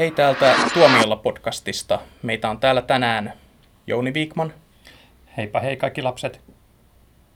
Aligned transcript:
Hei 0.00 0.10
täältä 0.10 0.54
Tuomiolla 0.74 1.16
podcastista. 1.16 2.00
Meitä 2.22 2.50
on 2.50 2.58
täällä 2.58 2.82
tänään 2.82 3.32
Jouni 3.86 4.14
Viikman 4.14 4.52
Heipä 5.36 5.60
hei 5.60 5.76
kaikki 5.76 6.02
lapset. 6.02 6.40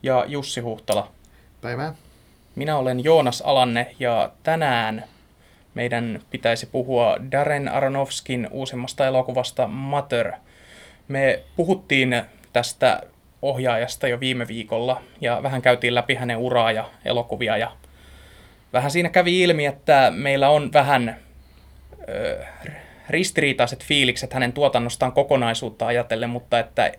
ja 0.03 0.25
Jussi 0.29 0.61
Huhtala. 0.61 1.11
Päivää. 1.61 1.95
Minä 2.55 2.77
olen 2.77 3.05
Joonas 3.05 3.41
Alanne 3.43 3.95
ja 3.99 4.31
tänään 4.43 5.05
meidän 5.75 6.21
pitäisi 6.31 6.67
puhua 6.67 7.17
Darren 7.33 7.69
Aronofskin 7.69 8.49
uusimmasta 8.51 9.07
elokuvasta 9.07 9.67
Mother. 9.67 10.33
Me 11.09 11.43
puhuttiin 11.57 12.23
tästä 12.53 13.01
ohjaajasta 13.43 14.09
jo 14.09 14.21
viime 14.21 14.49
viikolla 14.49 15.03
ja 15.21 15.43
vähän 15.43 15.63
käytiin 15.63 15.95
läpi 15.95 16.15
hänen 16.15 16.37
uraa 16.37 16.73
ja 16.73 16.91
elokuvia 17.05 17.57
ja 17.57 17.73
vähän 18.73 18.91
siinä 18.91 19.09
kävi 19.09 19.43
ilmi, 19.43 19.67
että 19.67 20.13
meillä 20.15 20.49
on 20.49 20.73
vähän 20.73 21.24
ristiriitaiset 23.09 23.85
fiilikset 23.85 24.33
hänen 24.33 24.53
tuotannostaan 24.53 25.13
kokonaisuutta 25.13 25.87
ajatellen, 25.87 26.31
mutta 26.31 26.59
että 26.59 26.93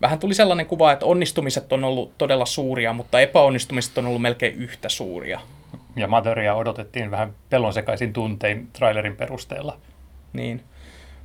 vähän 0.00 0.18
tuli 0.18 0.34
sellainen 0.34 0.66
kuva, 0.66 0.92
että 0.92 1.06
onnistumiset 1.06 1.72
on 1.72 1.84
ollut 1.84 2.18
todella 2.18 2.46
suuria, 2.46 2.92
mutta 2.92 3.20
epäonnistumiset 3.20 3.98
on 3.98 4.06
ollut 4.06 4.22
melkein 4.22 4.54
yhtä 4.54 4.88
suuria. 4.88 5.40
Ja 5.96 6.06
Motheria 6.06 6.54
odotettiin 6.54 7.10
vähän 7.10 7.34
pelonsekaisin 7.50 8.12
tuntein 8.12 8.68
trailerin 8.72 9.16
perusteella. 9.16 9.78
Niin. 10.32 10.64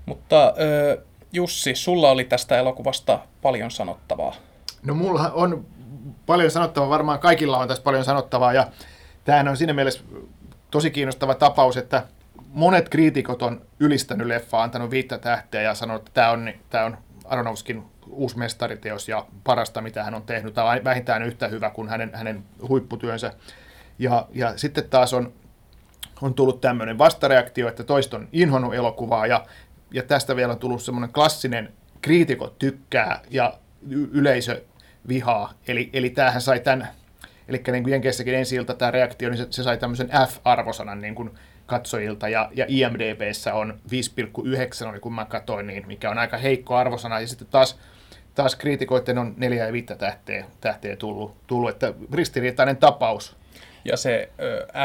Mutta 0.06 0.54
ö, 0.60 1.02
Jussi, 1.34 1.76
sulla 1.76 2.12
oli 2.12 2.24
tästä 2.24 2.58
elokuvasta 2.58 3.20
paljon 3.42 3.72
sanottavaa. 3.72 4.36
No 4.86 4.94
mulla 4.94 5.32
on 5.34 5.66
paljon 6.26 6.52
sanottavaa, 6.52 6.90
varmaan 6.90 7.20
kaikilla 7.20 7.58
on 7.58 7.68
tässä 7.68 7.84
paljon 7.84 8.04
sanottavaa 8.04 8.54
ja 8.54 8.68
tämähän 9.24 9.48
on 9.48 9.58
siinä 9.58 9.74
mielessä 9.74 10.04
tosi 10.72 10.92
kiinnostava 10.92 11.36
tapaus, 11.36 11.78
että 11.78 12.04
monet 12.48 12.90
kriitikot 12.90 13.42
on 13.42 13.62
ylistänyt 13.80 14.28
leffaa, 14.28 14.64
antanut 14.64 14.92
viittä 14.92 15.18
tähteä 15.18 15.62
ja 15.62 15.76
sanonut, 15.76 16.02
että 16.02 16.12
tämä 16.14 16.32
on, 16.32 16.54
tämä 16.70 16.86
on 16.86 16.98
Aronofskin 17.26 17.84
uusi 18.10 18.38
mestariteos 18.38 19.10
ja 19.10 19.26
parasta, 19.44 19.82
mitä 19.82 20.04
hän 20.04 20.14
on 20.14 20.24
tehnyt. 20.24 20.58
On 20.58 20.84
vähintään 20.84 21.24
yhtä 21.24 21.48
hyvä 21.48 21.70
kuin 21.70 21.90
hänen, 21.90 22.12
hänen 22.14 22.44
huipputyönsä. 22.68 23.34
Ja, 24.00 24.28
ja 24.34 24.58
sitten 24.58 24.90
taas 24.90 25.14
on, 25.14 25.34
on 26.22 26.34
tullut 26.34 26.62
tämmöinen 26.62 26.98
vastareaktio, 26.98 27.68
että 27.68 27.84
toista 27.84 28.18
on 28.18 28.28
inhonnut 28.32 28.76
elokuvaa 28.76 29.28
ja, 29.28 29.46
ja 29.92 30.04
tästä 30.04 30.36
vielä 30.36 30.54
on 30.54 30.60
tullut 30.60 30.82
semmoinen 30.82 31.14
klassinen 31.14 31.74
kriitikot 32.02 32.60
tykkää 32.60 33.22
ja 33.30 33.54
y- 33.90 34.10
yleisö 34.12 34.62
vihaa. 35.08 35.54
Eli, 35.68 35.90
eli 35.94 36.10
tämähän 36.10 36.42
sai 36.42 36.60
tämän, 36.60 36.88
eli 37.48 37.64
niin 37.72 37.84
kuin 37.84 37.92
Jenkeissäkin 37.92 38.36
ensi 38.36 38.56
ilta 38.56 38.74
tämä 38.74 38.92
reaktio, 38.92 39.30
niin 39.30 39.38
se, 39.38 39.48
se 39.50 39.64
sai 39.64 39.78
tämmöisen 39.78 40.10
F-arvosanan 40.10 41.02
niin 41.02 41.16
kuin 41.16 41.32
katsojilta, 41.68 42.30
ja, 42.30 42.50
ja 42.54 42.66
IMDBssä 42.68 43.54
on 43.54 43.80
5,9, 44.84 44.90
oli 44.90 45.00
kun 45.00 45.14
mä 45.14 45.26
katsoin, 45.26 45.68
niin, 45.68 45.88
mikä 45.88 46.10
on 46.10 46.18
aika 46.18 46.38
heikko 46.38 46.76
arvosana, 46.76 47.20
ja 47.20 47.28
sitten 47.28 47.48
taas, 47.52 47.80
taas 48.36 48.56
kriitikoiden 48.56 49.18
on 49.18 49.34
neljä 49.38 49.66
ja 49.66 49.74
viittä 49.74 49.96
tähteä, 49.96 50.46
tähteä 50.62 50.96
tullut, 50.96 51.36
tullut, 51.48 51.70
että 51.70 51.94
ristiriitainen 52.14 52.78
tapaus. 52.78 53.36
Ja 53.86 53.98
se 53.98 54.30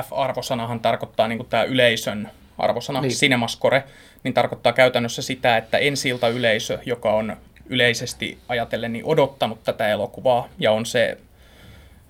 F-arvosanahan 0.02 0.80
tarkoittaa 0.80 1.28
niin 1.28 1.46
tämä 1.46 1.62
yleisön 1.62 2.30
arvosana, 2.58 3.00
niin. 3.00 3.08
Niin. 3.08 3.18
cinemascore, 3.18 3.84
niin 4.24 4.34
tarkoittaa 4.34 4.72
käytännössä 4.72 5.22
sitä, 5.22 5.56
että 5.56 5.78
ensi 5.78 6.10
yleisö, 6.34 6.78
joka 6.86 7.12
on 7.12 7.36
yleisesti 7.66 8.38
ajatellen 8.48 8.92
niin 8.92 9.04
odottanut 9.04 9.64
tätä 9.64 9.88
elokuvaa 9.88 10.48
ja 10.58 10.72
on 10.72 10.86
se 10.86 11.18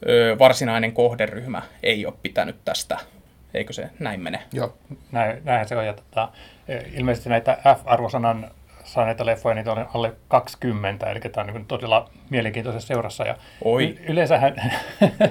ö, 0.09 0.36
varsinainen 0.39 0.92
kohderyhmä, 0.92 1.62
ei 1.83 2.07
ole 2.07 2.14
pitänyt 2.23 2.57
tästä. 2.64 2.98
Eikö 3.55 3.72
se 3.72 3.91
näin 3.98 4.20
mene? 4.20 4.42
Joo. 4.53 4.75
Näin, 5.12 5.41
näinhän 5.45 5.69
se 5.69 5.77
on. 5.77 5.86
Ja 5.86 5.92
tota, 5.92 6.28
ilmeisesti 6.95 7.28
näitä 7.28 7.58
F-arvosanan 7.64 8.50
saaneita 8.84 9.27
leffoja, 9.27 9.55
niitä 9.55 9.72
on 9.72 9.89
alle 9.95 10.12
20, 10.28 11.11
eli 11.11 11.20
tämä 11.20 11.45
on 11.48 11.55
niin 11.55 11.67
todella 11.67 12.11
mielenkiintoisessa 12.30 12.86
seurassa. 12.86 13.25
Ja 13.25 13.36
Oi. 13.64 13.98
Yleensähän, 14.08 14.55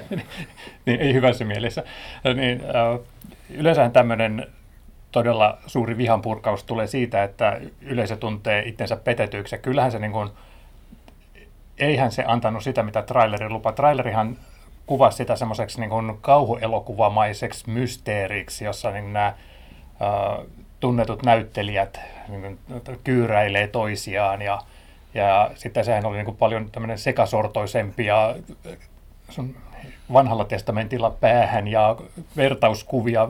niin 0.86 1.00
ei 1.00 1.14
hyvässä 1.14 1.44
mielessä, 1.44 1.82
niin, 2.34 2.62
äh, 2.64 3.00
yleensähän 3.50 3.92
tämmöinen 3.92 4.46
todella 5.12 5.58
suuri 5.66 5.96
vihanpurkaus 5.96 6.64
tulee 6.64 6.86
siitä, 6.86 7.22
että 7.22 7.60
yleisö 7.80 8.16
tuntee 8.16 8.62
itsensä 8.66 8.96
petetyksi. 8.96 9.54
Ja 9.54 9.58
kyllähän 9.58 9.92
se 9.92 9.98
niin 9.98 10.12
kuin, 10.12 10.30
eihän 11.78 12.12
se 12.12 12.24
antanut 12.26 12.62
sitä, 12.62 12.82
mitä 12.82 13.02
traileri 13.02 13.50
lupa. 13.50 13.72
Trailerihan 13.72 14.36
kuvasi 14.86 15.16
sitä 15.16 15.36
semmoiseksi 15.36 15.80
niin 15.80 15.90
kuin 15.90 16.18
kauhuelokuvamaiseksi 16.20 17.70
mysteeriksi, 17.70 18.64
jossa 18.64 18.90
niin 18.90 19.12
nämä 19.12 19.26
äh, 19.26 19.36
tunnetut 20.80 21.22
näyttelijät 21.22 22.00
niin 22.28 22.40
kuin, 22.42 22.98
kyyräilee 23.04 23.66
toisiaan 23.66 24.42
ja, 24.42 24.58
ja 25.14 25.50
sitten 25.54 25.84
sehän 25.84 26.06
oli 26.06 26.16
niin 26.16 26.24
kuin 26.24 26.36
paljon 26.36 26.70
tämmöinen 26.70 26.98
sekasortoisempi 26.98 28.06
ja 28.06 28.36
sun 29.28 29.56
vanhalla 30.12 30.44
testamentilla 30.44 31.10
päähän 31.10 31.68
ja 31.68 31.96
vertauskuvia 32.36 33.28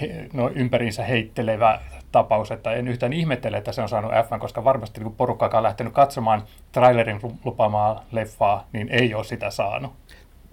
he, 0.00 0.26
no, 0.32 0.50
ympäriinsä 0.54 1.04
heittelevä 1.04 1.80
tapaus, 2.12 2.50
että 2.50 2.72
en 2.72 2.88
yhtään 2.88 3.12
ihmettele, 3.12 3.56
että 3.56 3.72
se 3.72 3.82
on 3.82 3.88
saanut 3.88 4.12
F, 4.12 4.40
koska 4.40 4.64
varmasti 4.64 5.00
kun 5.00 5.14
porukka, 5.14 5.46
joka 5.46 5.56
on 5.56 5.62
lähtenyt 5.62 5.92
katsomaan 5.92 6.42
trailerin 6.72 7.20
lupaamaa 7.44 8.04
leffaa, 8.12 8.66
niin 8.72 8.88
ei 8.88 9.14
ole 9.14 9.24
sitä 9.24 9.50
saanut. 9.50 9.92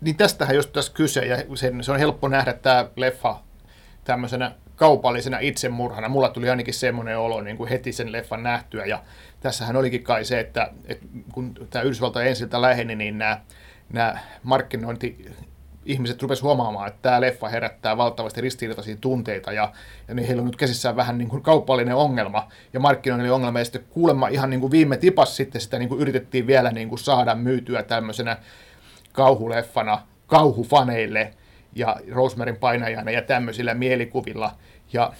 Niin 0.02 0.18
tästähän 0.18 0.56
just 0.56 0.74
tässä 0.74 0.94
kyse, 0.94 1.26
ja 1.26 1.38
sen, 1.56 1.84
se 1.84 1.92
on 1.92 2.00
helppo 2.00 2.28
nähdä 2.28 2.54
tämä 2.54 2.86
leffa 2.96 3.40
tämmöisenä 4.04 4.52
kaupallisena 4.76 5.40
itsemurhana. 5.40 6.10
Mulla 6.10 6.30
tuli 6.30 6.50
ainakin 6.50 6.74
semmoinen 6.74 7.20
olo 7.20 7.42
niin 7.42 7.58
kuin 7.58 7.70
heti 7.70 7.92
sen 7.92 8.12
leffan 8.12 8.44
nähtyä, 8.44 8.86
ja 8.86 9.04
tässähän 9.40 9.76
olikin 9.76 10.04
kai 10.04 10.26
se, 10.26 10.40
että, 10.40 10.72
että 10.86 11.06
kun 11.34 11.54
tämä 11.70 11.84
Yhdysvaltain 11.84 12.28
ensiltä 12.28 12.62
läheni, 12.62 12.96
niin 12.96 13.18
nämä, 13.18 13.42
nämä 13.94 14.18
markkinointi 14.44 15.26
ihmiset 15.86 16.22
rupesivat 16.22 16.44
huomaamaan, 16.44 16.88
että 16.88 17.00
tämä 17.02 17.22
leffa 17.22 17.50
herättää 17.50 17.98
valtavasti 17.98 18.42
ristiriitaisia 18.42 18.98
tunteita 19.02 19.52
ja, 19.52 19.72
ja 20.08 20.14
niin 20.14 20.28
heillä 20.28 20.42
on 20.42 20.46
nyt 20.46 20.56
käsissään 20.56 20.96
vähän 20.96 21.18
niin 21.18 21.28
kuin 21.28 21.42
kaupallinen 21.42 21.96
ongelma 21.96 22.48
ja 22.74 22.80
markkinoinnillinen 22.80 23.36
ongelma 23.36 23.60
ja 23.60 23.66
sitten 23.66 23.84
kuulemma 23.90 24.28
ihan 24.28 24.50
niin 24.50 24.60
kuin 24.60 24.72
viime 24.72 24.98
tipas 24.98 25.36
sitten 25.36 25.62
sitä 25.62 25.80
niin 25.80 25.90
kuin 25.90 26.02
yritettiin 26.02 26.48
vielä 26.48 26.72
niin 26.72 26.90
kuin 26.90 27.00
saada 27.00 27.36
myytyä 27.36 27.84
tämmöisenä 27.84 28.38
kauhuleffana 29.12 30.02
kauhufaneille 30.28 31.34
ja 31.76 31.96
Rosemarin 32.12 32.56
painajana 32.56 33.12
ja 33.12 33.22
tämmöisillä 33.22 33.74
mielikuvilla. 33.74 34.52
Ja 34.94 35.14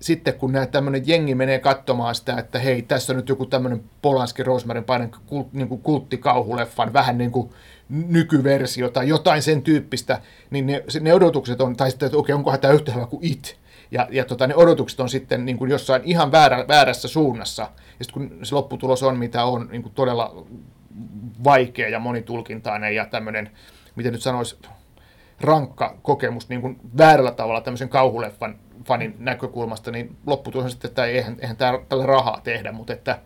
sitten 0.00 0.34
kun 0.34 0.52
näet 0.52 0.70
tämmöinen 0.70 1.02
jengi 1.06 1.34
menee 1.34 1.58
katsomaan 1.58 2.14
sitä, 2.14 2.36
että 2.38 2.58
hei, 2.58 2.82
tässä 2.82 3.12
on 3.12 3.16
nyt 3.16 3.28
joku 3.28 3.46
tämmöinen 3.46 3.84
Polanski 4.02 4.42
Rosemarin 4.42 4.84
painan 4.84 5.10
kult, 5.26 5.52
niin 5.52 5.68
kuin 5.68 5.80
kulttikauhuleffan 5.80 6.92
vähän 6.92 7.18
niin 7.18 7.30
kuin 7.30 7.50
nykyversio 7.88 8.88
tai 8.88 9.08
jotain 9.08 9.42
sen 9.42 9.62
tyyppistä, 9.62 10.20
niin 10.50 10.66
ne, 10.66 10.84
ne 11.00 11.14
odotukset 11.14 11.60
on, 11.60 11.76
tai 11.76 11.90
sitten, 11.90 12.06
että 12.06 12.18
okei, 12.18 12.34
onkohan 12.34 12.60
tämä 12.60 12.74
yhtä 12.74 12.92
hyvä 12.92 13.06
kuin 13.06 13.24
It, 13.24 13.56
ja, 13.90 14.08
ja 14.10 14.24
tota, 14.24 14.46
ne 14.46 14.54
odotukset 14.54 15.00
on 15.00 15.08
sitten 15.08 15.44
niin 15.44 15.58
kuin 15.58 15.70
jossain 15.70 16.02
ihan 16.04 16.32
väärä, 16.32 16.64
väärässä 16.68 17.08
suunnassa, 17.08 17.62
ja 17.98 18.04
sitten 18.04 18.28
kun 18.28 18.46
se 18.46 18.54
lopputulos 18.54 19.02
on, 19.02 19.18
mitä 19.18 19.44
on, 19.44 19.68
niin 19.70 19.82
kuin 19.82 19.94
todella 19.94 20.46
vaikea 21.44 21.88
ja 21.88 21.98
monitulkintainen 21.98 22.94
ja 22.94 23.06
tämmöinen, 23.06 23.50
miten 23.96 24.12
nyt 24.12 24.22
sanoisi, 24.22 24.58
rankka 25.40 25.98
kokemus 26.02 26.48
niin 26.48 26.60
kuin 26.60 26.80
väärällä 26.98 27.32
tavalla 27.32 27.60
tämmöisen 27.60 27.88
kauhuleffan 27.88 28.58
fanin 28.84 29.14
näkökulmasta, 29.18 29.90
niin 29.90 30.16
lopputulos 30.26 30.64
on 30.64 30.70
sitten, 30.70 30.88
että 30.88 31.04
eihän, 31.04 31.36
eihän 31.40 31.56
tää, 31.56 31.78
tällä 31.88 32.06
rahaa 32.06 32.40
tehdä, 32.44 32.72
mutta 32.72 32.92
että 32.92 33.18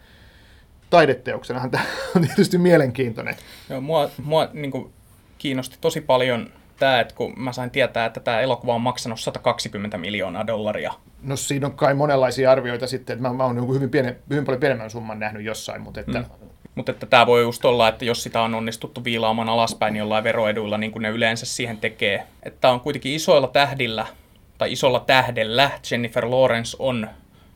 taideteoksenahan 0.91 1.70
tämä 1.70 1.84
on 2.16 2.22
tietysti 2.22 2.58
mielenkiintoinen. 2.58 3.36
Joo, 3.70 3.81
mua, 3.81 4.10
mua 4.25 4.48
niin 4.52 4.70
kuin, 4.70 4.92
kiinnosti 5.38 5.78
tosi 5.81 6.00
paljon 6.00 6.50
tämä, 6.78 7.00
että 7.00 7.14
kun 7.14 7.34
mä 7.37 7.52
sain 7.52 7.70
tietää, 7.70 8.06
että 8.06 8.20
tämä 8.20 8.41
elokuva 8.41 8.75
on 8.75 8.81
maksanut 8.81 9.20
120 9.20 9.98
miljoonaa 9.98 10.47
dollaria. 10.47 10.92
No 11.22 11.37
siinä 11.37 11.66
on 11.66 11.76
kai 11.76 11.94
monenlaisia 11.94 12.52
arvioita 12.52 12.87
sitten, 12.87 13.14
että 13.14 13.28
mä, 13.28 13.34
mä 13.34 13.44
oon 13.44 13.56
jonkun 13.56 13.75
hyvin, 13.75 13.90
piene, 13.90 14.17
hyvin 14.31 14.44
paljon 14.44 14.61
pienemmän 14.61 14.90
summan 14.90 15.19
nähnyt 15.19 15.44
jossain, 15.44 15.82
mutta 15.82 16.00
että 16.00 16.19
mm. 16.19 16.49
Mutta 16.75 16.93
että 16.93 17.06
tämä 17.06 17.26
voi 17.26 17.43
just 17.43 17.64
olla, 17.64 17.88
että 17.88 18.05
jos 18.05 18.22
sitä 18.22 18.43
on 18.43 18.55
onnistuttu 18.55 19.05
viilaamaan 19.05 19.49
alaspäin 19.49 19.96
jollain 19.96 20.25
veroeduilla, 20.25 20.78
niin 20.78 20.93
kuin 20.93 21.02
ne 21.02 21.08
yleensä 21.08 21.46
siihen 21.46 21.78
tekee. 21.78 22.26
Että 22.43 22.70
on 22.70 22.81
kuitenkin 22.81 23.12
isoilla 23.12 23.49
tähdillä, 23.49 24.06
tai 24.58 24.72
isolla 24.72 25.00
tähdellä, 25.00 25.70
Jennifer 25.90 26.31
Lawrence 26.31 26.76
on 26.78 27.08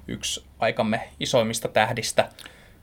yksi 0.09 0.45
aikamme 0.59 1.01
isoimmista 1.21 1.69
tähdistä 1.69 2.29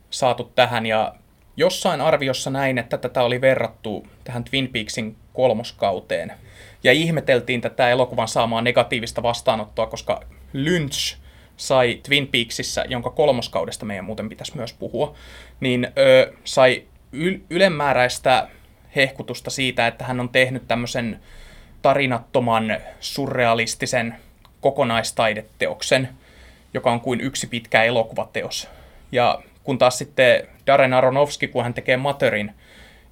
saatu 0.10 0.52
tähän. 0.56 0.86
Ja 0.86 1.16
jossain 1.58 2.02
arviossa 2.02 2.50
näin, 2.50 2.78
että 2.78 2.98
tätä 2.98 3.24
oli 3.24 3.42
verrattu 3.42 4.08
tähän 4.24 4.44
Twin 4.44 4.68
Peaksin 4.68 5.16
kolmoskauteen. 5.34 6.34
Ja 6.84 6.92
ihmeteltiin 6.92 7.62
tätä 7.62 7.90
elokuvan 7.90 8.28
saamaa 8.28 8.62
negatiivista 8.62 9.24
vastaanottoa, 9.24 9.88
koska 9.88 10.22
Lynch 10.54 11.21
sai 11.62 12.00
Twin 12.04 12.28
Peaksissä, 12.28 12.86
jonka 12.90 13.10
kolmoskaudesta 13.10 13.86
meidän 13.86 14.06
muuten 14.06 14.30
pitäisi 14.30 14.56
myös 14.56 14.74
puhua, 14.74 15.16
niin 15.60 15.88
ö, 15.98 16.34
sai 16.44 16.84
yl- 17.16 17.40
ylemmääräistä 17.50 18.48
hehkutusta 18.96 19.50
siitä, 19.50 19.88
että 19.88 20.06
hän 20.06 20.20
on 20.20 20.30
tehnyt 20.30 20.68
tämmöisen 20.68 21.20
tarinattoman, 21.82 22.78
surrealistisen 23.00 24.16
kokonaistaideteoksen. 24.62 26.10
joka 26.74 26.92
on 26.92 27.02
kuin 27.02 27.22
yksi 27.22 27.48
pitkä 27.48 27.84
elokuvateos. 27.84 28.68
Ja 29.12 29.42
kun 29.64 29.78
taas 29.78 29.98
sitten 29.98 30.48
Darren 30.68 30.94
Aronofsky, 30.94 31.48
kun 31.48 31.64
hän 31.64 31.74
tekee 31.74 31.98
Materin, 31.98 32.54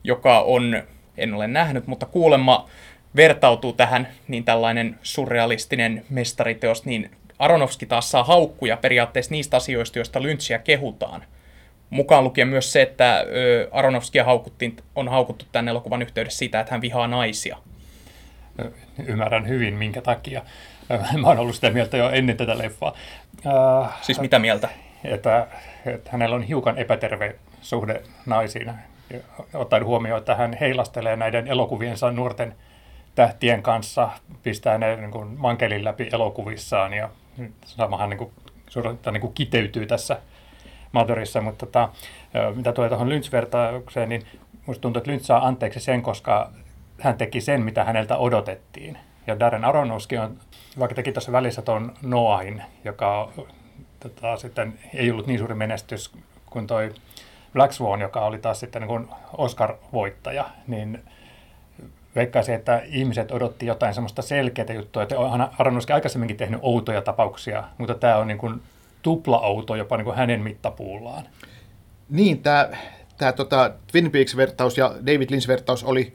joka 0.04 0.40
on, 0.40 0.84
en 1.18 1.34
ole 1.34 1.48
nähnyt, 1.48 1.88
mutta 1.88 2.06
kuulemma 2.06 2.69
vertautuu 3.16 3.74
tähän, 3.74 4.07
niin 4.28 4.44
tällainen 4.44 5.00
surrealistinen 5.04 6.06
mestariteos, 6.10 6.86
niin 6.86 7.12
Aronofsky 7.39 7.86
taas 7.86 8.12
saa 8.12 8.24
haukkuja 8.24 8.77
periaatteessa 8.77 9.31
niistä 9.31 9.57
asioista, 9.57 10.00
joista 10.00 10.21
Lynchia 10.21 10.59
kehutaan. 10.59 11.25
Mukaan 11.89 12.24
lukien 12.24 12.47
myös 12.47 12.71
se, 12.71 12.81
että 12.81 13.25
Aronofskia 13.71 14.24
haukuttiin, 14.24 14.77
on 14.95 15.07
haukuttu 15.07 15.45
tämän 15.51 15.68
elokuvan 15.68 16.01
yhteydessä 16.01 16.38
siitä, 16.38 16.59
että 16.59 16.74
hän 16.74 16.81
vihaa 16.81 17.07
naisia. 17.07 17.57
Ymmärrän 19.06 19.47
hyvin, 19.47 19.74
minkä 19.74 20.01
takia. 20.01 20.41
Mä 21.21 21.27
oon 21.27 21.39
ollut 21.39 21.56
sitä 21.56 21.69
mieltä 21.69 21.97
jo 21.97 22.09
ennen 22.09 22.38
tätä 22.38 22.57
leffaa. 22.57 22.95
Siis 24.01 24.19
mitä 24.19 24.39
mieltä? 24.39 24.69
Että, 25.03 25.47
että 25.85 26.09
hänellä 26.12 26.35
on 26.35 26.44
hiukan 26.44 26.77
epäterve 26.77 27.35
suhde 27.62 28.01
naisiin, 28.25 28.71
ottaen 29.53 29.85
huomioon, 29.85 30.19
että 30.19 30.35
hän 30.35 30.57
heilastelee 30.59 31.15
näiden 31.15 31.47
elokuviensa 31.47 32.12
nuorten 32.12 32.56
tähtien 33.15 33.63
kanssa, 33.63 34.09
pistää 34.44 34.77
ne 34.77 34.95
niin 34.95 35.12
kuin 35.12 35.27
mankelin 35.38 35.83
läpi 35.83 36.09
elokuvissaan 36.13 36.94
ja 36.94 37.09
samahan 37.65 38.09
niin 38.09 38.18
kuin, 38.18 38.31
niin 39.12 39.21
kuin 39.21 39.33
kiteytyy 39.33 39.86
tässä 39.86 40.19
Motherissa, 40.91 41.41
mutta 41.41 41.65
tota, 41.65 41.89
mitä 42.56 42.71
tulee 42.71 42.89
tuohon 42.89 43.09
Lynch-vertaukseen, 43.09 44.09
niin 44.09 44.25
minusta 44.68 44.81
tuntuu, 44.81 45.00
että 45.00 45.12
Lynch 45.12 45.25
saa 45.25 45.47
anteeksi 45.47 45.80
sen, 45.80 46.01
koska 46.01 46.51
hän 47.00 47.18
teki 47.18 47.41
sen, 47.41 47.62
mitä 47.62 47.83
häneltä 47.83 48.18
odotettiin. 48.18 48.97
Ja 49.27 49.39
Darren 49.39 49.65
Aronofsky 49.65 50.18
on, 50.18 50.38
vaikka 50.80 50.95
teki 50.95 51.12
tuossa 51.12 51.31
välissä 51.31 51.62
tuon 51.62 51.94
Noahin, 52.01 52.63
joka 52.86 53.31
tota, 54.00 54.38
sitten 54.38 54.80
ei 54.94 55.12
ollut 55.12 55.27
niin 55.27 55.39
suuri 55.39 55.56
menestys 55.56 56.12
kuin 56.50 56.68
toi 56.68 56.94
Black 57.53 57.74
Swan, 57.74 58.01
joka 58.01 58.19
oli 58.25 58.38
taas 58.38 58.59
sitten 58.59 58.81
niin 58.81 59.07
Oscar-voittaja, 59.38 60.45
niin 60.68 61.03
veikkaisin, 62.15 62.56
että 62.56 62.81
ihmiset 62.85 63.31
odotti 63.31 63.65
jotain 63.65 63.94
semmoista 63.94 64.21
selkeää 64.21 64.73
juttua, 64.73 65.03
että 65.03 65.19
on 65.19 65.50
Aronofsky 65.59 65.94
aikaisemminkin 65.94 66.38
tehnyt 66.38 66.59
outoja 66.63 67.01
tapauksia, 67.01 67.63
mutta 67.77 67.95
tämä 67.95 68.17
on 68.17 68.27
niin 68.27 68.38
kuin 68.38 68.61
tupla-outo 69.01 69.75
jopa 69.75 69.97
niin 69.97 70.06
kuin 70.06 70.17
hänen 70.17 70.41
mittapuullaan. 70.41 71.23
Niin, 72.09 72.44
tämä, 72.44 72.69
tämä 73.17 73.31
tota, 73.31 73.71
Twin 73.91 74.11
Peaks-vertaus 74.11 74.77
ja 74.77 74.95
David 75.06 75.29
Lynch-vertaus 75.29 75.83
oli 75.83 76.13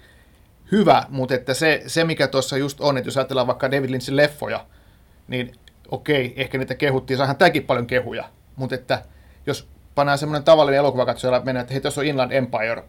hyvä, 0.73 1.05
mutta 1.09 1.35
että 1.35 1.55
se, 1.55 1.83
se 1.87 2.05
mikä 2.05 2.27
tuossa 2.27 2.57
just 2.57 2.81
on, 2.81 2.99
että 2.99 3.09
jos 3.09 3.17
ajatellaan 3.17 3.47
vaikka 3.47 3.71
David 3.71 3.91
Lynchin 3.91 4.17
leffoja, 4.17 4.67
niin 5.29 5.53
okei, 5.91 6.33
ehkä 6.37 6.59
niitä 6.59 6.75
kehuttiin, 6.75 7.17
saahan 7.17 7.37
tämäkin 7.37 7.65
paljon 7.65 7.87
kehuja, 7.87 8.25
mutta 8.57 8.75
että 8.75 9.03
jos 9.47 9.69
pannaan 9.95 10.19
semmoinen 10.19 10.45
tavallinen 10.45 10.79
elokuvakatsoja 10.79 11.35
ja 11.35 11.43
mennään, 11.45 11.63
että 11.63 11.75
hei, 11.75 11.81
tuossa 11.81 12.01
on 12.01 12.07
Inland 12.07 12.33
Empire, 12.33 12.85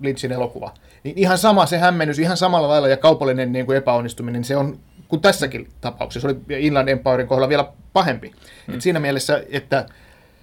Lynchin 0.00 0.32
elokuva, 0.32 0.74
niin 1.04 1.18
ihan 1.18 1.38
sama 1.38 1.66
se 1.66 1.78
hämmennys, 1.78 2.18
ihan 2.18 2.36
samalla 2.36 2.68
lailla 2.68 2.88
ja 2.88 2.96
kaupallinen 2.96 3.52
niin 3.52 3.66
kuin 3.66 3.78
epäonnistuminen, 3.78 4.44
se 4.44 4.56
on 4.56 4.78
kuin 5.08 5.22
tässäkin 5.22 5.68
tapauksessa. 5.80 6.28
Se 6.28 6.34
oli 6.34 6.66
Inland 6.66 6.88
Empiren 6.88 7.26
kohdalla 7.26 7.48
vielä 7.48 7.72
pahempi. 7.92 8.32
Hmm. 8.66 8.74
Et 8.74 8.80
siinä 8.80 9.00
mielessä, 9.00 9.42
että 9.50 9.86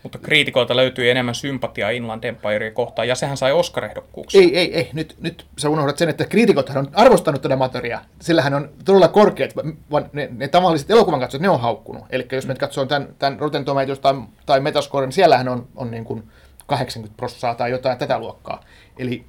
mutta 0.08 0.18
kriitikoilta 0.18 0.76
löytyi 0.76 1.10
enemmän 1.10 1.36
sympatiaa 1.36 1.90
Inland 1.90 2.24
Empirea 2.24 2.72
kohtaan, 2.72 3.08
ja 3.08 3.16
sehän 3.16 3.38
sai 3.38 3.52
Oscar-ehdokkuuksia. 3.52 4.42
Ei, 4.42 4.58
ei, 4.58 4.76
ei. 4.76 4.90
Nyt, 4.94 5.16
nyt 5.22 5.46
sä 5.58 5.70
unohdat 5.70 5.98
sen, 5.98 6.10
että 6.10 6.26
kriitikothan 6.26 6.78
on 6.78 6.88
arvostanut 6.94 7.42
tätä 7.42 7.56
materiaa. 7.56 8.02
Sillähän 8.22 8.54
on 8.54 8.70
todella 8.86 9.08
korkeat, 9.08 9.56
vaan 9.92 10.10
ne, 10.14 10.30
ne 10.32 10.48
tavalliset 10.48 10.92
elokuvan 10.92 11.20
katsojat, 11.20 11.42
ne 11.42 11.50
on 11.50 11.60
haukkunut. 11.60 12.04
Eli 12.10 12.28
jos 12.32 12.48
me 12.48 12.56
katsoo 12.56 12.86
tämän, 12.86 13.08
tämän 13.20 13.40
Rotten 13.40 13.66
Tomatoes 13.66 14.00
tai, 14.00 14.14
tai 14.46 14.60
Metascore, 14.60 15.06
niin 15.06 15.14
siellähän 15.14 15.48
on, 15.48 15.68
on 15.76 15.92
niin 15.92 16.06
kuin 16.06 16.24
80 16.66 17.18
prossaa 17.18 17.56
tai 17.56 17.72
jotain 17.72 17.98
tätä 17.98 18.20
luokkaa. 18.20 18.64
Eli, 18.98 19.26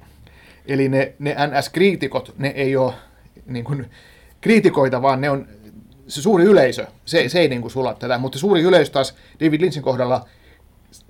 eli 0.67 0.89
ne, 0.89 1.13
ne 1.19 1.33
NS-kriitikot, 1.33 2.33
ne 2.37 2.47
ei 2.47 2.75
ole 2.75 2.93
niin 3.45 3.65
kuin, 3.65 3.89
kriitikoita, 4.41 5.01
vaan 5.01 5.21
ne 5.21 5.29
on 5.29 5.47
se 6.07 6.21
suuri 6.21 6.43
yleisö. 6.43 6.85
Se, 7.05 7.29
se 7.29 7.39
ei 7.39 7.47
niin 7.47 7.61
kuin 7.61 7.71
sula 7.71 7.93
tätä, 7.93 8.17
mutta 8.17 8.39
suuri 8.39 8.61
yleisö 8.61 8.91
taas 8.91 9.15
David 9.39 9.61
Lynchin 9.61 9.83
kohdalla– 9.83 10.25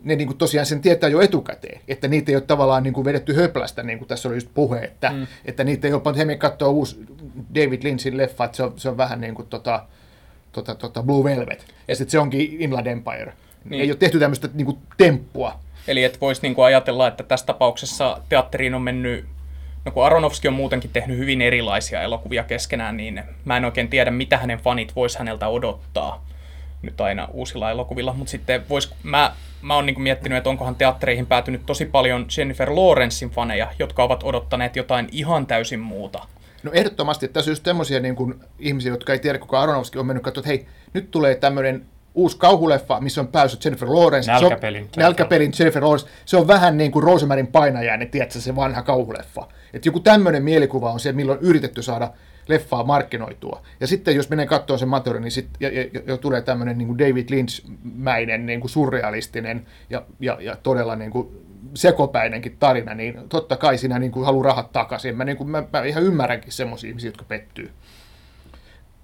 ne 0.04 0.16
niin 0.16 0.28
kuin 0.28 0.38
tosiaan 0.38 0.66
sen 0.66 0.81
tietää 0.81 1.10
jo 1.10 1.22
etukäteen, 1.22 1.81
että 1.88 2.08
niitä 2.08 2.31
ei 2.31 2.36
ole 2.36 2.44
tavallaan 2.44 2.84
niin 2.84 2.94
kuin 2.94 3.06
vedetty 3.06 3.34
höplästä, 3.34 3.84
niin 3.84 3.98
kuin 3.98 4.08
tässä 4.08 4.30
oli 4.30 4.36
just 4.36 4.50
puhe, 4.54 4.80
että, 4.80 5.10
mm. 5.10 5.28
että 5.46 5.64
niitä 5.64 5.88
ei 5.88 5.94
ole 5.94 6.02
pantu, 6.02 6.20
he 6.20 6.36
katsoa 6.36 6.70
uusi 6.70 7.06
David 7.56 7.84
Lynchin 7.84 8.18
leffa, 8.18 8.46
että 8.46 8.58
se 8.58 8.64
on, 8.64 8.74
se 8.76 8.90
on 8.90 8.98
vähän 8.98 9.22
niin 9.22 9.36
kuin 9.36 9.48
tota, 9.48 9.86
tota, 10.52 10.76
tota 10.76 11.04
Blue 11.04 11.24
Velvet, 11.24 11.66
ja 11.88 11.96
sitten 11.96 12.12
se 12.12 12.20
onkin 12.20 12.62
Inland 12.62 12.88
Empire. 12.88 13.34
Niin. 13.66 13.81
Ei 13.81 13.92
ole 13.92 13.98
tehty 13.98 14.20
tämmöistä 14.20 14.50
niin 14.54 14.66
kuin 14.66 14.78
temppua. 14.98 15.60
Eli 15.88 16.04
että 16.04 16.20
voisi 16.22 16.42
niin 16.42 16.56
kuin 16.56 16.66
ajatella, 16.66 17.08
että 17.08 17.24
tässä 17.24 17.46
tapauksessa 17.46 18.22
teatteriin 18.30 18.76
on 18.76 18.81
mennyt 18.81 19.26
No 19.86 19.92
kun 19.92 20.06
Aronofsky 20.06 20.48
on 20.48 20.54
muutenkin 20.54 20.90
tehnyt 20.94 21.18
hyvin 21.18 21.42
erilaisia 21.42 22.02
elokuvia 22.02 22.44
keskenään, 22.44 22.98
niin 22.98 23.24
mä 23.46 23.58
en 23.58 23.66
oikein 23.66 23.90
tiedä, 23.90 24.12
mitä 24.12 24.38
hänen 24.38 24.60
fanit 24.60 24.96
vois 24.96 25.18
häneltä 25.18 25.48
odottaa 25.48 26.26
nyt 26.81 27.02
aina 27.02 27.28
uusilla 27.31 27.72
elokuvilla, 27.72 28.14
mutta 28.14 28.31
sitten 28.31 28.70
vois, 28.70 28.94
mä, 29.04 29.34
mä 29.62 29.76
oon 29.76 29.86
niinku 29.86 30.02
miettinyt, 30.02 30.38
että 30.38 30.50
onkohan 30.50 30.76
teattereihin 30.76 31.26
päätynyt 31.26 31.66
tosi 31.66 31.86
paljon 31.86 32.26
Jennifer 32.38 32.70
Lawrencein 32.70 33.32
faneja, 33.32 33.68
jotka 33.80 34.04
ovat 34.04 34.24
odottaneet 34.24 34.76
jotain 34.76 35.10
ihan 35.12 35.46
täysin 35.46 35.80
muuta. 35.80 36.28
No 36.64 36.72
ehdottomasti, 36.74 37.26
että 37.26 37.34
tässä 37.34 37.50
on 37.50 37.52
just 37.52 37.64
tämmöisiä 37.64 38.00
niin 38.00 38.16
kuin, 38.16 38.36
ihmisiä, 38.60 38.92
jotka 38.92 39.14
ei 39.14 39.20
tiedä, 39.20 39.40
kuka 39.40 39.62
Aronofsky 39.62 40.00
on 40.00 40.06
mennyt 40.06 40.24
katsoa, 40.24 40.42
että 40.42 40.50
hei, 40.50 40.66
nyt 40.94 41.12
tulee 41.12 41.36
tämmöinen 41.36 41.86
uusi 42.14 42.38
kauhuleffa, 42.38 43.00
missä 43.00 43.22
on 43.22 43.28
päässyt 43.28 43.66
Jennifer 43.66 43.90
Lawrence. 43.90 44.32
Nälkäpelin. 44.32 44.84
Se 44.84 44.90
on, 45.00 45.04
nälkäpelin 45.04 45.52
Jennifer 45.60 45.84
Lawrence. 45.84 46.08
Se 46.26 46.38
on 46.38 46.48
vähän 46.48 46.78
niin 46.78 46.92
kuin 46.92 47.04
Rosemarin 47.04 47.48
painajainen, 47.48 48.10
tiedätkö, 48.10 48.40
se 48.40 48.56
vanha 48.56 48.82
kauhuleffa. 48.82 49.48
Että 49.74 49.88
joku 49.88 50.00
tämmöinen 50.00 50.44
mielikuva 50.44 50.92
on 50.92 51.00
se, 51.00 51.12
milloin 51.12 51.40
on 51.40 51.46
yritetty 51.46 51.82
saada 51.82 52.12
leffaa 52.50 52.84
markkinoitua. 52.84 53.62
Ja 53.80 53.88
sitten 53.88 54.16
jos 54.16 54.30
menee 54.30 54.46
katsomaan 54.46 54.80
sen 54.80 54.90
materiaalin, 54.90 55.24
niin 55.24 55.31
sit, 55.31 55.50
ja, 55.60 55.69
ja, 55.69 56.01
ja, 56.07 56.18
tulee 56.18 56.42
tämmöinen 56.42 56.78
niin 56.78 56.88
kuin 56.88 56.98
David 56.98 57.30
Lynch-mäinen 57.30 58.46
niin 58.46 58.60
kuin 58.60 58.72
surrealistinen 58.72 59.66
ja, 59.90 60.01
ja, 60.19 60.38
ja 60.42 60.56
todella 60.56 60.96
niin 60.96 61.12
kuin 61.12 61.28
sekopäinenkin 61.74 62.57
tarina, 62.60 62.94
niin 62.94 63.22
totta 63.30 63.57
kai 63.57 63.78
sinä 63.78 64.00
niin 64.00 64.12
kuin 64.12 64.25
haluaa 64.25 64.46
rahat 64.46 64.72
takaisin. 64.72 65.18
Mä, 65.18 65.25
niin 65.25 65.38
kuin, 65.38 65.50
mä, 65.50 65.63
mä 65.74 65.84
ihan 65.84 66.04
ymmärränkin 66.04 66.51
semmoisia 66.51 66.88
ihmisiä, 66.88 67.07
jotka 67.07 67.25
pettyy. 67.28 67.72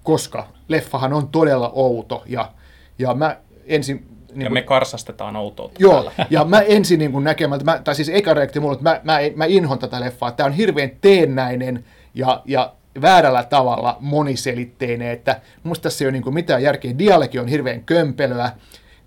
Koska 0.02 0.48
leffahan 0.68 1.12
on 1.12 1.28
todella 1.28 1.72
outo 1.74 2.22
ja, 2.26 2.52
ja 2.98 3.14
mä 3.14 3.36
ensin 3.66 4.08
niin 4.34 4.44
ja 4.44 4.50
me 4.50 4.62
karsastetaan 4.62 5.36
outoutta 5.36 5.82
Joo, 5.82 5.92
täällä. 5.92 6.12
ja 6.30 6.44
mä 6.44 6.60
ensin 6.60 6.98
niin 6.98 7.24
näkemään, 7.24 7.60
mä, 7.64 7.80
tai 7.84 7.94
siis 7.94 8.08
eka 8.08 8.34
reaktio 8.34 8.62
mulle, 8.62 8.74
että 8.74 8.90
mä, 8.90 9.00
mä, 9.04 9.18
mä 9.34 9.44
inhon 9.44 9.78
tätä 9.78 10.00
leffaa. 10.00 10.32
Tämä 10.32 10.46
on 10.46 10.52
hirveän 10.52 10.90
teennäinen 11.00 11.84
ja, 12.14 12.42
ja 12.44 12.75
väärällä 13.02 13.44
tavalla 13.44 13.96
moniselitteinen, 14.00 15.10
että 15.10 15.40
musta 15.62 15.82
tässä 15.82 16.04
ei 16.04 16.06
ole 16.06 16.12
niin 16.12 16.34
mitään 16.34 16.62
järkeä. 16.62 16.98
Dialogi 16.98 17.38
on 17.38 17.48
hirveän 17.48 17.84
kömpelöä, 17.84 18.50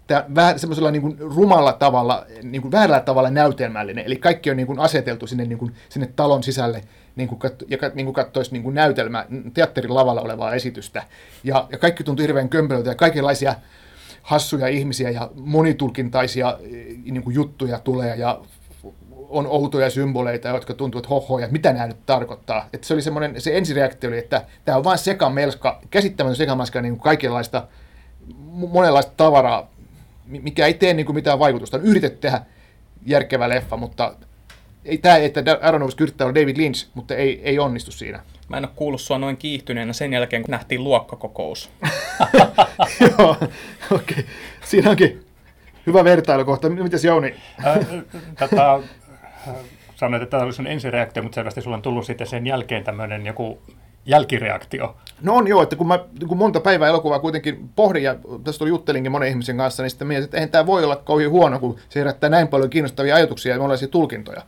tämä 0.08 0.54
semmoisella 0.58 0.92
niin 0.92 1.20
rumalla 1.20 1.74
tavalla, 1.74 2.26
niin 2.44 2.62
kuin 2.62 2.72
väärällä 2.72 3.00
tavalla 3.02 3.30
näytelmällinen, 3.30 4.06
eli 4.06 4.16
kaikki 4.16 4.52
on 4.52 4.58
niin 4.58 4.68
kuin 4.68 4.80
aseteltu 4.80 5.28
sinne, 5.28 5.46
niin 5.46 5.58
kuin, 5.58 5.74
sinne 5.90 6.10
talon 6.16 6.44
sisälle, 6.44 6.82
niin 7.16 7.30
kuin, 7.30 7.40
katso, 7.40 7.66
ja 7.70 7.78
niin 7.94 8.06
kuin 8.06 8.14
katsoisi 8.14 8.52
niin 8.52 8.64
kuin 8.64 8.76
näytelmä, 8.76 9.26
teatterin 9.54 9.94
lavalla 9.94 10.22
olevaa 10.22 10.54
esitystä, 10.54 11.04
ja, 11.44 11.68
ja 11.72 11.78
kaikki 11.78 12.04
tuntuu 12.04 12.24
hirveän 12.24 12.50
kömpelöltä, 12.50 12.90
ja 12.90 12.96
kaikenlaisia 12.96 13.56
hassuja 14.22 14.68
ihmisiä 14.68 15.10
ja 15.10 15.30
monitulkintaisia 15.36 16.58
niin 17.04 17.24
kuin 17.24 17.36
juttuja 17.36 17.80
tulee, 17.80 18.16
ja 18.16 18.40
on 19.30 19.48
outoja 19.48 19.90
symboleita, 19.90 20.50
jotka 20.50 20.74
tuntuu, 20.74 21.00
että 21.00 21.10
hohoja, 21.10 21.48
mitä 21.52 21.74
nämä 21.74 21.88
nyt 21.88 22.06
tarkoittaa. 22.06 22.70
Että 22.74 22.88
se 22.88 22.94
oli 22.94 23.02
semmoinen, 23.02 23.42
se 23.42 23.58
ensireaktio 23.58 24.10
oli, 24.10 24.18
että 24.18 24.46
tämä 24.66 24.78
on 24.78 24.84
vain 24.84 24.98
sekamelska, 24.98 25.82
käsittämätön 25.90 26.36
sekamelska 26.36 26.82
niin 26.82 26.94
kuin 26.94 27.04
kaikenlaista, 27.04 27.68
monenlaista 28.54 29.12
tavaraa, 29.18 29.70
mikä 30.26 30.66
ei 30.66 30.74
tee 30.74 30.94
niin 30.94 31.06
kuin 31.06 31.16
mitään 31.16 31.40
vaikutusta. 31.40 31.78
On 31.78 31.84
yritetty 31.84 32.18
tehdä 32.20 32.42
järkevä 33.06 33.50
leffa, 33.50 33.78
mutta 33.78 34.14
ei 34.86 34.98
tämä, 34.98 35.18
että 35.18 35.60
Aronofsky 35.62 36.04
yrittää 36.04 36.28
olla 36.28 36.36
David 36.36 36.58
Lynch, 36.58 36.88
mutta 36.94 37.16
ei, 37.16 37.42
ei 37.44 37.60
onnistu 37.60 37.92
siinä. 37.92 38.24
Mä 38.50 38.58
en 38.58 38.66
ole 38.66 38.72
kuullut 38.76 39.02
sua 39.02 39.18
noin 39.18 39.38
kiihtyneenä 39.38 39.94
sen 39.94 40.14
jälkeen, 40.14 40.42
kun 40.42 40.52
nähtiin 40.52 40.84
luokkakokous. 40.84 41.70
Joo, 43.18 43.30
okei. 43.32 43.50
Okay. 43.92 44.24
Siinä 44.66 44.90
onkin 44.90 45.26
hyvä 45.88 46.04
vertailukohta. 46.04 46.70
Mitäs 46.70 47.06
Jouni? 47.06 47.36
Tätä 48.36 48.80
sanoit, 49.96 50.24
että 50.24 50.32
tämä 50.32 50.44
oli 50.44 50.54
sun 50.54 50.68
ensireaktio, 50.68 51.24
mutta 51.24 51.36
selvästi 51.36 51.62
sulla 51.62 51.78
on 51.78 51.82
tullut 51.82 52.06
sitten 52.06 52.28
sen 52.28 52.48
jälkeen 52.48 52.84
tämmöinen 52.84 53.26
joku 53.26 53.62
jälkireaktio. 54.06 54.96
No 55.22 55.36
on 55.36 55.48
joo, 55.48 55.64
että 55.64 55.76
kun, 55.76 55.88
mä, 55.88 56.00
kun 56.28 56.38
monta 56.38 56.60
päivää 56.60 56.90
elokuvaa 56.90 57.20
kuitenkin 57.20 57.70
pohdin 57.76 58.04
ja 58.04 58.16
tästä 58.44 58.64
oli 58.64 58.70
juttelinkin 58.70 59.12
monen 59.12 59.30
ihmisen 59.30 59.58
kanssa, 59.58 59.84
niin 59.84 59.90
sitten 59.90 60.08
mietin, 60.08 60.24
että 60.24 60.38
eihän 60.38 60.50
tämä 60.50 60.66
voi 60.66 60.84
olla 60.84 60.96
kauhean 60.96 61.32
huono, 61.32 61.60
kun 61.60 61.80
se 61.90 62.00
herättää 62.00 62.30
näin 62.30 62.48
paljon 62.48 62.70
kiinnostavia 62.70 63.16
ajatuksia 63.16 63.52
ja 63.52 63.58
monenlaisia 63.58 63.88
tulkintoja. 63.88 64.42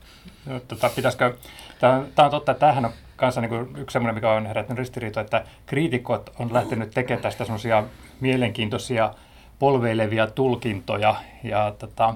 No, 0.46 0.60
tota, 0.60 0.90
pitäisikö, 0.96 1.34
tämä, 1.80 2.04
tämä 2.16 2.26
on 2.26 2.32
totta, 2.32 2.52
että 2.52 2.60
tämähän 2.60 2.86
on 2.86 2.92
kanssa 3.16 3.42
niin 3.42 3.78
yksi 3.78 3.94
semmoinen, 3.94 4.16
mikä 4.16 4.32
on 4.32 4.46
herättänyt 4.46 4.80
ristiriitoa, 4.80 5.22
että 5.22 5.44
kriitikot 5.66 6.30
on 6.40 6.54
lähtenyt 6.54 6.92
tekemään 6.92 7.24
tästä 7.24 7.46
semmoisia 7.46 7.84
mielenkiintoisia 8.20 9.14
polveilevia 9.60 10.28
tulkintoja. 10.28 11.16
Ja 11.44 11.74
tota, 11.80 12.16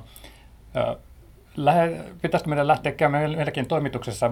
lähe, 1.55 2.03
pitäisikö 2.21 2.49
meidän 2.49 2.67
lähteä 2.67 2.91
käymään 2.91 3.31
meilläkin 3.31 3.67
toimituksessa 3.67 4.31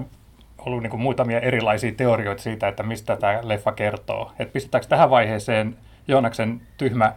ollut 0.58 0.84
niin 0.84 0.90
kuin 0.92 1.02
muutamia 1.02 1.40
erilaisia 1.40 1.92
teorioita 1.92 2.44
siitä, 2.44 2.68
että 2.68 2.84
mistä 2.84 3.16
tämä 3.16 3.40
leffa 3.44 3.72
kertoo. 3.72 4.32
Et 4.40 4.54
pistetäänkö 4.54 4.88
tähän 4.88 5.10
vaiheeseen 5.10 5.78
Joonaksen 6.08 6.62
tyhmä 6.78 7.14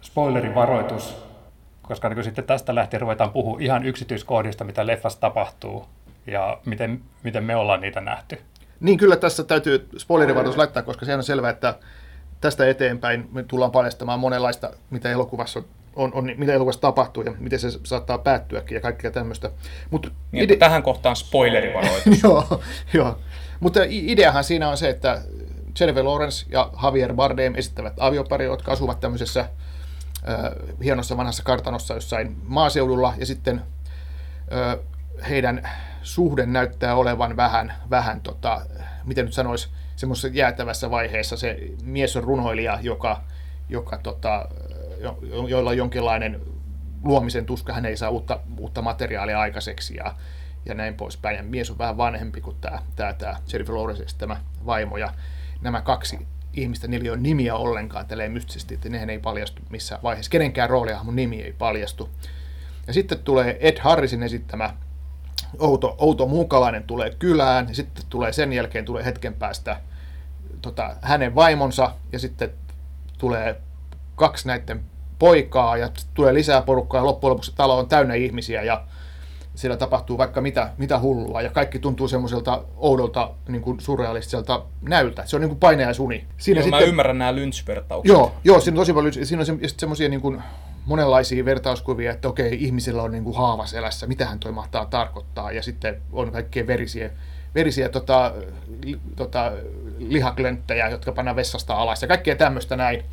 spoilerivaroitus, 0.00 1.16
koska 1.82 2.08
niin 2.08 2.24
sitten 2.24 2.44
tästä 2.44 2.74
lähtien 2.74 3.00
ruvetaan 3.00 3.30
puhua 3.30 3.58
ihan 3.60 3.84
yksityiskohdista, 3.84 4.64
mitä 4.64 4.86
leffassa 4.86 5.20
tapahtuu 5.20 5.86
ja 6.26 6.58
miten, 6.64 7.00
miten 7.22 7.44
me 7.44 7.56
ollaan 7.56 7.80
niitä 7.80 8.00
nähty. 8.00 8.38
Niin 8.80 8.98
kyllä 8.98 9.16
tässä 9.16 9.44
täytyy 9.44 9.88
spoilerivaroitus 9.96 10.56
laittaa, 10.56 10.82
koska 10.82 11.06
se 11.06 11.14
on 11.14 11.22
selvää, 11.22 11.50
että 11.50 11.74
tästä 12.40 12.68
eteenpäin 12.68 13.28
me 13.32 13.42
tullaan 13.42 13.72
paljastamaan 13.72 14.20
monenlaista, 14.20 14.70
mitä 14.90 15.10
elokuvassa 15.10 15.58
on, 15.58 15.64
on, 15.96 16.30
mitä 16.36 16.52
elokuvassa 16.52 16.80
tapahtuu 16.80 17.22
ja 17.22 17.34
miten 17.38 17.58
se 17.58 17.68
saattaa 17.84 18.18
päättyäkin 18.18 18.74
ja 18.74 18.80
kaikkea 18.80 19.10
tämmöistä. 19.10 19.50
Mut 19.90 20.12
niin, 20.32 20.44
ide- 20.44 20.56
tähän 20.56 20.82
kohtaan 20.82 21.16
spoilerivaroitus. 21.16 22.22
joo, 22.22 22.62
joo. 22.92 23.18
Mutta 23.60 23.80
ideahan 23.88 24.44
siinä 24.44 24.68
on 24.68 24.76
se, 24.76 24.88
että 24.88 25.22
Jennifer 25.80 26.04
Lawrence 26.04 26.46
ja 26.48 26.70
Javier 26.82 27.14
Bardem 27.14 27.54
esittävät 27.54 27.92
aviopari, 27.98 28.44
jotka 28.44 28.72
asuvat 28.72 29.00
tämmöisessä 29.00 29.40
äh, 29.40 29.48
hienossa 30.84 31.16
vanhassa 31.16 31.42
kartanossa 31.42 31.94
jossain 31.94 32.36
maaseudulla, 32.44 33.14
ja 33.18 33.26
sitten 33.26 33.62
äh, 34.52 34.78
heidän 35.28 35.68
suhde 36.02 36.46
näyttää 36.46 36.94
olevan 36.94 37.36
vähän, 37.36 37.72
vähän 37.90 38.20
tota, 38.20 38.66
miten 39.04 39.24
nyt 39.24 39.34
sanoisi, 39.34 39.68
semmoisessa 39.96 40.28
jäätävässä 40.28 40.90
vaiheessa. 40.90 41.36
Se 41.36 41.58
mies 41.82 42.16
on 42.16 42.24
runoilija, 42.24 42.78
joka, 42.82 43.22
joka 43.68 43.98
tota, 43.98 44.48
jo, 45.00 45.18
joilla 45.48 45.70
on 45.70 45.76
jonkinlainen 45.76 46.40
luomisen 47.04 47.46
tuska, 47.46 47.72
hän 47.72 47.86
ei 47.86 47.96
saa 47.96 48.10
uutta, 48.10 48.40
uutta 48.58 48.82
materiaalia 48.82 49.40
aikaiseksi 49.40 49.96
ja, 49.96 50.14
ja 50.66 50.74
näin 50.74 50.94
poispäin. 50.94 51.36
Ja 51.36 51.42
mies 51.42 51.70
on 51.70 51.78
vähän 51.78 51.96
vanhempi 51.96 52.40
kuin 52.40 52.56
tämä, 52.60 52.78
tämä, 52.96 53.12
tämä 53.12 53.36
Jennifer 53.52 53.74
Lawrence, 53.74 54.18
tämä 54.18 54.36
vaimo. 54.66 54.96
Ja 54.96 55.12
nämä 55.60 55.82
kaksi 55.82 56.26
ihmistä, 56.52 56.88
niillä 56.88 57.04
ei 57.04 57.10
ole 57.10 57.18
nimiä 57.18 57.54
ollenkaan 57.54 58.06
tälleen 58.06 58.32
mystisesti, 58.32 58.74
että 58.74 58.88
nehän 58.88 59.10
ei 59.10 59.18
paljastu 59.18 59.62
missään 59.70 60.02
vaiheessa. 60.02 60.30
Kenenkään 60.30 60.70
roolia 60.70 61.04
mun 61.04 61.16
nimi 61.16 61.42
ei 61.42 61.52
paljastu. 61.52 62.10
Ja 62.86 62.92
sitten 62.92 63.18
tulee 63.18 63.56
Ed 63.60 63.78
Harrisin 63.78 64.22
esittämä 64.22 64.74
outo, 65.58 65.94
outo 65.98 66.26
muukalainen 66.26 66.84
tulee 66.84 67.10
kylään, 67.18 67.68
ja 67.68 67.74
sitten 67.74 68.04
tulee 68.08 68.32
sen 68.32 68.52
jälkeen 68.52 68.84
tulee 68.84 69.04
hetken 69.04 69.34
päästä 69.34 69.80
tota, 70.62 70.96
hänen 71.02 71.34
vaimonsa, 71.34 71.92
ja 72.12 72.18
sitten 72.18 72.50
tulee 73.18 73.60
kaksi 74.16 74.46
näiden 74.46 74.80
poikaa, 75.18 75.76
ja 75.76 75.90
tulee 76.14 76.34
lisää 76.34 76.62
porukkaa, 76.62 77.00
ja 77.00 77.04
loppujen 77.04 77.30
lopuksi 77.30 77.52
talo 77.56 77.78
on 77.78 77.88
täynnä 77.88 78.14
ihmisiä, 78.14 78.62
ja 78.62 78.84
siellä 79.54 79.76
tapahtuu 79.76 80.18
vaikka 80.18 80.40
mitä, 80.40 80.70
mitä 80.78 80.98
hullua, 80.98 81.42
ja 81.42 81.50
kaikki 81.50 81.78
tuntuu 81.78 82.08
semmoiselta 82.08 82.64
oudolta, 82.76 83.30
niin 83.48 83.62
kuin 83.62 83.80
surrealistiselta 83.80 84.62
näyltä. 84.82 85.26
Se 85.26 85.36
on 85.36 85.40
niin 85.40 85.50
kuin 85.50 85.60
painajaisuni. 85.60 86.26
Siinä 86.38 86.60
joo, 86.60 86.64
sitten, 86.64 86.82
mä 86.82 86.88
ymmärrän 86.88 87.18
nämä 87.18 87.34
lynch-vertaukset. 87.34 88.08
Joo, 88.08 88.32
joo, 88.44 88.60
siinä 88.60 88.74
on 88.74 88.80
tosi 88.80 88.92
paljon, 88.92 89.12
siinä 89.12 89.40
on 89.40 89.58
semmoisia 89.76 90.08
niin 90.08 90.20
kuin, 90.20 90.42
monenlaisia 90.86 91.44
vertauskuvia, 91.44 92.12
että 92.12 92.28
okei, 92.28 92.64
ihmisellä 92.64 93.02
on 93.02 93.10
niin 93.12 93.24
kuin 93.24 93.36
haavas 93.36 93.74
elässä, 93.74 94.06
mitähän 94.06 94.38
toi 94.38 94.52
mahtaa 94.52 94.86
tarkoittaa, 94.86 95.52
ja 95.52 95.62
sitten 95.62 96.02
on 96.12 96.32
kaikkea 96.32 96.66
verisiä, 96.66 97.10
verisiä 97.54 97.88
tota, 97.88 98.32
li, 98.84 98.98
tota, 99.16 99.52
lihaklönttejä, 99.98 100.88
jotka 100.88 101.12
pannaan 101.12 101.36
vessasta 101.36 101.74
alas, 101.74 102.02
ja 102.02 102.08
kaikkea 102.08 102.36
tämmöistä 102.36 102.76
näin. 102.76 103.04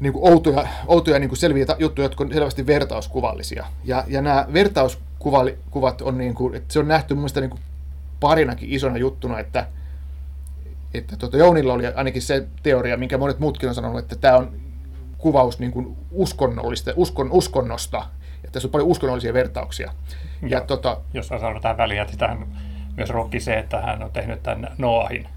Niin 0.00 0.12
kuin 0.12 0.32
outoja, 0.32 0.66
outoja 0.86 1.18
niin 1.18 1.28
kuin 1.28 1.38
selviä 1.38 1.66
juttuja, 1.78 2.04
jotka 2.04 2.24
on 2.24 2.32
selvästi 2.32 2.66
vertauskuvallisia. 2.66 3.66
Ja, 3.84 4.04
ja 4.06 4.22
nämä 4.22 4.46
vertauskuvat 4.52 6.02
on, 6.02 6.18
niin 6.18 6.34
kuin, 6.34 6.54
että 6.54 6.72
se 6.72 6.78
on 6.78 6.88
nähty 6.88 7.14
mun 7.14 7.20
mielestä 7.20 7.40
niin 7.40 7.50
kuin 7.50 7.60
parinakin 8.20 8.70
isona 8.70 8.98
juttuna, 8.98 9.38
että, 9.38 9.66
että 10.94 11.16
tota 11.16 11.36
Jounilla 11.36 11.72
oli 11.72 11.86
ainakin 11.86 12.22
se 12.22 12.46
teoria, 12.62 12.96
minkä 12.96 13.18
monet 13.18 13.38
muutkin 13.38 13.68
on 13.68 13.74
sanonut, 13.74 13.98
että 13.98 14.16
tämä 14.16 14.36
on 14.36 14.52
kuvaus 15.18 15.58
niin 15.58 15.72
kuin 15.72 15.96
uskonnollista, 16.10 16.92
uskon, 16.96 17.32
uskonnosta. 17.32 18.06
Ja 18.42 18.50
tässä 18.52 18.68
on 18.68 18.72
paljon 18.72 18.88
uskonnollisia 18.88 19.32
vertauksia. 19.32 19.92
Ja, 20.42 20.48
ja 20.48 20.60
tota, 20.60 20.96
jos 21.14 21.28
sanon 21.28 21.60
tähän 21.60 21.76
väliin, 21.76 22.00
että 22.00 22.12
sitähän 22.12 22.46
myös 22.96 23.10
rokki 23.10 23.40
se, 23.40 23.58
että 23.58 23.82
hän 23.82 24.02
on 24.02 24.10
tehnyt 24.10 24.42
tämän 24.42 24.72
Noahin 24.78 25.28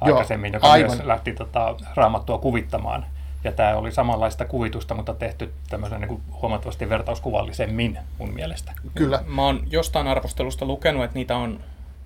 aikaisemmin, 0.00 0.52
joo, 0.52 0.56
joka 0.56 0.70
aivan. 0.70 0.90
myös 0.90 1.06
lähti 1.06 1.32
tota, 1.32 1.76
raamattua 1.94 2.38
kuvittamaan. 2.38 3.06
Ja 3.44 3.52
tämä 3.52 3.76
oli 3.76 3.92
samanlaista 3.92 4.44
kuvitusta, 4.44 4.94
mutta 4.94 5.14
tehty 5.14 5.52
tämmöisen 5.68 6.00
niin 6.00 6.08
kuin 6.08 6.22
huomattavasti 6.42 6.88
vertauskuvallisemmin 6.88 7.98
mun 8.18 8.34
mielestä. 8.34 8.72
Kyllä. 8.94 9.22
Mä 9.26 9.42
oon 9.42 9.62
jostain 9.70 10.06
arvostelusta 10.06 10.64
lukenut, 10.64 11.04
että 11.04 11.18
niitä 11.18 11.36
on, 11.36 11.60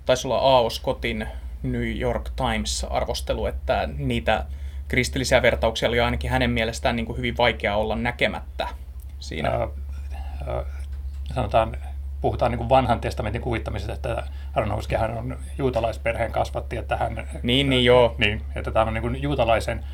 taisi 0.06 0.28
olla 0.28 0.38
A.O. 0.38 0.70
Scottin 0.70 1.28
New 1.62 1.98
York 1.98 2.30
Times-arvostelu, 2.36 3.46
että 3.46 3.88
niitä 3.96 4.46
kristillisiä 4.88 5.42
vertauksia 5.42 5.88
oli 5.88 6.00
ainakin 6.00 6.30
hänen 6.30 6.50
mielestään 6.50 6.96
niin 6.96 7.06
kuin 7.06 7.18
hyvin 7.18 7.36
vaikea 7.36 7.76
olla 7.76 7.96
näkemättä 7.96 8.68
siinä. 9.18 9.48
Ää, 9.48 9.68
ää, 10.46 10.64
sanotaan, 11.34 11.76
puhutaan 12.20 12.50
niin 12.50 12.58
kuin 12.58 12.68
vanhan 12.68 13.00
testamentin 13.00 13.42
kuvittamisesta, 13.42 13.92
että 13.92 14.22
Aronowski 14.54 14.94
hän 14.94 15.18
on 15.18 15.38
juutalaisperheen 15.58 16.32
kasvatti, 16.32 16.76
että 16.76 16.96
hän... 16.96 17.28
Niin, 17.42 17.70
niin 17.70 17.84
joo. 17.84 18.14
Niin, 18.18 18.42
että 18.54 18.70
tämä 18.70 18.86
on 18.86 18.94
niin 18.94 19.02
kuin 19.02 19.22
juutalaisen 19.22 19.84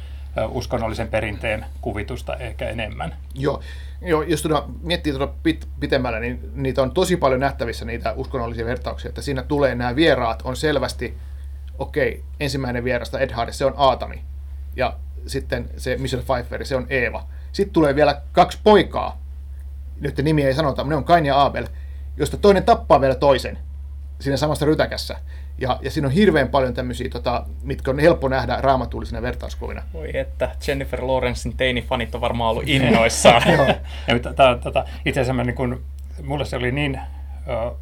uskonnollisen 0.49 1.09
perinteen 1.09 1.67
kuvitusta 1.81 2.37
ehkä 2.37 2.69
enemmän. 2.69 3.17
Joo, 3.35 3.63
Joo 4.03 4.23
jos 4.23 4.43
tuota, 4.43 4.65
miettii 4.83 5.13
tuota 5.13 5.35
pit, 5.43 5.69
pitemmällä, 5.81 6.21
niin 6.21 6.51
niitä 6.55 6.83
on 6.83 6.91
tosi 6.91 7.17
paljon 7.17 7.41
nähtävissä 7.41 7.85
niitä 7.85 8.13
uskonnollisia 8.13 8.67
vertauksia, 8.67 9.09
että 9.09 9.23
siinä 9.23 9.43
tulee 9.43 9.75
nämä 9.75 9.97
vieraat 9.97 10.43
on 10.45 10.57
selvästi, 10.57 11.19
okei, 11.79 12.11
okay, 12.11 12.23
ensimmäinen 12.41 12.85
vierasta 12.85 13.21
Ed 13.21 13.31
Harris, 13.31 13.59
se 13.59 13.65
on 13.65 13.75
Aatami, 13.77 14.23
ja 14.77 14.97
sitten 15.27 15.71
se 15.77 15.97
Michelle 15.97 16.25
Pfeiffer, 16.25 16.67
se 16.67 16.77
on 16.77 16.87
Eeva. 16.91 17.27
Sitten 17.53 17.73
tulee 17.73 17.95
vielä 17.95 18.23
kaksi 18.33 18.59
poikaa, 18.65 19.21
nyt 20.01 20.17
nimi 20.19 20.43
ei 20.43 20.55
sanota, 20.55 20.85
ne 20.85 20.97
on 20.97 21.05
Kain 21.05 21.27
ja 21.27 21.45
Abel, 21.45 21.67
josta 22.17 22.37
toinen 22.37 22.65
tappaa 22.65 23.01
vielä 23.01 23.15
toisen 23.15 23.59
siinä 24.21 24.37
samassa 24.37 24.67
rytäkässä. 24.67 25.17
Ja, 25.61 25.79
ja 25.83 25.91
siinä 25.91 26.09
on 26.09 26.15
hirveän 26.15 26.49
paljon 26.49 26.75
tämmöisiä, 26.75 27.09
tota, 27.09 27.47
mitkä 27.63 27.91
on 27.91 27.99
helppo 27.99 28.29
nähdä 28.29 28.59
raamatullisina 28.61 29.23
vertauskuvina. 29.23 29.83
Voi 29.93 30.17
että, 30.17 30.51
Jennifer 30.67 31.07
Lawrencein 31.07 31.57
teinifanit 31.57 32.15
on 32.15 32.21
varmaan 32.21 32.51
ollut 32.51 32.69
innoissaan. 32.69 33.43
itse 35.05 35.21
asiassa 35.21 35.45
niin 35.45 35.55
kun, 35.55 35.83
mulle 36.25 36.45
se 36.45 36.57
oli 36.57 36.73
niin 36.73 37.01
ö, 37.49 37.73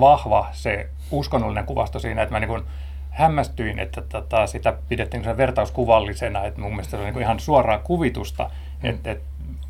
vahva 0.00 0.48
se 0.52 0.88
uskonnollinen 1.10 1.66
kuvasto 1.66 1.98
siinä, 1.98 2.22
että 2.22 2.34
mä 2.34 2.40
niin 2.40 2.48
kun, 2.48 2.64
hämmästyin, 3.10 3.78
että 3.78 4.02
tota, 4.02 4.46
sitä 4.46 4.74
pidettiin 4.88 5.24
sen 5.24 5.36
vertauskuvallisena, 5.36 6.44
että 6.44 6.60
mun 6.60 6.70
mielestä 6.70 6.90
se 6.90 6.96
oli 6.96 7.10
niin 7.10 7.22
ihan 7.22 7.40
suoraa 7.40 7.78
kuvitusta, 7.78 8.50
mm. 8.82 8.90
että, 8.90 9.10
että 9.10 9.24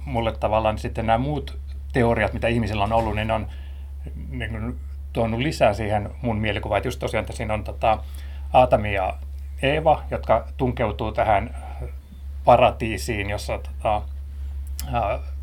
mulle 0.05 0.33
tavallaan 0.33 0.79
sitten 0.79 1.07
nämä 1.07 1.19
muut 1.19 1.59
teoriat, 1.93 2.33
mitä 2.33 2.49
ihmisillä 2.49 2.85
on 2.85 2.93
ollut, 2.93 3.15
niin 3.15 3.31
on 3.31 3.47
niin 4.31 4.51
kuin, 4.51 4.77
tuonut 5.19 5.41
lisää 5.41 5.75
siihen 5.75 6.11
mun 6.23 6.39
mielikuvaan, 6.39 6.77
että 6.79 6.89
just 6.89 6.99
tosiaan, 6.99 7.23
että 7.23 7.37
siinä 7.37 7.55
on 7.55 7.65
tota, 7.65 7.99
Aatami 8.53 8.95
ja 8.95 9.15
Eeva, 9.63 10.03
jotka 10.11 10.47
tunkeutuu 10.57 11.13
tähän 11.13 11.57
paratiisiin, 12.45 13.31
jossa 13.31 13.59
tota, 13.59 14.03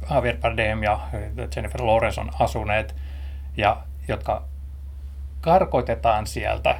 Javier 0.10 0.38
Bardem 0.38 0.84
ja 0.84 1.00
Jennifer 1.55 1.86
Lawrence 1.86 2.22
on 2.22 2.32
asuneet, 2.39 2.96
ja 3.58 3.77
jotka 4.08 4.44
karkoitetaan 5.41 6.27
sieltä 6.27 6.75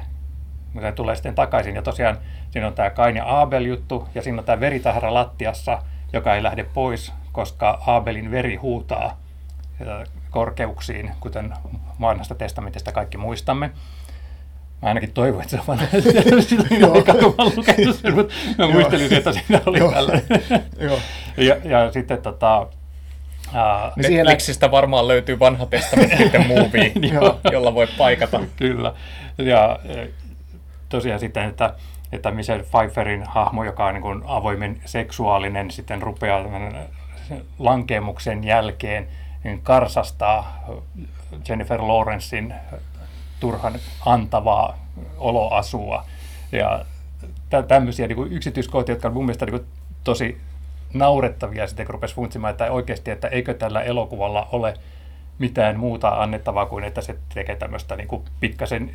mutta 0.72 0.86
ne 0.86 0.92
tulee 0.92 1.14
sitten 1.14 1.34
takaisin. 1.34 1.74
Ja 1.74 1.82
tosiaan 1.82 2.18
siinä 2.50 2.66
on 2.66 2.74
tämä 2.74 2.90
Kain 2.90 3.16
ja 3.16 3.40
Abel 3.40 3.64
juttu, 3.64 4.08
ja 4.14 4.22
siinä 4.22 4.38
on 4.38 4.44
tämä 4.44 4.60
veritahra 4.60 5.14
lattiassa, 5.14 5.82
joka 6.12 6.34
ei 6.34 6.42
lähde 6.42 6.64
pois, 6.64 7.12
koska 7.32 7.82
Abelin 7.86 8.30
veri 8.30 8.56
huutaa 8.56 9.18
korkeuksiin, 10.36 11.10
kuten 11.20 11.52
vanhasta 12.00 12.34
testamentista 12.34 12.92
kaikki 12.92 13.18
muistamme. 13.18 13.70
Mä 14.82 14.88
ainakin 14.88 15.12
toivon, 15.12 15.42
että 15.42 15.50
se 15.50 15.60
on 15.60 15.66
vanha 15.66 15.84
mutta 18.14 18.34
mä 18.58 18.68
muistelin, 18.68 19.14
että 19.14 19.32
siinä 19.32 19.60
oli 19.66 19.78
tällainen. 19.78 20.24
ja, 21.36 21.56
ja 21.64 21.92
sitten 21.92 22.22
tota, 22.22 22.66
Uh, 23.46 23.92
Netflixistä 23.96 24.70
varmaan 24.70 25.08
löytyy 25.08 25.38
vanha 25.38 25.66
testamentti 25.66 26.38
movie, 26.38 26.92
jolla 27.52 27.74
voi 27.74 27.86
paikata. 27.98 28.40
Kyllä. 28.56 28.92
Ja 29.38 29.78
tosiaan 30.88 31.20
sitten, 31.20 31.48
että, 31.48 31.74
että 32.12 32.30
Michelle 32.30 32.62
Pfeifferin 32.62 33.22
hahmo, 33.22 33.64
joka 33.64 33.86
on 33.86 33.94
niin 33.94 34.02
kuin 34.02 34.22
avoimen 34.26 34.80
seksuaalinen, 34.84 35.70
sitten 35.70 36.02
rupeaa 36.02 36.44
lankemuksen 37.58 38.44
jälkeen 38.44 39.02
niin 39.02 39.25
karsastaa 39.62 40.64
Jennifer 41.48 41.80
Lawrencein 41.82 42.54
turhan 43.40 43.74
antavaa 44.06 44.78
oloasua. 45.18 46.04
Ja 46.52 46.84
tä- 47.50 47.62
tämmöisiä 47.62 48.06
niin 48.06 48.16
kuin 48.16 48.32
yksityiskohtia, 48.32 48.92
jotka 48.92 49.08
on 49.08 49.14
mun 49.14 49.24
mielestä 49.24 49.46
niin 49.46 49.58
kuin 49.58 49.66
tosi 50.04 50.40
naurettavia 50.94 51.66
sitten, 51.66 51.86
kun 51.86 51.92
rupesi 51.92 52.14
funtsimaan, 52.14 52.50
että 52.50 52.72
oikeasti, 52.72 53.10
että 53.10 53.28
eikö 53.28 53.54
tällä 53.54 53.82
elokuvalla 53.82 54.48
ole 54.52 54.74
mitään 55.38 55.78
muuta 55.78 56.08
annettavaa 56.08 56.66
kuin, 56.66 56.84
että 56.84 57.00
se 57.00 57.16
tekee 57.34 57.56
tämmöistä 57.56 57.96
niin 57.96 58.08
kuin 58.08 58.22
pikkasen 58.40 58.90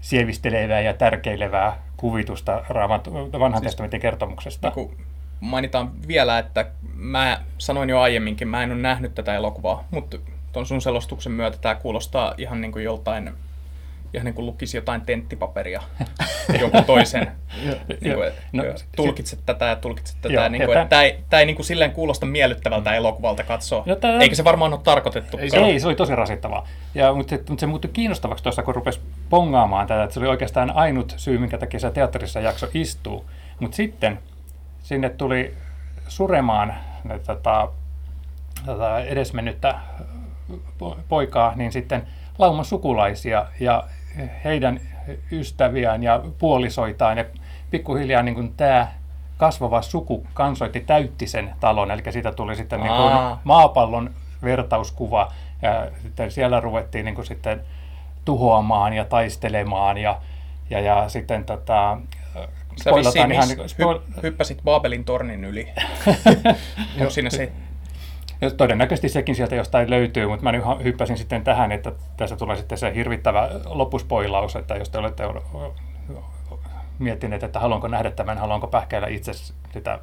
sievistelevää 0.00 0.80
ja 0.80 0.94
tärkeilevää 0.94 1.76
kuvitusta 1.96 2.64
Raamat, 2.68 3.08
vanhan 3.12 3.60
siis, 3.60 3.62
testamentin 3.62 4.00
kertomuksesta. 4.00 4.72
Niin 4.76 4.96
mainitaan 5.40 6.08
vielä, 6.08 6.38
että 6.38 6.66
mä 6.94 7.40
sanoin 7.58 7.88
jo 7.88 8.00
aiemminkin, 8.00 8.48
mä 8.48 8.62
en 8.62 8.72
ole 8.72 8.80
nähnyt 8.80 9.14
tätä 9.14 9.34
elokuvaa, 9.34 9.84
mutta 9.90 10.18
tuon 10.52 10.66
sun 10.66 10.80
selostuksen 10.80 11.32
myötä 11.32 11.58
tämä 11.58 11.74
kuulostaa 11.74 12.34
ihan 12.38 12.60
niin 12.60 12.72
kuin 12.72 12.84
joltain 12.84 13.32
ihan 14.14 14.24
niin 14.24 14.34
kuin 14.34 14.46
lukisi 14.46 14.76
jotain 14.76 15.00
tenttipaperia 15.00 15.82
joku 16.60 16.82
toisen. 16.86 17.32
niin 18.00 18.14
kuin, 18.14 18.32
no, 18.52 18.64
tulkitset 18.96 19.38
tätä 19.46 19.64
ja 19.64 19.76
tulkitset 19.76 20.16
tätä. 20.20 20.34
Joo, 20.34 20.48
niin 20.48 20.66
kuin, 20.66 20.88
tämä 20.88 21.02
ei, 21.02 21.18
tämä 21.30 21.40
ei 21.40 21.46
niin 21.46 21.56
kuin 21.56 21.66
silleen 21.66 21.92
kuulosta 21.92 22.26
miellyttävältä 22.26 22.94
elokuvalta 22.94 23.44
katsoa. 23.44 23.82
No, 23.86 23.96
tämä, 23.96 24.20
Eikä 24.20 24.34
se 24.34 24.44
varmaan 24.44 24.72
ole 24.72 24.80
tarkoitettu. 24.84 25.38
Ei, 25.38 25.50
se, 25.50 25.56
ei, 25.56 25.80
se 25.80 25.86
oli 25.86 25.94
tosi 25.94 26.14
rasittavaa. 26.14 26.66
Ja, 26.94 27.14
mutta, 27.14 27.30
se, 27.30 27.42
mutta 27.48 27.60
se 27.60 27.66
muuttui 27.66 27.90
kiinnostavaksi 27.92 28.44
tuossa, 28.44 28.62
kun 28.62 28.74
rupesi 28.74 29.00
pongaamaan 29.30 29.86
tätä, 29.86 30.02
että 30.02 30.14
se 30.14 30.20
oli 30.20 30.28
oikeastaan 30.28 30.70
ainut 30.70 31.14
syy, 31.16 31.38
minkä 31.38 31.58
takia 31.58 31.80
se 31.80 31.90
teatterissa 31.90 32.40
jakso 32.40 32.68
istuu. 32.74 33.24
Mutta 33.60 33.76
sitten 33.76 34.18
sinne 34.88 35.08
tuli 35.08 35.54
suremaan 36.08 36.74
tätä, 37.08 37.34
tätä 37.34 37.68
tota, 38.66 39.00
edesmennyttä 39.00 39.74
poikaa, 41.08 41.52
niin 41.56 41.72
sitten 41.72 42.06
lauman 42.38 42.64
sukulaisia 42.64 43.46
ja 43.60 43.84
heidän 44.44 44.80
ystäviään 45.32 46.02
ja 46.02 46.22
puolisoitaan. 46.38 47.18
Ja 47.18 47.24
pikkuhiljaa 47.70 48.22
niin 48.22 48.34
kuin 48.34 48.54
tämä 48.56 48.88
kasvava 49.36 49.82
suku 49.82 50.26
kansoitti 50.34 50.80
täytti 50.80 51.26
sen 51.26 51.54
talon, 51.60 51.90
eli 51.90 52.02
siitä 52.10 52.32
tuli 52.32 52.56
sitten 52.56 52.80
niin 52.80 52.96
kuin 52.96 53.12
maapallon 53.44 54.10
vertauskuva. 54.42 55.32
Ja 55.62 55.88
sitten 56.02 56.30
siellä 56.30 56.60
ruvettiin 56.60 57.04
niin 57.04 57.14
kuin 57.14 57.26
sitten 57.26 57.60
tuhoamaan 58.24 58.92
ja 58.92 59.04
taistelemaan 59.04 59.98
ja, 59.98 60.20
ja, 60.70 60.80
ja 60.80 61.08
sitten 61.08 61.44
tota, 61.44 61.98
Sä 62.84 62.94
vissiin 62.94 63.32
ihan, 63.32 63.48
niin, 63.48 63.58
hy, 63.58 64.20
hyppäsit 64.22 64.62
Babelin 64.64 65.04
tornin 65.04 65.44
yli. 65.44 65.68
Joo, 67.00 67.10
siinä 67.10 67.30
se 67.30 67.52
ja 68.40 68.50
todennäköisesti 68.50 69.08
sekin 69.08 69.34
sieltä 69.34 69.54
jostain 69.54 69.90
löytyy, 69.90 70.26
mutta 70.26 70.44
mä 70.44 70.52
nyt 70.52 70.64
hyppäsin 70.84 71.18
sitten 71.18 71.44
tähän, 71.44 71.72
että 71.72 71.92
tässä 72.16 72.36
tulee 72.36 72.56
sitten 72.56 72.78
se 72.78 72.94
hirvittävä 72.94 73.50
loppuspoilaus, 73.64 74.56
että 74.56 74.76
jos 74.76 74.90
te 74.90 74.98
olette 74.98 75.24
miettineet, 76.98 77.42
että 77.42 77.60
haluanko 77.60 77.88
nähdä 77.88 78.10
tämän, 78.10 78.38
haluanko 78.38 78.66
pähkäillä 78.66 79.08
itse 79.08 79.32
sitä 79.72 79.98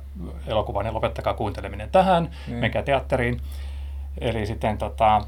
elokuvaa, 0.47 0.83
niin 0.83 0.93
lopettakaa 0.93 1.33
kuunteleminen 1.33 1.89
tähän, 1.89 2.29
mm. 2.47 2.53
menkää 2.53 2.83
teatteriin. 2.83 3.41
Eli 4.21 4.45
sitten 4.45 4.77
tota, 4.77 5.21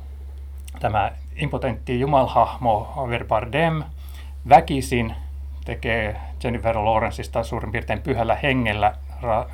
tämä 0.79 1.11
impotentti 1.35 1.99
jumalhahmo 1.99 3.07
Ver 3.09 3.25
Bardem 3.25 3.83
väkisin 4.49 5.15
tekee 5.67 6.15
Jennifer 6.43 6.77
Lawrenceista 6.77 7.43
suurin 7.43 7.71
piirtein 7.71 8.01
pyhällä 8.01 8.35
hengellä 8.43 8.95
ra- 9.21 9.49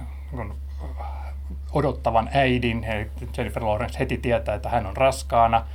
odottavan 1.72 2.30
äidin. 2.34 2.86
Jennifer 3.38 3.66
Lawrence 3.66 4.00
heti 4.00 4.18
tietää, 4.18 4.56
että 4.56 4.70
hän 4.70 4.86
on 4.86 4.98
raskaana. 4.98 5.66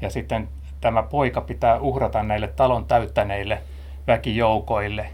Ja 0.00 0.10
sitten 0.10 0.48
tämä 0.80 1.02
poika 1.02 1.40
pitää 1.40 1.78
uhrata 1.78 2.22
näille 2.22 2.48
talon 2.48 2.84
täyttäneille 2.84 3.62
väkijoukoille. 4.06 5.10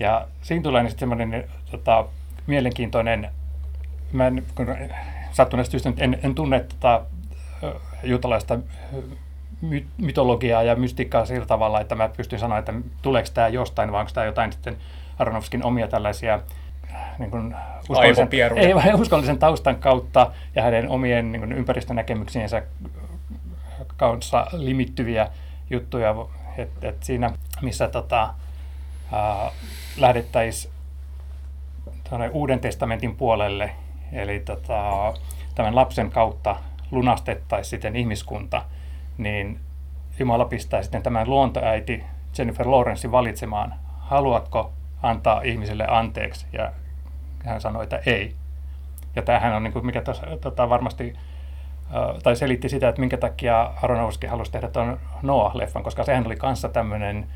Ja 0.00 0.26
siinä 0.42 0.62
tulee 0.62 0.82
sitten 0.82 0.98
semmoinen 0.98 1.44
tota, 1.70 2.04
mielenkiintoinen, 2.46 3.30
mä 4.12 4.26
en, 4.26 4.46
sattuneesta 5.32 5.70
syystä 5.70 5.92
en, 5.96 6.18
en 6.22 6.34
tunne 6.34 6.60
tota, 6.60 7.02
jutalaista 8.02 8.58
mytologiaa 9.98 10.62
ja 10.62 10.76
mystiikkaa 10.76 11.26
sillä 11.26 11.46
tavalla, 11.46 11.80
että 11.80 11.94
mä 11.94 12.08
pystyn 12.16 12.38
sanoa, 12.38 12.58
että 12.58 12.72
tuleeko 13.02 13.28
tämä 13.34 13.48
jostain, 13.48 13.92
vai 13.92 14.00
onko 14.00 14.12
tämä 14.14 14.26
jotain 14.26 14.52
sitten 14.52 14.76
Aronofskin 15.18 15.64
omia 15.64 15.88
tällaisia 15.88 16.40
niin 17.18 17.30
kuin 17.30 17.56
uskollisen, 17.90 18.28
ei, 18.56 18.74
vai 18.74 18.94
uskollisen 18.94 19.38
taustan 19.38 19.76
kautta 19.76 20.32
ja 20.54 20.62
hänen 20.62 20.88
omien 20.88 21.32
niin 21.32 21.40
kuin 21.40 21.52
ympäristönäkemyksiensä 21.52 22.62
kanssa 23.96 24.46
limittyviä 24.52 25.28
juttuja. 25.70 26.14
Et, 26.58 26.84
et 26.84 27.02
siinä, 27.02 27.32
missä 27.62 27.88
tota, 27.88 28.34
lähdettäisiin 29.96 30.72
Uuden 32.32 32.60
testamentin 32.60 33.16
puolelle, 33.16 33.70
eli 34.12 34.40
tota, 34.40 35.14
tämän 35.54 35.76
lapsen 35.76 36.10
kautta 36.10 36.56
lunastettaisiin 36.90 37.70
sitten 37.70 37.96
ihmiskunta, 37.96 38.62
niin 39.22 39.60
Jumala 40.18 40.44
pistää 40.44 40.82
sitten 40.82 41.02
tämän 41.02 41.30
luontoäiti 41.30 42.04
Jennifer 42.38 42.70
Lawrence 42.70 43.10
valitsemaan, 43.10 43.74
haluatko 43.98 44.72
antaa 45.02 45.40
ihmiselle 45.42 45.86
anteeksi. 45.88 46.46
Ja 46.52 46.72
hän 47.44 47.60
sanoi, 47.60 47.82
että 47.82 48.00
ei. 48.06 48.34
Ja 49.16 49.22
tämähän 49.22 49.52
on, 49.52 49.62
niin 49.62 49.72
kuin, 49.72 49.86
mikä 49.86 50.02
tos, 50.02 50.22
tota, 50.40 50.68
varmasti 50.68 51.14
tai 52.22 52.36
selitti 52.36 52.68
sitä, 52.68 52.88
että 52.88 53.00
minkä 53.00 53.16
takia 53.16 53.70
Aronofsky 53.82 54.26
halusi 54.26 54.52
tehdä 54.52 54.68
tuon 54.68 55.00
Noah-leffan, 55.22 55.82
koska 55.82 56.04
sehän 56.04 56.26
oli 56.26 56.36
kanssa 56.36 56.68
tämmöinen 56.68 57.26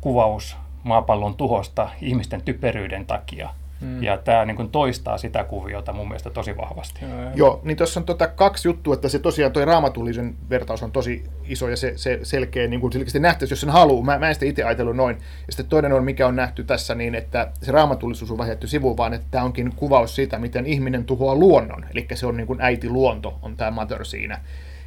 kuvaus 0.00 0.56
maapallon 0.82 1.36
tuhosta 1.36 1.88
ihmisten 2.00 2.42
typeryyden 2.42 3.06
takia. 3.06 3.50
Mm. 3.80 4.02
Ja 4.02 4.18
tämä 4.18 4.44
niin 4.44 4.56
kuin 4.56 4.70
toistaa 4.70 5.18
sitä 5.18 5.44
kuviota 5.44 5.92
mun 5.92 6.08
mielestä 6.08 6.30
tosi 6.30 6.56
vahvasti. 6.56 7.00
Joo, 7.04 7.30
Joo 7.34 7.60
niin 7.64 7.76
tuossa 7.76 8.00
on 8.00 8.06
tota 8.06 8.26
kaksi 8.26 8.68
juttua, 8.68 8.94
että 8.94 9.08
se 9.08 9.18
tosiaan 9.18 9.52
toi 9.52 9.64
raamatullisen 9.64 10.36
vertaus 10.50 10.82
on 10.82 10.92
tosi 10.92 11.24
iso 11.44 11.68
ja 11.68 11.76
se, 11.76 11.92
se 11.96 12.20
selkeä, 12.22 12.66
niin 12.66 12.80
kuin 12.80 12.92
selkeästi 12.92 13.20
nähtäisi, 13.20 13.52
jos 13.52 13.60
sen 13.60 13.70
haluaa. 13.70 14.04
Mä, 14.04 14.18
mä 14.18 14.28
en 14.28 14.34
sitä 14.34 14.46
itse 14.46 14.62
ajatellut 14.62 14.96
noin. 14.96 15.16
Ja 15.16 15.52
sitten 15.52 15.66
toinen 15.66 15.92
on, 15.92 16.04
mikä 16.04 16.26
on 16.26 16.36
nähty 16.36 16.64
tässä 16.64 16.94
niin, 16.94 17.14
että 17.14 17.50
se 17.62 17.72
raamatullisuus 17.72 18.30
on 18.30 18.38
vähetty 18.38 18.66
sivuun, 18.66 18.96
vaan 18.96 19.14
että 19.14 19.26
tämä 19.30 19.44
onkin 19.44 19.72
kuvaus 19.76 20.14
siitä, 20.14 20.38
miten 20.38 20.66
ihminen 20.66 21.04
tuhoaa 21.04 21.34
luonnon. 21.34 21.84
Eli 21.94 22.06
se 22.14 22.26
on 22.26 22.36
niin 22.36 22.46
kuin 22.46 22.60
äiti 22.60 22.88
luonto, 22.88 23.38
on 23.42 23.56
tämä 23.56 23.70
mother 23.70 24.04
siinä. 24.04 24.40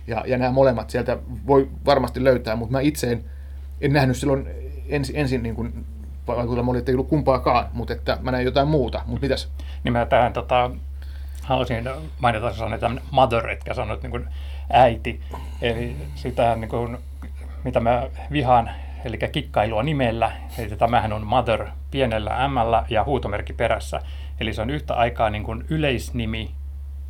Ja, 0.08 0.24
ja 0.28 0.38
nämä 0.38 0.52
molemmat 0.52 0.90
sieltä 0.90 1.18
voi 1.48 1.70
varmasti 1.86 2.24
löytää, 2.24 2.56
mutta 2.56 2.72
mä 2.72 2.82
itse 2.82 3.12
en, 3.12 3.24
en 3.82 3.94
nähnyt 3.94 4.18
silloin 4.18 4.48
ensin, 4.90 5.16
ensin 5.16 5.44
niin 5.44 5.56
kuin 5.56 5.86
vaikutelma 6.28 6.72
oli, 6.72 6.80
että 6.80 6.92
ei 6.92 6.96
ollut 6.96 7.10
kumpaakaan, 7.10 7.66
mutta 7.74 7.94
että 7.94 8.18
mä 8.22 8.32
näin 8.32 8.46
jotain 8.46 8.68
muuta. 8.68 9.02
Mutta 9.06 9.22
mitäs? 9.22 9.52
Niin 9.84 9.94
mä 9.94 10.06
tähän 10.06 10.34
tota, 10.34 10.72
haluaisin 11.44 11.90
mainita, 12.20 12.48
että 12.48 12.60
sanoin 12.60 12.80
tämän 12.80 13.02
mother, 13.12 13.50
etkä 13.50 13.74
sanoit 13.74 14.04
niin 14.04 14.28
äiti. 14.70 15.22
Eli 15.62 15.96
sitä, 16.16 16.56
niin 16.56 16.70
kuin, 16.70 16.98
mitä 17.64 17.80
mä 17.80 18.08
vihaan, 18.32 18.72
eli 19.06 19.18
kikkailua 19.32 19.84
nimellä. 19.84 20.32
Eli 20.58 20.70
tämähän 20.70 21.14
on 21.14 21.28
mother 21.28 21.68
pienellä 21.92 22.48
m 22.48 22.56
ja 22.90 23.04
huutomerkki 23.04 23.54
perässä. 23.54 24.02
Eli 24.40 24.54
se 24.54 24.62
on 24.62 24.70
yhtä 24.70 24.94
aikaa 24.94 25.30
niin 25.30 25.44
kuin 25.44 25.66
yleisnimi, 25.70 26.52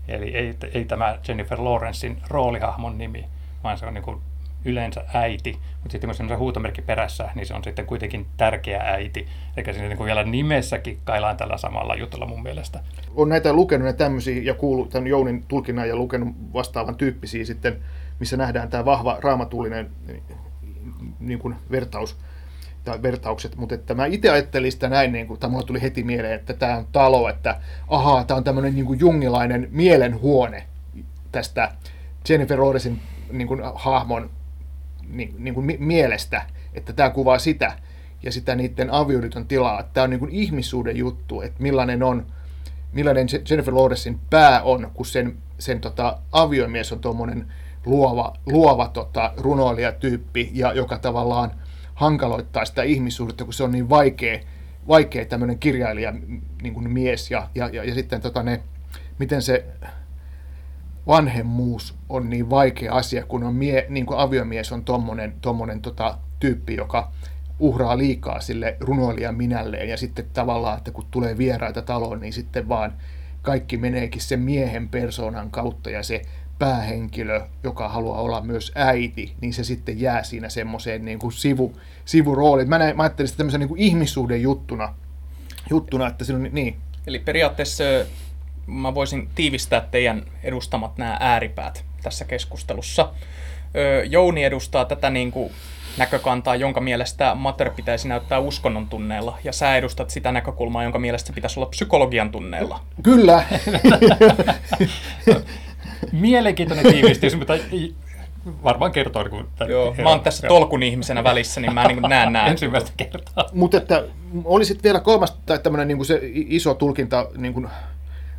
eli 0.08 0.36
ei, 0.36 0.58
ei 0.74 0.86
tämä 0.86 1.18
Jennifer 1.28 1.64
Lawrencein 1.64 2.22
roolihahmon 2.28 2.98
nimi, 2.98 3.26
vaan 3.64 3.78
se 3.78 3.86
on 3.86 3.94
niin 3.94 4.04
kuin 4.04 4.22
yleensä 4.66 5.06
äiti, 5.14 5.52
mutta 5.52 5.92
sitten 5.92 6.08
kun 6.08 6.16
se 6.16 6.34
on 6.34 6.40
huutomerkki 6.40 6.82
perässä, 6.82 7.30
niin 7.36 7.46
se 7.46 7.54
on 7.54 7.64
sitten 7.64 7.86
kuitenkin 7.86 8.26
tärkeä 8.38 8.82
äiti. 8.82 9.28
Eikä 9.58 9.74
siinä 9.74 9.88
niin 9.88 10.06
vielä 10.06 10.24
nimessäkin 10.24 11.00
kailaan 11.04 11.38
tällä 11.38 11.58
samalla 11.58 11.96
jutulla 11.96 12.26
mun 12.26 12.44
mielestä. 12.44 12.80
On 13.16 13.30
näitä 13.30 13.54
lukenut 13.54 13.88
ja 13.88 13.94
tämmöisiä 13.94 14.42
ja 14.44 14.54
kuullut 14.54 14.90
tämän 14.90 15.08
Jounin 15.08 15.44
tulkinnan 15.48 15.90
ja 15.90 15.96
lukenut 15.96 16.36
vastaavan 16.54 16.96
tyyppisiä 16.96 17.46
sitten, 17.46 17.78
missä 18.20 18.38
nähdään 18.38 18.70
tämä 18.70 18.86
vahva 18.86 19.18
raamatullinen 19.22 19.90
niin 21.20 21.40
kuin 21.40 21.56
vertaus 21.72 22.18
tai 22.84 23.02
vertaukset, 23.02 23.56
mutta 23.56 23.76
että 23.76 23.94
mä 23.94 24.06
itse 24.06 24.30
ajattelin 24.30 24.72
sitä 24.72 24.90
näin, 24.90 25.12
niin 25.12 25.28
kuin, 25.28 25.40
tai 25.40 25.50
mulle 25.50 25.66
tuli 25.66 25.82
heti 25.82 26.04
mieleen, 26.04 26.34
että 26.34 26.54
tämä 26.54 26.78
on 26.78 26.88
talo, 26.92 27.30
että 27.30 27.60
ahaa, 27.88 28.24
tämä 28.24 28.38
on 28.38 28.44
tämmöinen 28.44 28.76
niin 28.76 28.86
kuin 28.86 29.00
jungilainen 29.00 29.68
mielenhuone 29.72 30.64
tästä 31.32 31.72
Jennifer 32.30 32.60
Lawrencein 32.60 33.02
niin 33.32 33.48
kuin, 33.48 33.62
hahmon 33.76 34.30
niin, 35.12 35.36
niin 35.38 35.54
kuin 35.54 35.78
mielestä, 35.80 36.46
että 36.74 36.94
tämä 36.94 37.10
kuvaa 37.10 37.40
sitä 37.40 37.78
ja 38.24 38.32
sitä 38.32 38.56
niiden 38.56 38.94
avioliiton 38.94 39.48
tilaa. 39.48 39.84
Tämä 39.84 40.04
on 40.04 40.10
niin 40.10 40.20
kuin 40.20 40.32
ihmissuuden 40.32 40.98
juttu, 40.98 41.42
että 41.42 41.64
millainen 41.64 42.04
on, 42.04 42.26
millainen 42.92 43.28
Jennifer 43.50 43.76
Lawrencein 43.76 44.20
pää 44.30 44.62
on, 44.62 44.92
kun 44.94 45.06
sen, 45.06 45.38
sen 45.60 45.82
tota, 45.82 46.18
aviomies 46.32 46.92
on 46.92 47.00
tuommoinen 47.00 47.54
luova, 47.86 48.34
luova 48.46 48.88
tota, 48.88 49.34
runoilijatyyppi, 49.38 50.52
ja 50.54 50.74
joka 50.74 50.98
tavallaan 50.98 51.52
hankaloittaa 51.94 52.66
sitä 52.66 52.84
ihmissuhdetta, 52.84 53.44
kun 53.44 53.54
se 53.54 53.64
on 53.64 53.72
niin 53.72 53.90
vaikea, 53.90 54.40
vaikea 54.88 55.26
tämmöinen 55.26 55.60
kirjailija 55.60 56.14
niin 56.62 56.74
kuin 56.74 56.92
mies, 56.92 57.32
ja, 57.32 57.48
ja, 57.56 57.70
ja, 57.74 57.84
ja 57.84 57.94
sitten 57.94 58.22
tota 58.22 58.44
ne, 58.44 58.64
miten 59.20 59.42
se 59.42 59.66
vanhemmuus 61.08 61.96
on 62.10 62.30
niin 62.30 62.50
vaikea 62.50 62.94
asia, 62.94 63.26
kun, 63.26 63.44
on 63.44 63.56
mie, 63.56 63.86
niin 63.90 64.06
kuin 64.06 64.20
aviomies 64.20 64.72
on 64.72 64.84
tommonen, 64.84 65.34
tommonen 65.42 65.82
tota, 65.82 66.18
tyyppi, 66.40 66.76
joka 66.76 67.12
uhraa 67.60 67.98
liikaa 67.98 68.42
sille 68.42 68.78
runoilijan 68.80 69.36
minälleen 69.36 69.90
ja 69.90 69.98
sitten 69.98 70.26
tavallaan, 70.34 70.78
että 70.78 70.92
kun 70.92 71.06
tulee 71.12 71.38
vieraita 71.38 71.82
taloon, 71.82 72.20
niin 72.20 72.34
sitten 72.34 72.70
vaan 72.70 72.94
kaikki 73.42 73.78
meneekin 73.78 74.22
sen 74.22 74.40
miehen 74.40 74.90
persoonan 74.90 75.52
kautta 75.52 75.90
ja 75.90 76.04
se 76.04 76.22
päähenkilö, 76.60 77.42
joka 77.64 77.90
haluaa 77.90 78.22
olla 78.22 78.42
myös 78.42 78.72
äiti, 78.76 79.36
niin 79.42 79.54
se 79.54 79.64
sitten 79.64 80.02
jää 80.02 80.24
siinä 80.24 80.50
semmoiseen 80.50 81.06
niin 81.06 81.20
kuin 81.20 81.32
sivu, 81.32 81.76
sivurooliin. 82.06 82.70
Mä, 82.70 82.78
näin, 82.78 82.98
mä 82.98 83.04
ajattelin 83.04 83.28
sitä 83.28 83.38
tämmöisen 83.38 83.60
niin 83.60 83.68
kuin 83.68 83.82
ihmissuhden 83.82 84.42
juttuna, 84.42 84.96
juttuna, 85.70 86.08
että 86.08 86.26
siinä 86.26 86.46
on 86.46 86.50
niin. 86.52 86.78
Eli 87.08 87.20
periaatteessa 87.20 87.84
mä 88.68 88.96
voisin 88.96 89.30
tiivistää 89.36 89.82
teidän 89.92 90.24
edustamat 90.44 90.98
nämä 90.98 91.18
ääripäät 91.20 91.84
tässä 92.04 92.26
keskustelussa. 92.26 93.10
Jouni 94.10 94.44
edustaa 94.44 94.86
tätä 94.86 95.10
niin 95.10 95.32
kuin 95.32 95.52
näkökantaa, 95.98 96.56
jonka 96.56 96.82
mielestä 96.82 97.36
mater 97.36 97.70
pitäisi 97.70 98.08
näyttää 98.08 98.40
uskonnon 98.40 98.88
tunneilla, 98.88 99.38
ja 99.44 99.54
sä 99.54 99.76
edustat 99.76 100.10
sitä 100.10 100.32
näkökulmaa, 100.32 100.84
jonka 100.84 101.00
mielestä 101.00 101.28
se 101.28 101.34
pitäisi 101.34 101.60
olla 101.60 101.70
psykologian 101.70 102.32
tunneilla. 102.32 102.80
Kyllä. 103.04 103.44
Mielenkiintoinen 106.12 106.94
tiivistys, 106.94 107.36
mutta 107.36 107.54
varmaan 108.64 108.92
kertoo. 108.92 109.30
Kun 109.30 109.48
Joo, 109.68 109.96
mä 110.04 110.10
oon 110.10 110.20
tässä 110.20 110.48
tolkun 110.48 110.84
ihmisenä 110.84 111.24
välissä, 111.24 111.62
niin 111.62 111.74
mä 111.74 111.88
niin 111.88 112.02
näen 112.02 112.34
nämä. 112.34 112.46
Ensimmäistä 112.46 112.92
kertaa. 112.98 113.50
Mutta 113.54 113.78
että 113.78 114.04
olisit 114.46 114.84
vielä 114.84 115.00
kolmas 115.00 115.38
tai 115.46 115.60
tämmöinen 115.60 115.88
niin 115.88 116.06
se 116.06 116.20
iso 116.34 116.74
tulkinta 116.74 117.28
niin 117.38 117.54
kuin 117.54 117.68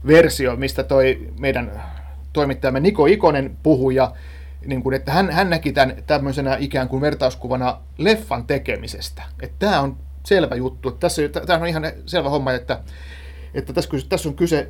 versio, 0.07 0.57
mistä 0.57 0.83
toi 0.83 1.33
meidän 1.39 1.83
toimittajamme 2.33 2.81
Niko 2.81 3.07
Ikonen 3.07 3.57
puhui, 3.63 3.95
ja 3.95 4.13
niin 4.67 4.83
kuin, 4.83 4.95
että 4.95 5.13
hän, 5.13 5.31
hän 5.31 5.51
näki 5.51 5.73
tämän 5.73 5.97
tämmöisenä 6.07 6.57
ikään 6.61 6.89
kuin 6.89 7.01
vertauskuvana 7.01 7.79
leffan 7.99 8.47
tekemisestä. 8.47 9.23
Että 9.43 9.57
tämä 9.59 9.81
on 9.81 9.97
selvä 10.25 10.55
juttu. 10.55 10.91
Tässä, 10.91 11.23
tämä 11.47 11.59
on 11.59 11.67
ihan 11.67 11.87
selvä 12.07 12.29
homma, 12.29 12.53
että, 12.53 12.81
että 13.55 13.73
tässä, 13.73 13.91
tässä 14.09 14.29
on 14.29 14.35
kyse 14.35 14.69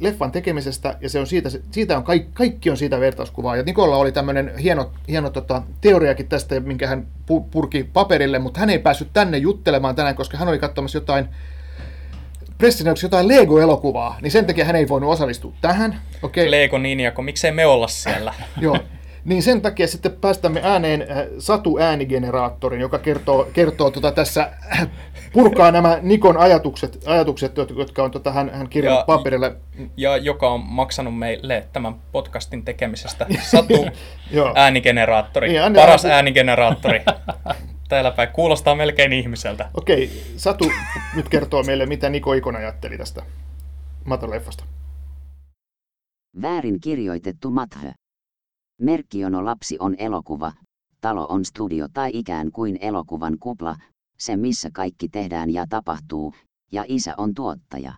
leffan 0.00 0.32
tekemisestä, 0.32 0.96
ja 1.00 1.08
se 1.08 1.20
on 1.20 1.26
siitä, 1.26 1.50
siitä 1.70 1.96
on 1.96 2.04
kaikki, 2.04 2.30
kaikki 2.34 2.70
on 2.70 2.76
siitä 2.76 3.00
vertauskuvaa. 3.00 3.56
Ja 3.56 3.62
Nikolla 3.62 3.96
oli 3.96 4.12
tämmöinen 4.12 4.58
hieno, 4.58 4.92
hieno 5.08 5.30
tota, 5.30 5.62
teoriakin 5.80 6.28
tästä, 6.28 6.60
minkä 6.60 6.86
hän 6.86 7.06
purki 7.50 7.84
paperille, 7.92 8.38
mutta 8.38 8.60
hän 8.60 8.70
ei 8.70 8.78
päässyt 8.78 9.08
tänne 9.12 9.38
juttelemaan 9.38 9.94
tänään, 9.94 10.14
koska 10.14 10.38
hän 10.38 10.48
oli 10.48 10.58
katsomassa 10.58 10.98
jotain 10.98 11.28
pressinäytöksessä 12.58 13.06
jotain 13.06 13.28
Lego-elokuvaa, 13.28 14.18
niin 14.22 14.30
sen 14.30 14.46
takia 14.46 14.64
hän 14.64 14.76
ei 14.76 14.88
voinut 14.88 15.10
osallistua 15.10 15.52
tähän. 15.60 16.00
Okay. 16.22 16.50
Lego 16.50 16.78
Ninjako, 16.78 17.22
miksei 17.22 17.52
me 17.52 17.66
olla 17.66 17.88
siellä? 17.88 18.34
Joo, 18.60 18.78
niin 19.24 19.42
sen 19.42 19.60
takia 19.62 19.86
sitten 19.86 20.12
päästämme 20.12 20.60
ääneen 20.62 21.02
äh, 21.02 21.16
Satu-äänigeneraattorin, 21.38 22.80
joka 22.80 22.98
kertoo, 22.98 23.48
kertoo 23.52 23.90
tota 23.90 24.12
tässä, 24.12 24.50
äh, 24.72 24.88
purkaa 25.32 25.70
nämä 25.70 25.98
Nikon 26.02 26.36
ajatukset, 26.36 27.02
ajatukset 27.06 27.56
jotka 27.56 28.04
on 28.04 28.10
tota, 28.10 28.32
hän, 28.32 28.50
hän 28.54 28.68
kirjannut 28.68 29.00
ja, 29.00 29.04
paperille. 29.04 29.56
Ja 29.96 30.16
joka 30.16 30.50
on 30.50 30.60
maksanut 30.60 31.18
meille 31.18 31.66
tämän 31.72 31.94
podcastin 32.12 32.64
tekemisestä. 32.64 33.26
Satu 33.42 33.86
äänigeneraattori, 34.54 35.48
niin, 35.48 35.74
paras 35.74 36.04
äänigeneraattori. 36.04 37.02
Täällä 37.94 38.10
päin 38.10 38.28
kuulostaa 38.32 38.74
melkein 38.74 39.12
ihmiseltä. 39.12 39.70
Okei, 39.74 40.10
Satu 40.36 40.64
nyt 41.16 41.28
kertoo 41.28 41.62
meille, 41.62 41.86
mitä 41.86 42.10
Niko 42.10 42.32
Ikon 42.32 42.56
ajatteli 42.56 42.98
tästä 42.98 43.22
Mato-leffasta. 44.04 44.64
Väärin 46.42 46.80
kirjoitettu 46.80 47.50
Mathö. 47.50 47.92
Merkkiono 48.80 49.44
lapsi 49.44 49.76
on 49.78 49.94
elokuva, 49.98 50.52
talo 51.00 51.26
on 51.28 51.44
studio 51.44 51.86
tai 51.92 52.10
ikään 52.14 52.52
kuin 52.52 52.78
elokuvan 52.80 53.36
kupla, 53.40 53.76
se 54.18 54.36
missä 54.36 54.68
kaikki 54.72 55.08
tehdään 55.08 55.50
ja 55.50 55.66
tapahtuu, 55.68 56.34
ja 56.72 56.84
isä 56.88 57.14
on 57.16 57.34
tuottaja. 57.34 57.92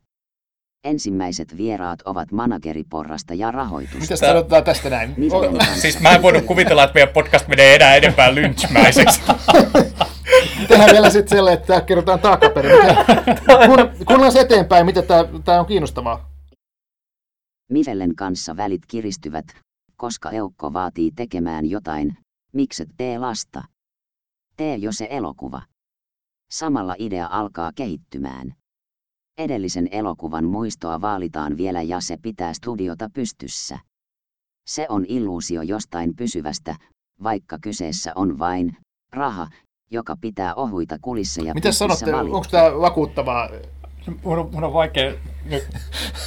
Ensimmäiset 0.84 1.56
vieraat 1.56 2.02
ovat 2.04 2.32
manageriporrasta 2.32 3.34
ja 3.34 3.50
rahoitusta. 3.50 3.98
Mitä 4.00 4.16
sanotaan 4.16 4.64
tästä 4.64 4.90
näin? 4.90 5.16
siis 5.80 6.00
mä 6.00 6.10
en 6.14 6.22
voinut 6.22 6.44
kuvitella, 6.44 6.84
että 6.84 6.94
meidän 6.94 7.14
podcast 7.14 7.48
menee 7.48 7.74
enää 7.74 7.94
edempään 7.94 8.34
lynchmäiseksi. 8.34 9.22
Tehdään 10.68 10.90
vielä 10.92 11.10
sitten 11.10 11.36
sellainen, 11.36 11.60
että 11.60 11.80
kerrotaan 11.80 12.20
takaperin. 12.20 12.72
Kun, 13.66 14.06
kuunnellaan 14.06 14.32
se 14.32 14.40
eteenpäin, 14.40 14.86
mitä 14.86 15.02
tämä 15.44 15.60
on 15.60 15.66
kiinnostavaa. 15.66 16.30
Mifellen 17.72 18.16
kanssa 18.16 18.56
välit 18.56 18.82
kiristyvät, 18.88 19.44
koska 19.96 20.30
eukko 20.30 20.72
vaatii 20.72 21.10
tekemään 21.16 21.66
jotain, 21.70 22.16
mikset 22.52 22.88
tee 22.96 23.18
lasta? 23.18 23.62
Tee 24.56 24.76
jo 24.76 24.92
se 24.92 25.06
elokuva. 25.10 25.62
Samalla 26.50 26.94
idea 26.98 27.28
alkaa 27.30 27.70
kehittymään. 27.76 28.54
Edellisen 29.38 29.88
elokuvan 29.90 30.44
muistoa 30.44 31.00
vaalitaan 31.00 31.56
vielä 31.56 31.82
ja 31.82 32.00
se 32.00 32.16
pitää 32.22 32.52
studiota 32.52 33.10
pystyssä. 33.14 33.78
Se 34.66 34.86
on 34.88 35.04
illuusio 35.08 35.62
jostain 35.62 36.16
pysyvästä, 36.16 36.76
vaikka 37.22 37.58
kyseessä 37.62 38.12
on 38.14 38.38
vain 38.38 38.76
raha, 39.12 39.48
joka 39.90 40.16
pitää 40.20 40.54
ohuita 40.54 40.96
kulissa 41.02 41.42
ja 41.42 41.54
Mitä 41.54 41.72
sanotte, 41.72 42.14
onko 42.14 42.44
tämä 42.50 42.80
vakuuttavaa 42.80 43.48
mun 44.24 44.38
on, 44.38 44.48
mun 44.52 44.64
on 44.64 44.72
vaikea 44.72 45.12
nyt 45.44 45.64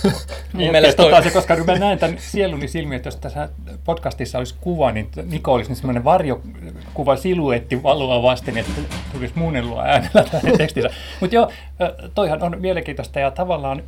miettiä 0.53 0.93
tota 0.97 1.21
se, 1.21 1.31
koska 1.31 1.55
mä 1.55 1.75
näen 1.75 1.99
tämän 1.99 2.17
sieluni 2.19 2.67
silmiä, 2.67 2.95
että 2.95 3.07
jos 3.07 3.15
tässä 3.15 3.49
podcastissa 3.83 4.37
olisi 4.37 4.55
kuva, 4.61 4.91
niin 4.91 5.09
Niko 5.23 5.53
olisi 5.53 5.69
niin 5.69 5.77
semmoinen 5.77 6.03
varjokuva 6.03 7.15
siluetti 7.15 7.83
valoa 7.83 8.23
vasten, 8.23 8.57
että 8.57 8.71
tulisi 9.13 9.33
muunnelua 9.35 9.83
äänellä 9.83 10.23
tänne 10.31 10.51
tekstissä. 10.57 10.89
Mutta 11.21 11.35
joo, 11.35 11.51
toihan 12.15 12.43
on 12.43 12.55
mielenkiintoista 12.59 13.19
ja 13.19 13.31
tavallaan 13.31 13.83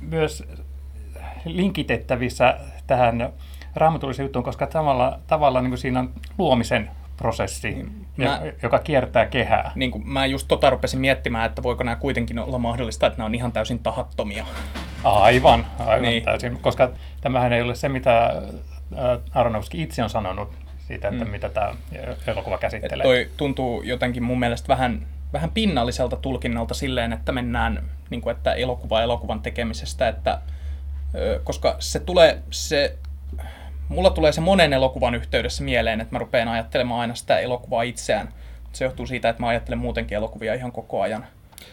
myös 0.00 0.44
linkitettävissä 1.44 2.58
tähän 2.86 3.32
raamatulliseen 3.74 4.24
juttuun, 4.24 4.44
koska 4.44 4.68
samalla 4.72 5.18
tavalla 5.26 5.60
niin 5.60 5.70
kuin 5.70 5.78
siinä 5.78 6.00
on 6.00 6.10
luomisen 6.38 6.90
prosessi, 7.16 7.70
niin, 7.70 8.06
mä, 8.16 8.42
joka 8.62 8.78
kiertää 8.78 9.26
kehää. 9.26 9.72
Niin 9.74 9.90
kuin 9.90 10.08
mä 10.08 10.26
just 10.26 10.48
tota 10.48 10.70
rupesin 10.70 11.00
miettimään, 11.00 11.46
että 11.46 11.62
voiko 11.62 11.84
nämä 11.84 11.96
kuitenkin 11.96 12.38
olla 12.38 12.58
mahdollista, 12.58 13.06
että 13.06 13.18
nämä 13.18 13.26
on 13.26 13.34
ihan 13.34 13.52
täysin 13.52 13.78
tahattomia. 13.78 14.46
Aivan, 15.04 15.66
aivan 15.78 16.02
niin. 16.02 16.22
täysin, 16.22 16.58
koska 16.60 16.90
tämähän 17.20 17.52
ei 17.52 17.62
ole 17.62 17.74
se, 17.74 17.88
mitä 17.88 18.42
Aronofsky 19.34 19.82
itse 19.82 20.02
on 20.02 20.10
sanonut 20.10 20.52
siitä, 20.86 21.08
että 21.08 21.24
mm. 21.24 21.30
mitä 21.30 21.48
tämä 21.48 21.74
elokuva 22.26 22.58
käsittelee. 22.58 23.02
Et 23.02 23.08
toi 23.08 23.30
tuntuu 23.36 23.82
jotenkin 23.82 24.22
mun 24.22 24.38
mielestä 24.38 24.68
vähän, 24.68 25.06
vähän 25.32 25.50
pinnalliselta 25.50 26.16
tulkinnalta 26.16 26.74
silleen, 26.74 27.12
että 27.12 27.32
mennään 27.32 27.82
niin 28.10 28.20
kuin, 28.20 28.36
että 28.36 28.52
elokuva 28.52 29.02
elokuvan 29.02 29.40
tekemisestä, 29.40 30.08
että 30.08 30.38
koska 31.44 31.76
se 31.78 32.00
tulee, 32.00 32.42
se 32.50 32.98
mulla 33.92 34.10
tulee 34.10 34.32
se 34.32 34.40
monen 34.40 34.72
elokuvan 34.72 35.14
yhteydessä 35.14 35.64
mieleen, 35.64 36.00
että 36.00 36.14
mä 36.14 36.18
rupean 36.18 36.48
ajattelemaan 36.48 37.00
aina 37.00 37.14
sitä 37.14 37.38
elokuvaa 37.38 37.82
itseään. 37.82 38.28
Se 38.72 38.84
johtuu 38.84 39.06
siitä, 39.06 39.28
että 39.28 39.42
mä 39.42 39.48
ajattelen 39.48 39.78
muutenkin 39.78 40.16
elokuvia 40.16 40.54
ihan 40.54 40.72
koko 40.72 41.00
ajan. 41.00 41.26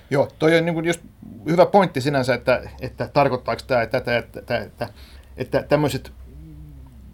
Joo, 0.10 0.27
toi 0.39 0.58
on 0.58 0.65
niin 0.65 0.86
just 0.86 1.01
hyvä 1.49 1.65
pointti 1.65 2.01
sinänsä, 2.01 2.34
että, 2.34 2.62
että 2.82 3.10
tarkoittaako 3.13 3.62
tämä, 3.67 3.82
että, 3.82 3.97
että, 3.97 4.17
että, 4.17 4.58
että, 4.58 4.88
että 5.38 5.63
tämmöiset 5.63 6.12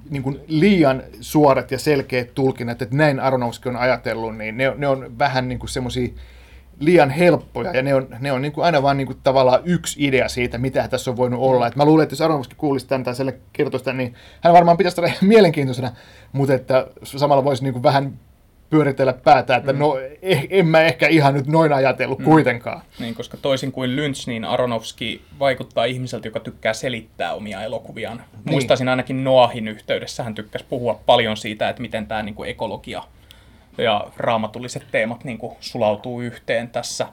niin 0.10 0.24
kuin 0.24 0.40
liian 0.48 1.04
suorat 1.22 1.72
ja 1.72 1.80
selkeät 1.80 2.34
tulkinnat, 2.34 2.82
että 2.82 2.96
näin 2.96 3.20
Aronofsky 3.20 3.70
on 3.70 3.76
ajatellut, 3.76 4.38
niin 4.38 4.58
ne, 4.58 4.74
ne 4.78 4.88
on 4.88 5.20
vähän 5.20 5.50
niin 5.50 5.60
semmoisia 5.66 6.08
liian 6.80 7.10
helppoja 7.10 7.72
ja 7.72 7.82
ne 7.82 7.96
on, 7.96 8.08
ne 8.20 8.32
on 8.32 8.42
niin 8.42 8.52
kuin 8.52 8.66
aina 8.66 8.84
vain 8.84 8.98
niin 8.98 9.08
kuin 9.08 9.18
tavallaan 9.24 9.62
yksi 9.66 10.08
idea 10.08 10.30
siitä, 10.30 10.58
mitä 10.58 10.88
tässä 10.88 11.12
on 11.12 11.18
voinut 11.18 11.40
olla. 11.42 11.68
Et 11.68 11.76
mä 11.76 11.86
luulen, 11.86 12.04
että 12.04 12.14
jos 12.14 12.22
Aronofsky 12.22 12.56
kuulisi 12.58 12.88
tämän 12.88 13.04
tai 13.04 13.16
selle 13.16 13.40
kertoisi 13.54 13.86
tämän, 13.86 13.98
niin 13.98 14.14
hän 14.42 14.54
varmaan 14.54 14.78
pitäisi 14.78 14.96
sitä 14.96 15.12
mielenkiintoisena, 15.26 15.92
mutta 16.32 16.54
että 16.54 16.88
samalla 17.04 17.44
voisi 17.44 17.64
niin 17.64 17.74
kuin 17.74 17.84
vähän 17.84 18.20
pyöritellä 18.70 19.14
päätä, 19.14 19.56
että 19.56 19.74
mm. 19.74 19.80
no 19.80 19.98
eh, 20.22 20.48
en 20.50 20.68
mä 20.68 20.82
ehkä 20.82 21.08
ihan 21.08 21.34
nyt 21.34 21.48
noin 21.48 21.74
ajatellut 21.74 22.20
mm. 22.20 22.26
kuitenkaan. 22.26 22.82
Niin, 23.00 23.16
koska 23.16 23.38
toisin 23.38 23.72
kuin 23.72 23.96
Lynch, 23.96 24.28
niin 24.28 24.46
Aronofsky 24.46 25.22
vaikuttaa 25.40 25.86
ihmiseltä, 25.86 26.28
joka 26.28 26.40
tykkää 26.40 26.74
selittää 26.74 27.34
omia 27.34 27.64
elokuviaan. 27.64 28.18
Niin. 28.18 28.52
Muistaisin 28.52 28.90
ainakin 28.90 29.24
Noahin 29.24 29.68
yhteydessä, 29.68 30.24
hän 30.24 30.36
tykkäsi 30.36 30.66
puhua 30.70 31.00
paljon 31.06 31.38
siitä, 31.38 31.70
että 31.70 31.82
miten 31.82 32.08
tämä 32.08 32.24
niin 32.24 32.36
kuin 32.36 32.50
ekologia 32.50 33.04
ja 33.78 34.06
raamatulliset 34.18 34.86
teemat 34.92 35.24
niin 35.24 35.38
kuin 35.38 35.54
sulautuu 35.60 36.22
yhteen 36.22 36.70
tässä. 36.70 37.08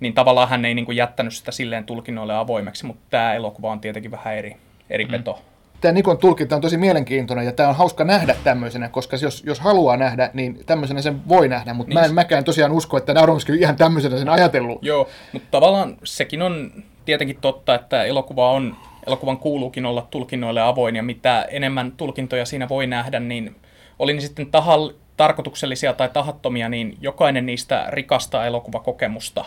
Niin 0.00 0.14
tavallaan 0.14 0.48
hän 0.48 0.64
ei 0.64 0.74
niin 0.74 0.84
kuin 0.84 0.96
jättänyt 0.96 1.34
sitä 1.34 1.52
silleen 1.52 1.84
tulkinnoille 1.84 2.34
avoimeksi, 2.34 2.86
mutta 2.86 3.02
tämä 3.10 3.34
elokuva 3.34 3.72
on 3.72 3.80
tietenkin 3.80 4.10
vähän 4.10 4.34
eri, 4.34 4.56
eri 4.90 5.04
mm. 5.04 5.10
peto. 5.10 5.42
Tämä 5.80 5.92
Nikon 5.92 6.18
tulkinta 6.18 6.56
on 6.56 6.62
tosi 6.62 6.76
mielenkiintoinen 6.76 7.46
ja 7.46 7.52
tämä 7.52 7.68
on 7.68 7.74
hauska 7.74 8.04
nähdä 8.04 8.36
tämmöisenä, 8.44 8.88
koska 8.88 9.16
jos, 9.22 9.42
jos 9.46 9.60
haluaa 9.60 9.96
nähdä, 9.96 10.30
niin 10.34 10.60
tämmöisenä 10.66 11.02
sen 11.02 11.28
voi 11.28 11.48
nähdä, 11.48 11.74
mutta 11.74 11.88
niin. 11.88 12.00
mä 12.00 12.04
en 12.04 12.14
mäkään 12.14 12.44
tosiaan 12.44 12.72
usko, 12.72 12.96
että 12.96 13.14
Nauromski 13.14 13.52
ihan 13.52 13.76
tämmöisenä 13.76 14.18
sen 14.18 14.28
ajatellut. 14.28 14.78
Joo, 14.82 15.08
mutta 15.32 15.48
tavallaan 15.50 15.96
sekin 16.04 16.42
on 16.42 16.72
tietenkin 17.04 17.38
totta, 17.40 17.74
että 17.74 18.04
elokuva 18.04 18.50
on, 18.50 18.76
elokuvan 19.06 19.38
kuuluukin 19.38 19.86
olla 19.86 20.06
tulkinnoille 20.10 20.60
avoin 20.60 20.96
ja 20.96 21.02
mitä 21.02 21.46
enemmän 21.50 21.92
tulkintoja 21.92 22.46
siinä 22.46 22.68
voi 22.68 22.86
nähdä, 22.86 23.20
niin 23.20 23.56
oli 23.98 24.12
niin 24.12 24.22
sitten 24.22 24.50
tahal, 24.50 24.92
tarkoituksellisia 25.16 25.92
tai 25.92 26.08
tahattomia, 26.08 26.68
niin 26.68 26.96
jokainen 27.00 27.46
niistä 27.46 27.86
rikastaa 27.88 28.46
elokuvakokemusta. 28.46 29.44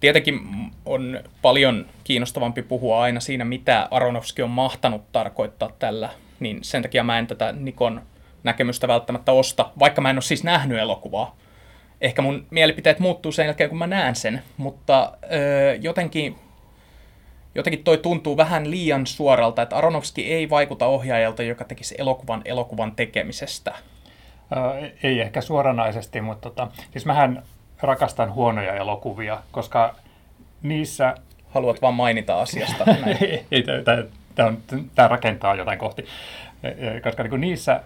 Tietenkin 0.00 0.40
on 0.84 1.20
paljon 1.42 1.86
kiinnostavampi 2.04 2.62
puhua 2.62 3.02
aina 3.02 3.20
siinä, 3.20 3.44
mitä 3.44 3.88
Aronofsky 3.90 4.42
on 4.42 4.50
mahtanut 4.50 5.12
tarkoittaa 5.12 5.70
tällä, 5.78 6.10
niin 6.40 6.58
sen 6.62 6.82
takia 6.82 7.04
mä 7.04 7.18
en 7.18 7.26
tätä 7.26 7.52
Nikon 7.52 8.02
näkemystä 8.42 8.88
välttämättä 8.88 9.32
osta, 9.32 9.70
vaikka 9.78 10.00
mä 10.00 10.10
en 10.10 10.16
ole 10.16 10.22
siis 10.22 10.44
nähnyt 10.44 10.78
elokuvaa. 10.78 11.36
Ehkä 12.00 12.22
mun 12.22 12.46
mielipiteet 12.50 12.98
muuttuu 12.98 13.32
sen 13.32 13.46
jälkeen, 13.46 13.70
kun 13.70 13.78
mä 13.78 13.86
näen 13.86 14.14
sen, 14.14 14.42
mutta 14.56 15.12
öö, 15.32 15.74
jotenkin, 15.74 16.36
jotenkin 17.54 17.84
toi 17.84 17.98
tuntuu 17.98 18.36
vähän 18.36 18.70
liian 18.70 19.06
suoralta, 19.06 19.62
että 19.62 19.76
Aronofsky 19.76 20.20
ei 20.22 20.50
vaikuta 20.50 20.86
ohjaajalta, 20.86 21.42
joka 21.42 21.64
tekisi 21.64 21.94
elokuvan 21.98 22.42
elokuvan 22.44 22.96
tekemisestä. 22.96 23.74
Ei 25.02 25.20
ehkä 25.20 25.40
suoranaisesti, 25.40 26.20
mutta 26.20 26.50
tota, 26.50 26.68
siis 26.90 27.06
mähän 27.06 27.42
rakastan 27.80 28.34
huonoja 28.34 28.74
elokuvia, 28.74 29.42
koska 29.52 29.94
niissä... 30.62 31.14
Haluat 31.50 31.82
vaan 31.82 31.94
mainita 31.94 32.40
asiasta. 32.40 32.84
ei, 33.50 33.64
tämä 34.94 35.08
rakentaa 35.08 35.54
jotain 35.54 35.78
kohti. 35.78 36.04
E, 36.62 36.68
e, 36.68 37.00
koska 37.00 37.22
niin 37.22 37.40
niissä 37.40 37.80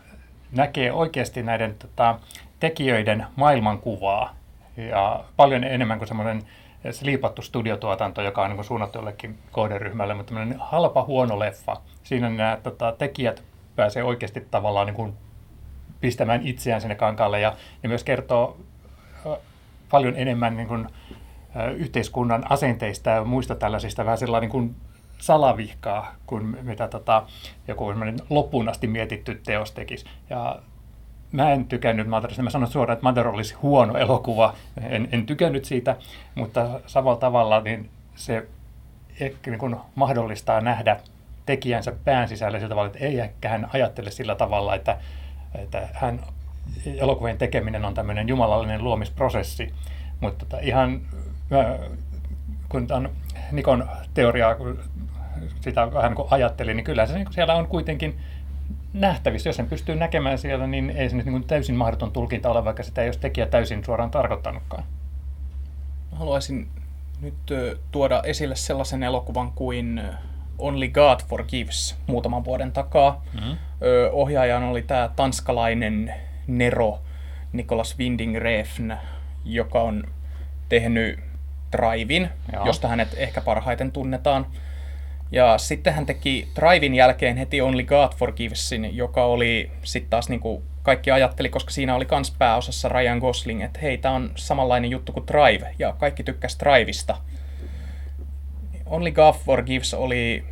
näkee 0.52 0.92
oikeasti 0.92 1.42
näiden 1.42 1.74
tota, 1.74 2.18
tekijöiden 2.60 3.26
maailmankuvaa 3.36 4.34
ja 4.76 5.24
paljon 5.36 5.64
enemmän 5.64 5.98
kuin 5.98 6.08
semmoinen 6.08 6.42
liipattu 7.02 7.42
studiotuotanto, 7.42 8.22
joka 8.22 8.42
on 8.42 8.50
niin 8.50 8.64
suunnattu 8.64 8.98
jollekin 8.98 9.38
kohderyhmälle, 9.52 10.14
mutta 10.14 10.34
tämmöinen 10.34 10.58
halpa 10.60 11.04
huono 11.04 11.38
leffa. 11.38 11.76
Siinä 12.02 12.30
nämä 12.30 12.58
tota, 12.62 12.94
tekijät 12.98 13.42
pääsee 13.76 14.02
oikeasti 14.02 14.46
tavallaan 14.50 14.86
niin 14.86 14.94
kuin 14.94 15.14
pistämään 16.00 16.46
itseään 16.46 16.80
sinne 16.80 16.94
kankaalle 16.94 17.40
ja 17.40 17.56
ne 17.82 17.88
myös 17.88 18.04
kertoo 18.04 18.56
paljon 19.90 20.14
enemmän 20.16 20.56
niin 20.56 20.68
kuin, 20.68 20.88
yhteiskunnan 21.76 22.44
asenteista 22.52 23.10
ja 23.10 23.24
muista 23.24 23.54
tällaisista 23.54 24.04
vähän 24.04 24.18
sellainen 24.18 24.50
niin 24.50 24.52
kuin 24.52 24.76
salavihkaa 25.18 26.14
kuin 26.26 26.58
mitä 26.62 26.88
tota, 26.88 27.22
joku 27.68 27.94
loppuun 28.30 28.68
asti 28.68 28.86
mietitty 28.86 29.40
teos 29.44 29.72
tekisi. 29.72 30.06
Ja 30.30 30.58
mä 31.32 31.52
en 31.52 31.64
tykännyt 31.64 32.08
Motherista. 32.08 32.42
Mä 32.42 32.50
sanon 32.50 32.68
suoraan, 32.68 32.94
että 32.94 33.08
Mother 33.08 33.28
olisi 33.28 33.54
huono 33.54 33.98
elokuva. 33.98 34.54
En, 34.82 35.08
en 35.12 35.26
tykännyt 35.26 35.64
siitä, 35.64 35.96
mutta 36.34 36.80
samalla 36.86 37.18
tavalla 37.18 37.60
niin 37.60 37.90
se 38.16 38.46
ehkä 39.20 39.50
niin 39.50 39.58
kuin 39.58 39.76
mahdollistaa 39.94 40.60
nähdä 40.60 41.00
tekijänsä 41.46 41.92
pään 42.04 42.28
sisällä 42.28 42.58
sillä 42.58 42.68
tavalla, 42.68 42.86
että 42.86 43.04
ei 43.04 43.16
hän 43.48 43.70
ajattele 43.72 44.10
sillä 44.10 44.34
tavalla, 44.34 44.74
että, 44.74 44.96
että 45.54 45.88
hän 45.92 46.20
elokuvien 46.96 47.38
tekeminen 47.38 47.84
on 47.84 47.94
tämmöinen 47.94 48.28
jumalallinen 48.28 48.84
luomisprosessi. 48.84 49.74
Mutta 50.20 50.46
tota, 50.46 50.62
ihan 50.62 51.00
kun 52.68 52.86
tämän 52.86 53.10
Nikon 53.52 53.88
teoriaa, 54.14 54.54
kun 54.54 54.78
sitä 55.60 55.92
vähän 55.94 56.12
niin 56.12 56.26
ajattelin, 56.30 56.76
niin 56.76 56.84
kyllä 56.84 57.06
se 57.06 57.14
niin 57.14 57.32
siellä 57.32 57.54
on 57.54 57.66
kuitenkin 57.66 58.18
nähtävissä. 58.92 59.48
Jos 59.48 59.56
sen 59.56 59.68
pystyy 59.68 59.94
näkemään 59.94 60.38
siellä, 60.38 60.66
niin 60.66 60.90
ei 60.90 61.10
se 61.10 61.16
nyt 61.16 61.26
niin 61.26 61.44
täysin 61.44 61.76
mahdoton 61.76 62.12
tulkinta 62.12 62.50
ole, 62.50 62.64
vaikka 62.64 62.82
sitä 62.82 63.02
ei 63.02 63.08
olisi 63.08 63.20
tekijä 63.20 63.46
täysin 63.46 63.84
suoraan 63.84 64.10
tarkoittanutkaan. 64.10 64.84
Haluaisin 66.12 66.68
nyt 67.20 67.34
tuoda 67.92 68.22
esille 68.24 68.56
sellaisen 68.56 69.02
elokuvan 69.02 69.52
kuin 69.52 70.02
Only 70.58 70.88
God 70.88 71.20
Forgives 71.28 71.96
muutaman 72.06 72.44
vuoden 72.44 72.72
takaa. 72.72 73.24
Mm-hmm. 73.34 73.56
Ohjaajana 74.12 74.68
oli 74.68 74.82
tämä 74.82 75.10
tanskalainen 75.16 76.14
Nero, 76.46 76.98
Nicolas 77.52 77.98
Winding 77.98 78.36
Refn, 78.36 78.92
joka 79.44 79.82
on 79.82 80.04
tehnyt 80.68 81.20
Drivein, 81.72 82.28
Joo. 82.52 82.66
josta 82.66 82.88
hänet 82.88 83.08
ehkä 83.16 83.40
parhaiten 83.40 83.92
tunnetaan. 83.92 84.46
Ja 85.32 85.58
sitten 85.58 85.94
hän 85.94 86.06
teki 86.06 86.48
Drivein 86.56 86.94
jälkeen 86.94 87.36
heti 87.36 87.60
Only 87.60 87.82
God 87.82 88.12
Forgivesin, 88.16 88.96
joka 88.96 89.24
oli 89.24 89.70
sitten 89.82 90.10
taas 90.10 90.28
niin 90.28 90.40
kuin 90.40 90.62
kaikki 90.82 91.10
ajatteli, 91.10 91.48
koska 91.48 91.70
siinä 91.70 91.94
oli 91.94 92.04
kans 92.04 92.30
pääosassa 92.38 92.88
Ryan 92.88 93.18
Gosling, 93.18 93.62
että 93.62 93.78
hei, 93.82 93.98
tämä 93.98 94.14
on 94.14 94.30
samanlainen 94.34 94.90
juttu 94.90 95.12
kuin 95.12 95.26
Drive, 95.26 95.74
ja 95.78 95.92
kaikki 95.98 96.22
tykkäs 96.22 96.58
Driveista. 96.60 97.16
Only 98.90 99.10
God 99.10 99.34
Forgives 99.34 99.94
oli 99.94 100.44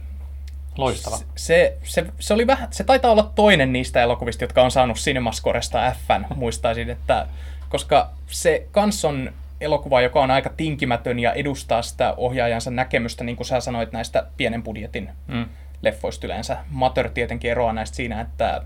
Loistava. 0.79 1.19
Se, 1.37 1.77
se, 1.83 2.07
se, 2.19 2.35
oli 2.35 2.47
vähän, 2.47 2.69
se 2.71 2.85
taitaa 2.85 3.11
olla 3.13 3.33
toinen 3.35 3.73
niistä 3.73 4.03
elokuvista, 4.03 4.45
jotka 4.45 4.63
on 4.63 4.71
saanut 4.71 4.97
Cinemascoresta 4.97 5.93
Fn, 6.07 6.25
muistaisin, 6.35 6.91
että 6.91 7.27
koska 7.69 8.11
se 8.27 8.67
kans 8.71 9.05
on 9.05 9.33
elokuva, 9.61 10.01
joka 10.01 10.23
on 10.23 10.31
aika 10.31 10.51
tinkimätön 10.57 11.19
ja 11.19 11.33
edustaa 11.33 11.83
sitä 11.83 12.15
ohjaajansa 12.17 12.71
näkemystä, 12.71 13.25
niin 13.25 13.37
kuin 13.37 13.47
sä 13.47 13.61
sanoit 13.61 13.93
näistä 13.93 14.27
pienen 14.37 14.63
budjetin 14.63 15.11
mm. 15.27 15.47
leffoista 15.83 16.27
yleensä. 16.27 16.57
Mater 16.71 17.11
tietenkin 17.11 17.51
eroaa 17.51 17.73
näistä 17.73 17.97
siinä, 17.97 18.21
että 18.21 18.63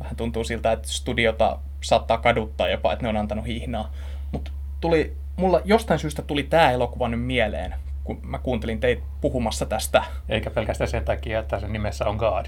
vähän 0.00 0.16
tuntuu 0.16 0.44
siltä, 0.44 0.72
että 0.72 0.88
studiota 0.88 1.58
saattaa 1.80 2.18
kaduttaa 2.18 2.68
jopa, 2.68 2.92
että 2.92 3.02
ne 3.02 3.08
on 3.08 3.16
antanut 3.16 3.46
hihnaa. 3.46 3.92
Mutta 4.32 4.50
tuli, 4.80 5.16
mulla 5.36 5.60
jostain 5.64 6.00
syystä 6.00 6.22
tuli 6.22 6.42
tämä 6.42 6.70
elokuva 6.70 7.08
nyt 7.08 7.22
mieleen, 7.22 7.74
kun 8.06 8.18
mä 8.22 8.38
kuuntelin 8.38 8.80
teitä 8.80 9.02
puhumassa 9.20 9.66
tästä. 9.66 10.04
Eikä 10.28 10.50
pelkästään 10.50 10.90
sen 10.90 11.04
takia, 11.04 11.38
että 11.38 11.60
sen 11.60 11.72
nimessä 11.72 12.04
on 12.04 12.16
God. 12.16 12.46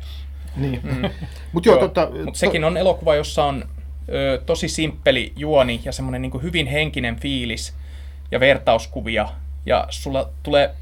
Niin. 0.57 0.81
Mm. 0.83 1.11
Mut 1.53 1.67
joo, 1.67 1.77
tota, 1.77 2.09
Mut 2.25 2.37
sekin 2.37 2.65
on 2.65 2.77
elokuva, 2.77 3.15
jossa 3.15 3.45
on 3.45 3.65
ö, 4.09 4.43
tosi 4.47 4.69
simppeli 4.69 5.33
juoni 5.37 5.81
ja 5.85 5.93
semmoinen 5.93 6.23
niin 6.23 6.43
hyvin 6.43 6.67
henkinen 6.67 7.17
fiilis 7.17 7.75
ja 8.31 8.41
vertauskuvia. 8.41 9.29
Ja 9.67 9.87
sulla 9.91 10.29
tulee 10.43 10.75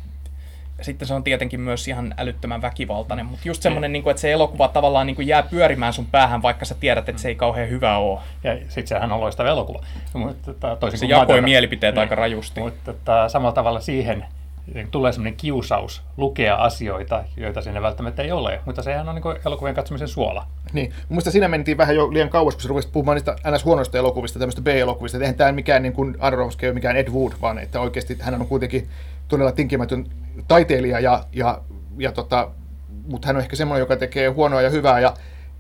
sitten 0.80 1.08
se 1.08 1.14
on 1.14 1.24
tietenkin 1.24 1.60
myös 1.60 1.88
ihan 1.88 2.14
älyttömän 2.18 2.62
väkivaltainen, 2.62 3.26
mutta 3.26 3.48
just 3.48 3.62
semmoinen, 3.62 3.92
niin 3.92 4.02
kuin, 4.02 4.10
että 4.10 4.20
se 4.20 4.32
elokuva 4.32 4.68
tavallaan 4.68 5.06
niin 5.06 5.16
kuin 5.16 5.28
jää 5.28 5.42
pyörimään 5.42 5.92
sun 5.92 6.06
päähän, 6.06 6.42
vaikka 6.42 6.64
sä 6.64 6.74
tiedät, 6.80 7.08
että 7.08 7.22
se 7.22 7.28
ei 7.28 7.34
kauhean 7.34 7.68
hyvä 7.68 7.98
ole. 7.98 8.20
Ja 8.44 8.56
sitten 8.56 8.86
sehän 8.86 9.12
on 9.12 9.20
loistava 9.20 9.48
elokuva. 9.48 9.84
Mutta, 10.12 10.76
toisin 10.76 10.98
se 10.98 11.06
jakoi 11.06 11.40
mielipiteet 11.40 11.94
niin, 11.94 12.00
aika 12.00 12.14
rajusti. 12.14 12.60
Mutta 12.60 13.28
samalla 13.28 13.52
tavalla 13.52 13.80
siihen 13.80 14.24
tulee 14.90 15.12
sellainen 15.12 15.36
kiusaus 15.36 16.02
lukea 16.16 16.56
asioita, 16.56 17.24
joita 17.36 17.62
sinne 17.62 17.82
välttämättä 17.82 18.22
ei 18.22 18.32
ole, 18.32 18.60
mutta 18.64 18.82
sehän 18.82 19.08
on 19.08 19.14
niin 19.14 19.36
elokuvien 19.46 19.74
katsomisen 19.74 20.08
suola. 20.08 20.46
Niin, 20.72 20.92
mun 21.08 21.22
siinä 21.22 21.48
mentiin 21.48 21.76
vähän 21.76 21.96
jo 21.96 22.12
liian 22.12 22.28
kauas, 22.28 22.54
kun 22.54 22.62
sä 22.62 22.68
rupesit 22.68 22.92
puhumaan 22.92 23.16
niistä 23.16 23.36
ns. 23.50 23.64
huonoista 23.64 23.98
elokuvista, 23.98 24.38
tämmöistä 24.38 24.62
B-elokuvista. 24.62 25.18
Eihän 25.18 25.34
tämä 25.34 25.52
mikään 25.52 25.82
niin 25.82 25.92
kuin 25.92 26.16
Aronofsky 26.18 26.72
mikään 26.72 26.96
Ed 26.96 27.08
Wood, 27.08 27.32
vaan 27.42 27.58
että 27.58 27.80
oikeasti 27.80 28.16
hän 28.20 28.40
on 28.40 28.46
kuitenkin 28.46 28.88
todella 29.28 29.52
tinkimätön 29.52 30.06
taiteilija, 30.48 31.00
ja, 31.00 31.24
ja, 31.32 31.60
ja 31.98 32.12
tota, 32.12 32.50
mutta 33.08 33.26
hän 33.26 33.36
on 33.36 33.42
ehkä 33.42 33.56
semmoinen, 33.56 33.80
joka 33.80 33.96
tekee 33.96 34.28
huonoa 34.28 34.62
ja 34.62 34.70
hyvää, 34.70 35.00
ja 35.00 35.14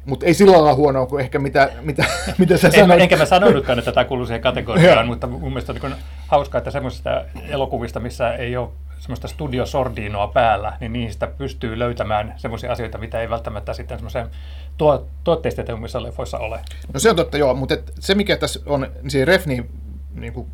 mutta 0.06 0.26
ei 0.26 0.34
sillä 0.34 0.52
lailla 0.52 0.74
huonoa 0.74 1.06
kuin 1.06 1.20
ehkä 1.20 1.38
mitä, 1.38 1.70
mitä, 1.82 2.04
mitä 2.38 2.56
sä 2.56 2.70
sanoit. 2.70 3.00
Enkä 3.00 3.16
mä 3.16 3.24
sanonutkaan, 3.24 3.78
että 3.78 3.92
tämä 3.92 4.04
kuuluu 4.04 4.26
siihen 4.26 4.42
kategoriaan, 4.42 5.06
mutta 5.12 5.26
mun 5.26 5.52
mielestä 5.52 5.72
on 5.72 5.78
niin 5.82 6.02
hauskaa, 6.26 6.58
että 6.58 6.70
semmoisista 6.70 7.24
elokuvista, 7.48 8.00
missä 8.00 8.34
ei 8.34 8.56
ole 8.56 8.68
semmoista 9.06 9.28
studiosordinoa 9.28 10.28
päällä, 10.28 10.76
niin 10.80 10.92
niistä 10.92 11.26
pystyy 11.26 11.78
löytämään 11.78 12.34
semmoisia 12.36 12.72
asioita, 12.72 12.98
mitä 12.98 13.20
ei 13.20 13.30
välttämättä 13.30 13.74
sitten 13.74 13.98
semmoiseen 13.98 14.30
tuo, 14.76 15.06
tuotteistetummissa 15.24 16.02
leffoissa 16.02 16.38
ole. 16.38 16.60
No 16.94 17.00
se 17.00 17.10
on 17.10 17.16
totta, 17.16 17.38
joo, 17.38 17.54
mutta 17.54 17.76
se 18.00 18.14
mikä 18.14 18.36
tässä 18.36 18.60
on 18.66 18.86
siihen 19.08 19.28
Refniin 19.28 19.70
niin 20.14 20.32
kuin 20.32 20.46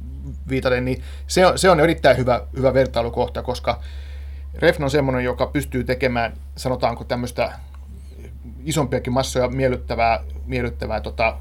viitaten, 0.48 0.84
niin 0.84 1.02
se 1.26 1.46
on, 1.46 1.58
se 1.58 1.70
on 1.70 1.80
erittäin 1.80 2.16
hyvä, 2.16 2.40
hyvä 2.56 2.74
vertailukohta, 2.74 3.42
koska 3.42 3.80
Refn 4.54 4.84
on 4.84 4.90
semmoinen, 4.90 5.24
joka 5.24 5.46
pystyy 5.46 5.84
tekemään, 5.84 6.32
sanotaanko 6.56 7.04
tämmöistä 7.04 7.52
isompiakin 8.64 9.12
massoja 9.12 9.48
miellyttävää, 9.48 10.20
miellyttävää 10.46 11.00
tota, 11.00 11.38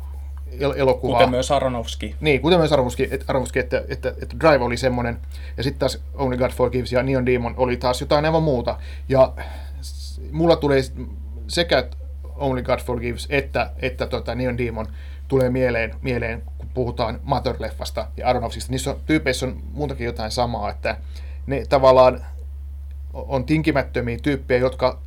el- 0.60 0.74
elokuvaa. 0.76 1.18
Kuten 1.18 1.30
myös 1.30 1.52
Aronofsky. 1.52 2.16
Niin, 2.22 2.42
kuten 2.42 2.60
myös 2.60 2.72
Aronofsky, 2.72 3.08
että, 3.12 3.26
Aronofsky, 3.28 3.60
että, 3.60 3.84
että, 3.90 4.14
että 4.22 4.40
Drive 4.40 4.64
oli 4.64 4.78
semmoinen, 4.78 5.18
ja 5.58 5.64
sitten 5.64 5.80
taas 5.80 6.04
Only 6.14 6.38
God 6.38 6.52
Forgives 6.52 6.92
ja 6.92 7.04
Neon 7.04 7.26
Demon 7.26 7.54
oli 7.58 7.78
taas 7.78 8.02
jotain 8.02 8.26
aivan 8.26 8.44
muuta. 8.44 8.78
Ja 9.10 9.34
mulla 10.32 10.56
tulee 10.56 10.82
sekä 11.48 11.88
Only 12.36 12.62
God 12.62 12.80
Forgives 12.80 13.28
että, 13.30 13.72
että 13.80 14.08
tota 14.08 14.36
Neon 14.36 14.58
Demon 14.58 14.88
tulee 15.28 15.50
mieleen, 15.50 15.96
mieleen, 16.02 16.44
kun 16.58 16.70
puhutaan 16.74 17.20
Mother-leffasta 17.24 18.06
ja 18.18 18.28
Aronofskysta. 18.28 18.72
Niissä 18.72 18.92
on, 18.92 19.00
tyypeissä 19.06 19.46
on 19.46 19.62
muutakin 19.72 20.06
jotain 20.06 20.32
samaa, 20.32 20.70
että 20.70 20.98
ne 21.48 21.64
tavallaan 21.70 22.26
on 23.14 23.46
tinkimättömiä 23.46 24.18
tyyppejä, 24.24 24.60
jotka 24.60 25.00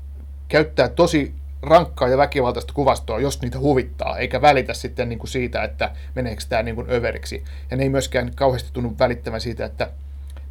käyttää 0.49 0.89
tosi 0.89 1.35
rankkaa 1.67 2.09
ja 2.09 2.19
väkivaltaista 2.19 2.73
kuvastoa, 2.73 3.21
jos 3.21 3.43
niitä 3.43 3.59
huvittaa, 3.59 4.19
eikä 4.19 4.43
välitä 4.43 4.75
sitten 4.75 5.09
niin 5.09 5.19
kuin 5.19 5.31
siitä, 5.31 5.65
että 5.65 5.91
meneekö 6.15 6.43
tämä 6.49 6.63
niin 6.63 6.75
kuin 6.75 6.91
överiksi. 6.91 7.45
Ja 7.71 7.77
ne 7.77 7.83
ei 7.83 7.89
myöskään 7.89 8.31
kauheasti 8.35 8.71
tunnu 8.73 8.95
välittävän 8.99 9.41
siitä, 9.41 9.65
että 9.65 9.91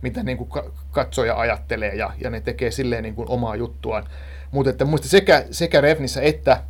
mitä 0.02 0.24
niin 0.24 0.38
kuin 0.38 0.50
katsoja 0.92 1.36
ajattelee, 1.40 1.96
ja, 1.96 2.12
ja 2.20 2.30
ne 2.30 2.42
tekee 2.42 2.72
silleen 2.72 3.04
niin 3.04 3.16
kuin 3.16 3.30
omaa 3.30 3.56
juttuaan. 3.56 4.04
Mutta 4.52 4.70
että 4.70 4.86
muista 4.86 5.08
sekä, 5.08 5.46
sekä 5.52 5.82
Refnissä 5.82 6.22
että 6.22 6.64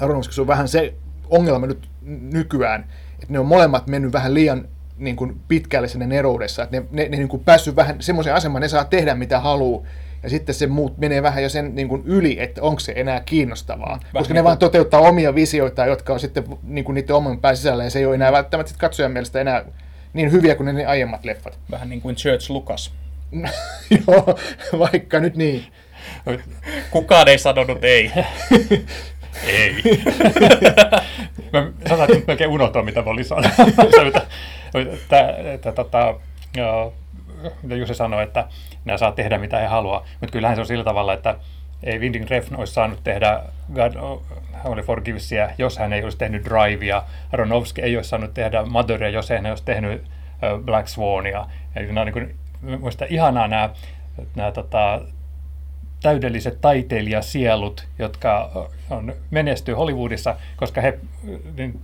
Aronofskyssa 0.00 0.42
on 0.42 0.48
vähän 0.48 0.68
se 0.68 0.94
ongelma 1.30 1.66
nyt 1.66 1.88
nykyään, 2.32 2.84
että 3.12 3.32
ne 3.32 3.38
on 3.38 3.46
molemmat 3.46 3.86
mennyt 3.86 4.12
vähän 4.12 4.34
liian 4.34 4.68
niin 4.98 5.16
kuin 5.16 5.40
pitkälle 5.48 5.88
sinne 5.88 6.06
neroudessa, 6.06 6.62
että 6.62 6.76
ne, 6.76 6.86
ne, 6.90 7.08
ne 7.08 7.16
niin 7.16 7.28
kuin 7.28 7.44
päässyt 7.44 7.76
vähän 7.76 7.96
semmoiseen 8.00 8.36
asemaan, 8.36 8.62
ne 8.62 8.68
saa 8.68 8.84
tehdä 8.84 9.14
mitä 9.14 9.40
haluaa, 9.40 9.86
ja 10.22 10.30
sitten 10.30 10.54
se 10.54 10.66
muut 10.66 10.98
menee 10.98 11.22
vähän 11.22 11.42
jo 11.42 11.48
sen 11.48 11.74
niin 11.74 11.88
kuin 11.88 12.02
yli, 12.04 12.36
että 12.40 12.62
onko 12.62 12.80
se 12.80 12.92
enää 12.96 13.20
kiinnostavaa. 13.20 13.88
Vähän 13.88 14.02
koska 14.12 14.34
niin 14.34 14.34
ne 14.34 14.44
vaan 14.44 14.58
toteuttaa 14.58 15.00
omia 15.00 15.34
visioita, 15.34 15.86
jotka 15.86 16.12
on 16.12 16.20
sitten 16.20 16.44
niin 16.62 16.84
kuin 16.84 16.94
niiden 16.94 17.16
oman 17.16 17.40
pään 17.40 17.56
sisällä, 17.56 17.84
ja 17.84 17.90
se 17.90 17.98
ei 17.98 18.06
ole 18.06 18.14
enää 18.14 18.32
välttämättä 18.32 18.74
katsojan 18.78 19.12
mielestä 19.12 19.40
enää 19.40 19.64
niin 20.12 20.32
hyviä 20.32 20.54
kuin 20.54 20.74
ne 20.74 20.86
aiemmat 20.86 21.24
leffat. 21.24 21.58
Vähän 21.70 21.88
niin 21.88 22.00
kuin 22.00 22.16
Church 22.16 22.50
Lucas. 22.50 22.92
Joo, 24.06 24.38
vaikka 24.78 25.20
nyt 25.20 25.36
niin. 25.36 25.64
Kukaan 26.90 27.28
ei 27.28 27.38
sanonut 27.38 27.84
ei. 27.84 28.12
ei. 29.46 29.74
mä 31.52 31.70
sanoin, 31.88 32.12
että 32.12 32.26
melkein 32.26 32.50
unohtaa, 32.50 32.82
mitä 32.82 33.02
mä 33.02 33.10
olin 33.10 33.24
sanonut. 33.24 34.14
Tota, 35.74 36.14
mitä 37.62 37.76
Jussi 37.76 37.94
sanoi, 37.94 38.22
että 38.22 38.48
nämä 38.84 38.98
saa 38.98 39.12
tehdä 39.12 39.38
mitä 39.38 39.58
he 39.58 39.66
haluaa. 39.66 40.04
Mutta 40.20 40.32
kyllähän 40.32 40.56
se 40.56 40.60
on 40.60 40.66
sillä 40.66 40.84
tavalla, 40.84 41.12
että 41.12 41.36
ei 41.82 41.98
Winding 41.98 42.30
Refn 42.30 42.56
olisi 42.56 42.72
saanut 42.72 43.04
tehdä 43.04 43.42
God 43.74 43.92
Only 44.64 44.82
Forgivesia, 44.82 45.50
jos 45.58 45.78
hän 45.78 45.92
ei 45.92 46.04
olisi 46.04 46.18
tehnyt 46.18 46.44
Drivea. 46.44 47.02
Aronofsky 47.32 47.82
ei 47.82 47.96
olisi 47.96 48.10
saanut 48.10 48.34
tehdä 48.34 48.62
Motheria, 48.62 49.08
jos 49.08 49.30
hän 49.30 49.46
ei 49.46 49.52
olisi 49.52 49.64
tehnyt 49.64 50.04
Black 50.64 50.88
Swania. 50.88 51.46
Eli 51.76 51.86
nämä 51.86 52.00
on 52.00 52.06
niin 52.06 52.12
kuin, 52.12 52.34
ihanaa 53.08 53.48
nämä, 53.48 53.70
nämä 54.34 54.52
tota, 54.52 55.00
täydelliset 56.02 56.60
taiteilijasielut, 56.60 57.86
jotka 57.98 58.50
on, 58.90 59.14
menestyy 59.30 59.74
Hollywoodissa, 59.74 60.36
koska 60.56 60.80
he 60.80 60.98
niin, 61.56 61.80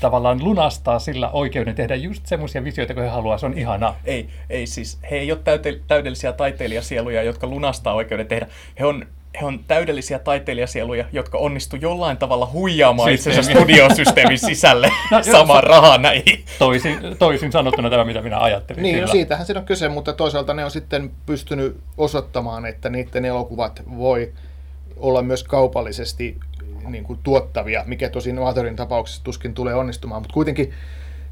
tavallaan 0.00 0.44
lunastaa 0.44 0.98
sillä 0.98 1.30
oikeuden 1.30 1.74
tehdä 1.74 1.94
just 1.94 2.26
semmoisia 2.26 2.64
visioita, 2.64 2.94
kun 2.94 3.02
he 3.02 3.08
haluaa. 3.08 3.38
Se 3.38 3.46
on 3.46 3.58
ihana. 3.58 3.94
Ei, 4.04 4.28
ei 4.50 4.66
siis. 4.66 4.98
He 5.10 5.16
ei 5.16 5.32
ole 5.32 5.40
täydellisiä 5.86 6.32
taiteilijasieluja, 6.32 7.22
jotka 7.22 7.46
lunastaa 7.46 7.94
oikeuden 7.94 8.26
tehdä. 8.26 8.46
He 8.78 8.84
on 8.84 9.06
he 9.40 9.46
on 9.46 9.60
täydellisiä 9.68 10.18
taiteilijasieluja, 10.18 11.04
jotka 11.12 11.38
onnistu 11.38 11.76
jollain 11.76 12.16
tavalla 12.16 12.50
huijaamaan 12.52 13.12
itsensä 13.12 13.42
studiosysteemin 13.42 14.38
sisälle 14.38 14.90
no, 15.12 15.22
samaan 15.22 15.64
rahaa 15.64 15.98
näihin. 15.98 16.44
Toisin, 16.58 16.98
toisin 17.18 17.52
sanottuna 17.52 17.90
tämä, 17.90 18.04
mitä 18.04 18.22
minä 18.22 18.40
ajattelin. 18.40 18.82
Niin, 18.82 19.00
no 19.00 19.06
siitähän 19.06 19.46
siinä 19.46 19.60
on 19.60 19.66
kyse, 19.66 19.88
mutta 19.88 20.12
toisaalta 20.12 20.54
ne 20.54 20.64
on 20.64 20.70
sitten 20.70 21.10
pystynyt 21.26 21.76
osoittamaan, 21.98 22.66
että 22.66 22.88
niiden 22.88 23.24
elokuvat 23.24 23.82
voi 23.96 24.32
olla 24.96 25.22
myös 25.22 25.44
kaupallisesti 25.44 26.36
niin 26.92 27.04
kuin 27.04 27.18
tuottavia, 27.22 27.84
mikä 27.86 28.08
tosin 28.08 28.38
Amatörin 28.38 28.76
tapauksessa 28.76 29.24
tuskin 29.24 29.54
tulee 29.54 29.74
onnistumaan, 29.74 30.22
mutta 30.22 30.34
kuitenkin, 30.34 30.72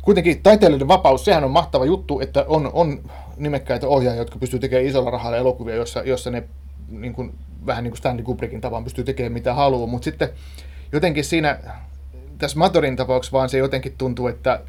kuitenkin 0.02 0.42
taiteilijoiden 0.42 0.88
vapaus, 0.88 1.24
sehän 1.24 1.44
on 1.44 1.50
mahtava 1.50 1.84
juttu, 1.84 2.20
että 2.20 2.44
on, 2.48 2.70
on 2.72 3.00
nimekkäitä 3.36 3.88
ohjaajia, 3.88 4.20
jotka 4.20 4.38
pystyy 4.38 4.58
tekemään 4.60 4.86
isolla 4.86 5.10
rahalla 5.10 5.36
elokuvia, 5.36 5.74
jossa, 5.74 6.02
jossa 6.02 6.30
ne 6.30 6.44
niin 6.88 7.14
kuin, 7.14 7.34
vähän 7.66 7.84
niin 7.84 7.90
kuin 7.90 7.98
Stanley 7.98 8.24
Kubrickin 8.24 8.60
tapaan 8.60 8.84
pystyy 8.84 9.04
tekemään 9.04 9.32
mitä 9.32 9.54
haluaa, 9.54 9.86
mutta 9.86 10.04
sitten 10.04 10.28
jotenkin 10.92 11.24
siinä, 11.24 11.58
tässä 12.38 12.58
Matorin 12.58 12.96
tapauksessa 12.96 13.36
vaan 13.36 13.48
se 13.48 13.58
jotenkin 13.58 13.94
tuntuu, 13.98 14.26
että 14.26 14.60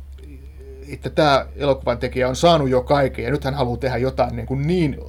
että 0.94 1.10
tämä 1.10 1.46
elokuvan 1.56 1.98
tekijä 1.98 2.30
on 2.30 2.36
saanut 2.36 2.70
jo 2.70 2.82
kaiken 2.82 3.26
ja 3.26 3.32
nyt 3.32 3.44
hän 3.44 3.54
haluaa 3.54 3.78
tehdä 3.78 3.98
jotain 3.98 4.36
niin, 4.36 4.46
kuin 4.46 4.68
niin 4.68 5.00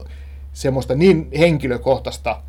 semmoista 0.52 0.94
niin 0.94 1.28
henkilökohtaista, 1.38 2.42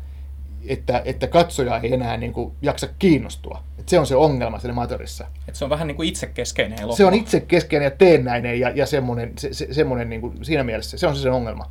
että, 0.66 1.02
että 1.04 1.26
katsoja 1.26 1.80
ei 1.82 1.94
enää 1.94 2.16
niin 2.16 2.32
kuin 2.32 2.52
jaksa 2.62 2.88
kiinnostua. 2.98 3.62
Et 3.78 3.88
se 3.88 3.98
on 3.98 4.06
se 4.06 4.16
ongelma 4.16 4.58
siinä 4.58 4.74
Matorissa. 4.74 5.26
Et 5.48 5.54
se 5.54 5.64
on 5.64 5.70
vähän 5.70 5.86
niin 5.86 5.96
kuin 5.96 6.08
itsekeskeinen 6.08 6.78
elokuva. 6.78 6.96
Se 6.96 7.04
on 7.04 7.14
itsekeskeinen 7.14 7.84
ja 7.84 7.90
teennäinen 7.90 8.60
ja, 8.60 8.70
ja 8.70 8.86
semmoinen, 8.86 9.32
se, 9.38 9.54
se, 9.54 9.74
semmoinen 9.74 10.10
niin 10.10 10.20
kuin 10.20 10.44
siinä 10.44 10.64
mielessä. 10.64 10.98
Se 10.98 11.06
on 11.06 11.16
se, 11.16 11.22
se 11.22 11.30
ongelma. 11.30 11.70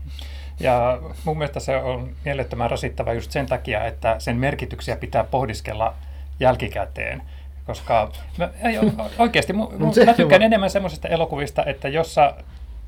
Ja 0.60 1.02
mun 1.26 1.38
mielestä 1.38 1.60
se 1.60 1.78
on 1.78 2.10
mielettömän 2.26 2.71
rasittava 2.71 3.13
just 3.13 3.32
sen 3.32 3.45
takia, 3.45 3.86
että 3.86 4.15
sen 4.19 4.38
merkityksiä 4.38 4.97
pitää 4.97 5.23
pohdiskella 5.23 5.93
jälkikäteen. 6.39 7.21
Koska 7.65 8.12
mä, 8.38 8.50
ei, 8.63 8.80
oikeasti 9.19 9.54
mu, 9.54 9.69
mu, 9.78 9.93
mä 10.06 10.13
tykkään 10.13 10.41
enemmän 10.41 10.69
semmoisista 10.69 11.08
elokuvista, 11.08 11.65
että 11.65 11.88
jossa 11.88 12.34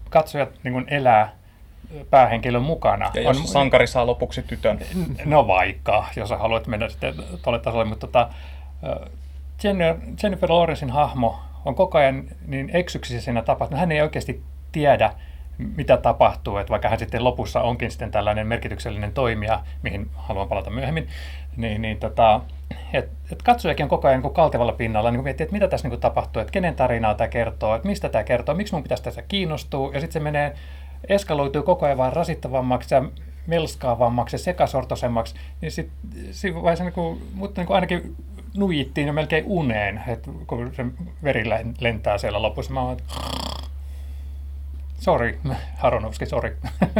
katsojat 0.09 0.49
niin 0.63 0.85
elää 0.87 1.38
päähenkilön 2.09 2.61
mukana. 2.61 3.11
Ja 3.13 3.21
jos 3.21 3.39
on, 3.39 3.47
sankari 3.47 3.87
saa 3.87 4.07
lopuksi 4.07 4.41
tytön. 4.41 4.79
No 5.25 5.47
vaikka, 5.47 6.05
jos 6.15 6.29
haluat 6.29 6.67
mennä 6.67 6.89
sitten 6.89 7.13
tuolle 7.43 7.59
tasolle, 7.59 7.85
mutta 7.85 8.07
tota, 8.07 8.29
Jennifer 10.23 10.51
Lawrencein 10.51 10.91
hahmo 10.91 11.39
on 11.65 11.75
koko 11.75 11.97
ajan 11.97 12.23
niin 12.47 12.69
eksyksissä 12.73 13.21
siinä 13.21 13.41
tapahtuu. 13.41 13.77
Hän 13.77 13.91
ei 13.91 14.01
oikeasti 14.01 14.43
tiedä, 14.71 15.13
mitä 15.57 15.97
tapahtuu, 15.97 16.57
että 16.57 16.71
vaikka 16.71 16.89
hän 16.89 16.99
sitten 16.99 17.23
lopussa 17.23 17.61
onkin 17.61 17.91
sitten 17.91 18.11
tällainen 18.11 18.47
merkityksellinen 18.47 19.13
toimija, 19.13 19.59
mihin 19.83 20.09
haluan 20.15 20.47
palata 20.47 20.69
myöhemmin, 20.69 21.07
niin, 21.57 21.81
niin 21.81 21.99
tota, 21.99 22.41
et, 22.93 23.09
et 23.31 23.41
katsojakin 23.41 23.83
on 23.83 23.89
koko 23.89 24.07
ajan 24.07 24.21
niin 24.21 24.33
kaltevalla 24.33 24.73
pinnalla, 24.73 25.11
niin 25.11 25.23
miettii, 25.23 25.43
että 25.43 25.53
mitä 25.53 25.67
tässä 25.67 25.87
niin 25.87 25.99
tapahtuu, 25.99 26.41
että 26.41 26.51
kenen 26.51 26.75
tarinaa 26.75 27.13
tämä 27.13 27.27
kertoo, 27.27 27.75
että 27.75 27.87
mistä 27.87 28.09
tämä 28.09 28.23
kertoo, 28.23 28.55
miksi 28.55 28.73
mun 28.73 28.83
pitäisi 28.83 29.03
tässä 29.03 29.21
kiinnostua, 29.21 29.91
ja 29.93 29.99
sitten 29.99 30.13
se 30.13 30.19
menee, 30.19 30.55
eskaloituu 31.09 31.63
koko 31.63 31.85
ajan 31.85 31.97
vaan 31.97 32.13
rasittavammaksi 32.13 32.95
ja 32.95 33.03
melskaavammaksi 33.47 34.35
ja 34.35 34.39
sekasortoisemmaksi, 34.39 35.35
niin 35.61 35.71
sitten 35.71 36.55
vaiheessa 36.55 36.83
niin 36.83 36.93
kuin, 36.93 37.21
mutta 37.33 37.61
niin 37.61 37.67
kuin 37.67 37.75
ainakin 37.75 38.15
nuijittiin 38.57 39.07
jo 39.07 39.13
melkein 39.13 39.43
uneen, 39.47 40.03
että 40.07 40.31
kun 40.47 40.71
se 40.75 40.85
veri 41.23 41.43
lentää 41.79 42.17
siellä 42.17 42.41
lopussa. 42.41 42.73
Mä 42.73 42.81
oon, 42.81 42.97
Sori, 44.99 45.39
Haronovski, 45.81 46.25
sori. 46.25 46.55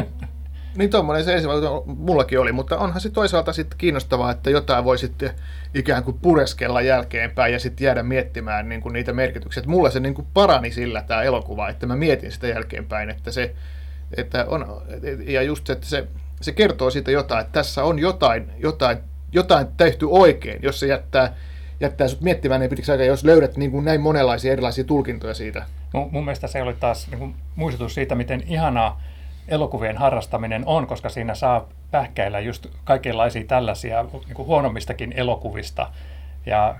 Niin 0.75 0.89
tuommoinen 0.89 1.25
se 1.25 1.33
ensimmäinen 1.33 1.69
mullakin 1.85 2.39
oli, 2.39 2.51
mutta 2.51 2.77
onhan 2.77 3.01
se 3.01 3.09
toisaalta 3.09 3.53
sitten 3.53 3.77
kiinnostavaa, 3.77 4.31
että 4.31 4.49
jotain 4.49 4.83
voi 4.83 4.97
sitten 4.97 5.31
ikään 5.73 6.03
kuin 6.03 6.19
pureskella 6.21 6.81
jälkeenpäin 6.81 7.53
ja 7.53 7.59
sitten 7.59 7.85
jäädä 7.85 8.03
miettimään 8.03 8.69
niin 8.69 8.81
kuin 8.81 8.93
niitä 8.93 9.13
merkityksiä. 9.13 9.61
Että 9.61 9.69
mulla 9.69 9.89
se 9.89 9.99
niin 9.99 10.13
kuin 10.13 10.27
parani 10.33 10.71
sillä 10.71 11.01
tämä 11.01 11.21
elokuva, 11.21 11.69
että 11.69 11.87
mä 11.87 11.95
mietin 11.95 12.31
sitä 12.31 12.47
jälkeenpäin, 12.47 13.09
että 13.09 13.31
se, 13.31 13.55
että 14.17 14.45
on, 14.47 14.81
ja 15.25 15.41
just 15.41 15.67
se, 15.67 15.73
että 15.73 15.87
se, 15.87 16.07
se 16.41 16.51
kertoo 16.51 16.89
siitä 16.89 17.11
jotain, 17.11 17.41
että 17.41 17.53
tässä 17.53 17.83
on 17.83 17.99
jotain, 17.99 18.51
jotain, 18.57 18.97
jotain 19.31 19.67
tehty 19.77 20.07
oikein, 20.09 20.59
jos 20.63 20.79
se 20.79 20.87
jättää, 20.87 21.33
jättää 21.79 22.07
sut 22.07 22.21
miettimään 22.21 22.61
niin 22.61 22.69
pitkiksi 22.69 22.91
aikaa, 22.91 23.05
jos 23.05 23.23
löydät 23.23 23.57
niin 23.57 23.71
kuin 23.71 23.85
näin 23.85 24.01
monenlaisia 24.01 24.51
erilaisia 24.51 24.83
tulkintoja 24.83 25.33
siitä. 25.33 25.65
Mun, 25.93 26.09
mun 26.11 26.25
mielestä 26.25 26.47
se 26.47 26.61
oli 26.61 26.73
taas 26.73 27.07
niin 27.07 27.19
kuin 27.19 27.35
muistutus 27.55 27.93
siitä, 27.93 28.15
miten 28.15 28.43
ihanaa 28.47 29.01
elokuvien 29.47 29.97
harrastaminen 29.97 30.63
on, 30.65 30.87
koska 30.87 31.09
siinä 31.09 31.35
saa 31.35 31.69
pähkäillä 31.91 32.39
just 32.39 32.67
kaikenlaisia 32.83 33.43
tällaisia 33.43 34.03
niin 34.03 34.33
kuin 34.33 34.47
huonommistakin 34.47 35.13
elokuvista. 35.15 35.89
Ja 36.45 36.75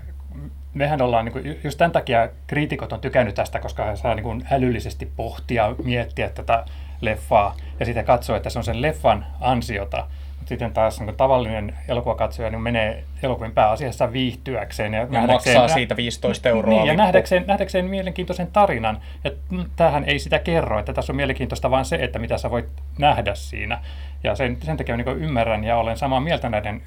mehän 0.74 1.02
ollaan, 1.02 1.26
niin 1.26 1.34
kuin, 1.34 1.60
just 1.64 1.78
tämän 1.78 1.92
takia 1.92 2.30
kriitikot 2.48 2.94
on 2.94 3.02
tykännyt 3.02 3.36
tästä, 3.36 3.60
koska 3.60 3.86
he 3.86 3.96
saa 3.96 4.16
niin 4.16 4.24
kuin 4.24 4.48
älyllisesti 4.52 5.12
pohtia, 5.16 5.76
miettiä 5.84 6.30
tätä 6.30 6.66
leffaa 7.02 7.56
ja 7.80 7.86
sitten 7.86 8.06
katsoa, 8.06 8.38
että 8.38 8.50
se 8.50 8.60
on 8.60 8.64
sen 8.64 8.82
leffan 8.82 9.26
ansiota 9.42 10.08
sitten 10.50 10.74
taas 10.74 11.00
niin 11.00 11.16
tavallinen 11.16 11.76
elokuvakatsoja 11.88 12.50
niin 12.50 12.62
menee 12.62 13.04
elokuvien 13.24 13.52
pääasiassa 13.52 14.14
viihtyäkseen. 14.14 14.94
Ja, 14.94 15.00
ja 15.00 15.08
nähdäkseen, 15.08 15.58
maksaa 15.62 15.76
siitä 15.78 15.96
15 15.96 16.50
euroa. 16.50 16.76
Niin, 16.76 16.88
ja 16.88 16.94
nähdäkseen, 16.94 17.44
nähdäkseen 17.48 17.86
mielenkiintoisen 17.86 18.48
tarinan. 18.48 19.02
Ja 19.24 19.32
tämähän 19.76 20.04
ei 20.04 20.20
sitä 20.20 20.40
kerro, 20.40 20.80
että 20.80 20.94
tässä 20.94 21.12
on 21.14 21.16
mielenkiintoista 21.16 21.72
vain 21.72 21.86
se, 21.86 21.96
että 21.96 22.20
mitä 22.20 22.38
sä 22.38 22.52
voit 22.52 22.66
nähdä 22.98 23.36
siinä. 23.36 23.80
Ja 24.24 24.36
sen, 24.36 24.58
sen 24.62 24.78
takia 24.78 24.98
niin 24.98 25.08
ymmärrän 25.08 25.64
ja 25.64 25.78
olen 25.78 25.98
samaa 25.98 26.20
mieltä 26.20 26.50
näiden 26.50 26.82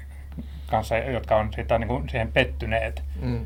kanssa, 0.67 0.97
jotka 0.97 1.35
on 1.35 1.53
sitä, 1.53 1.77
niin 1.77 1.87
kuin 1.87 2.09
siihen 2.09 2.31
pettyneet. 2.31 3.03
Mm. 3.21 3.45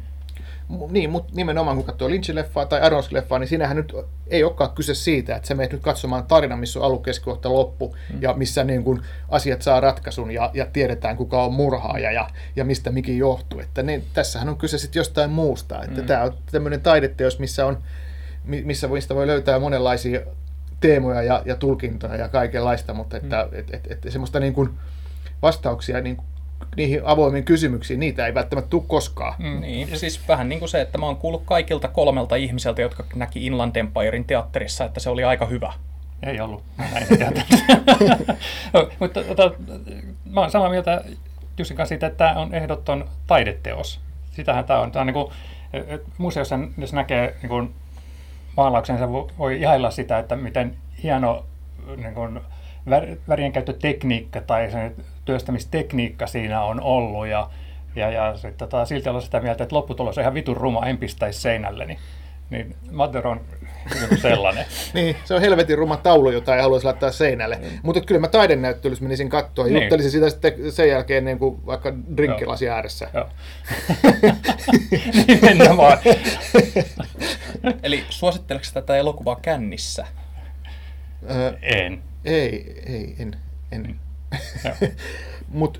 Niin, 0.90 1.10
mutta 1.10 1.34
nimenomaan 1.36 1.78
kun 1.78 1.86
katsoo 1.86 2.10
Lynch-leffaa 2.10 2.66
tai 2.66 2.82
Aronofsky-leffaa, 2.82 3.40
niin 3.40 3.48
siinähän 3.48 3.78
nyt 3.78 3.94
ei 4.28 4.44
olekaan 4.44 4.72
kyse 4.72 4.96
siitä, 4.96 5.36
että 5.36 5.48
sä 5.48 5.56
menet 5.56 5.72
nyt 5.72 5.82
katsomaan 5.82 6.24
tarina, 6.24 6.58
missä 6.58 6.80
on 6.80 6.86
alu, 6.86 7.00
keskikohta, 7.00 7.54
loppu, 7.54 7.96
mm. 8.14 8.22
ja 8.22 8.34
missä 8.34 8.64
niin 8.64 8.84
kun 8.84 9.02
asiat 9.30 9.62
saa 9.62 9.80
ratkaisun 9.80 10.32
ja, 10.32 10.52
ja 10.54 10.66
tiedetään, 10.66 11.18
kuka 11.18 11.44
on 11.44 11.54
murhaaja 11.54 12.12
ja, 12.12 12.30
ja 12.56 12.66
mistä 12.66 12.92
mikin 12.92 13.18
johtuu. 13.18 13.60
Että 13.60 13.84
niin, 13.84 14.04
tässähän 14.14 14.50
on 14.50 14.58
kyse 14.58 14.78
sitten 14.78 15.00
jostain 15.00 15.30
muusta. 15.30 15.84
Että 15.84 16.02
mm. 16.02 16.08
Tämä 16.08 16.24
on 16.24 16.34
tämmöinen 16.52 16.82
taideteos, 16.82 17.40
missä, 17.40 17.66
on, 17.66 17.78
missä 18.44 18.88
mistä 18.88 19.16
voi 19.16 19.28
löytää 19.28 19.60
monenlaisia 19.60 20.20
teemoja 20.80 21.22
ja, 21.24 21.42
ja 21.46 21.56
tulkintoja 21.56 22.16
ja 22.16 22.30
kaikenlaista, 22.30 22.94
mutta 22.94 23.18
että 23.18 23.48
mm. 23.52 23.60
et, 23.60 23.74
et, 23.74 24.06
et, 24.06 24.12
semmoista 24.12 24.40
niin 24.40 24.54
kuin 24.54 24.70
vastauksia 25.42 26.02
niin 26.02 26.18
niihin 26.78 27.02
avoimiin 27.04 27.44
kysymyksiin, 27.44 28.00
niitä 28.00 28.26
ei 28.26 28.34
välttämättä 28.34 28.70
tule 28.70 28.84
koskaan. 28.88 29.34
Mm, 29.40 29.62
niin, 29.62 30.00
siis 30.00 30.28
vähän 30.28 30.50
niin 30.50 30.60
kuin 30.60 30.70
se, 30.70 30.82
että 30.82 30.98
mä 30.98 31.06
oon 31.06 31.18
kuullut 31.18 31.44
kaikilta 31.46 31.88
kolmelta 31.88 32.36
ihmiseltä, 32.36 32.82
jotka 32.82 33.04
näki 33.16 33.46
Inland 33.46 33.76
Empirein 33.76 34.26
teatterissa, 34.26 34.86
että 34.86 35.00
se 35.00 35.10
oli 35.10 35.24
aika 35.24 35.46
hyvä. 35.46 35.74
Ei 36.24 36.42
ollut, 36.42 36.64
Mutta 39.00 39.24
tota, 39.24 39.52
mä 40.26 40.42
oon 40.42 40.52
samaa 40.52 40.70
mieltä 40.70 41.04
Jussin 41.58 41.78
kanssa 41.78 41.90
siitä, 41.90 42.08
että 42.08 42.18
tämä 42.18 42.40
on 42.40 42.54
ehdoton 42.54 43.10
taideteos. 43.28 44.00
Sitähän 44.32 44.66
tämä 44.66 44.80
on. 44.80 44.92
Tämä 44.92 45.02
on 45.02 45.08
niin 45.08 45.14
kuin, 45.14 45.32
museossa, 46.18 46.60
jos 46.78 46.94
näkee 46.94 47.36
niin 47.42 47.50
kuin 47.50 47.74
maalauksensa 48.58 49.12
voi 49.12 49.62
ihailla 49.62 49.92
sitä, 49.92 50.20
että 50.20 50.36
miten 50.36 50.78
hieno 51.04 51.46
niin 51.98 52.14
kuin, 52.14 52.40
värien 53.30 53.52
käyttötekniikka 53.52 54.42
tai 54.42 54.72
sen 54.72 54.96
työstämistekniikka 55.28 56.28
siinä 56.28 56.62
on 56.62 56.82
ollut 56.82 57.28
ja, 57.28 57.50
ja, 57.96 58.12
ja 58.12 58.38
sit, 58.38 58.58
tota, 58.58 58.86
silti 58.86 59.10
olla 59.10 59.22
sitä 59.22 59.40
mieltä, 59.40 59.64
että 59.64 59.76
lopputulos 59.76 60.18
on 60.18 60.22
ihan 60.22 60.34
vitun 60.34 60.58
ruma, 60.58 60.86
en 60.86 60.98
pistäisi 60.98 61.42
seinälle, 61.42 61.86
niin, 61.86 62.00
niin 62.50 62.76
Matter 62.92 63.28
on 63.28 63.42
sellainen. 64.22 64.66
niin, 64.94 65.16
se 65.26 65.34
on 65.34 65.42
helvetin 65.42 65.78
ruma 65.78 65.98
taulu, 65.98 66.30
jota 66.30 66.56
ei 66.56 66.62
haluaisi 66.62 66.86
laittaa 66.86 67.12
seinälle. 67.12 67.56
Mm. 67.56 67.80
Mutta 67.84 68.02
kyllä 68.02 68.22
mä 68.22 68.28
taidenäyttelyssä 68.28 69.04
menisin 69.04 69.30
katsoa 69.30 69.68
ja 69.68 69.74
niin. 69.74 69.84
juttelisin 69.84 70.12
sitä 70.12 70.30
sitten 70.30 70.72
sen 70.72 70.90
jälkeen 70.90 71.26
niin 71.26 71.40
kuin 71.40 71.66
vaikka 71.66 71.94
drinkkilasi 72.18 72.70
ääressä. 72.70 73.10
Joo. 73.14 73.30
Nimenomaan. 75.28 75.98
Eli 77.84 78.04
suositteleeko 78.10 78.68
tätä 78.74 78.96
elokuvaa 78.96 79.40
kännissä? 79.42 80.08
Öö, 81.30 81.54
en. 81.62 82.02
Ei, 82.26 82.82
ei, 82.86 83.16
en. 83.20 83.36
en. 83.72 83.82
Mm. 83.82 84.07
Mutta 85.48 85.80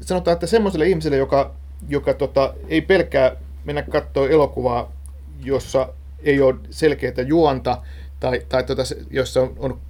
sanotaan, 0.00 0.32
että 0.32 0.46
semmoiselle 0.46 0.88
ihmiselle, 0.88 1.16
joka, 1.16 1.54
joka 1.88 2.14
tota, 2.14 2.54
ei 2.68 2.80
pelkää 2.80 3.36
mennä 3.64 3.82
katsoa 3.82 4.28
elokuvaa, 4.28 4.92
jossa 5.44 5.88
ei 6.22 6.40
ole 6.40 6.54
selkeää 6.70 7.22
juonta, 7.26 7.82
tai, 8.20 8.42
tai 8.48 8.64
tota, 8.64 8.82
jossa 9.10 9.40
on, 9.40 9.54
on 9.58 9.80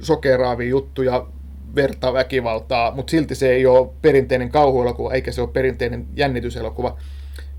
sokeraavia 0.00 0.68
juttuja, 0.68 1.26
verta, 1.74 2.12
väkivaltaa, 2.12 2.90
mutta 2.94 3.10
silti 3.10 3.34
se 3.34 3.50
ei 3.50 3.66
ole 3.66 3.90
perinteinen 4.02 4.50
kauhuelokuva, 4.50 5.12
eikä 5.12 5.32
se 5.32 5.40
ole 5.40 5.50
perinteinen 5.52 6.06
jännityselokuva. 6.16 6.96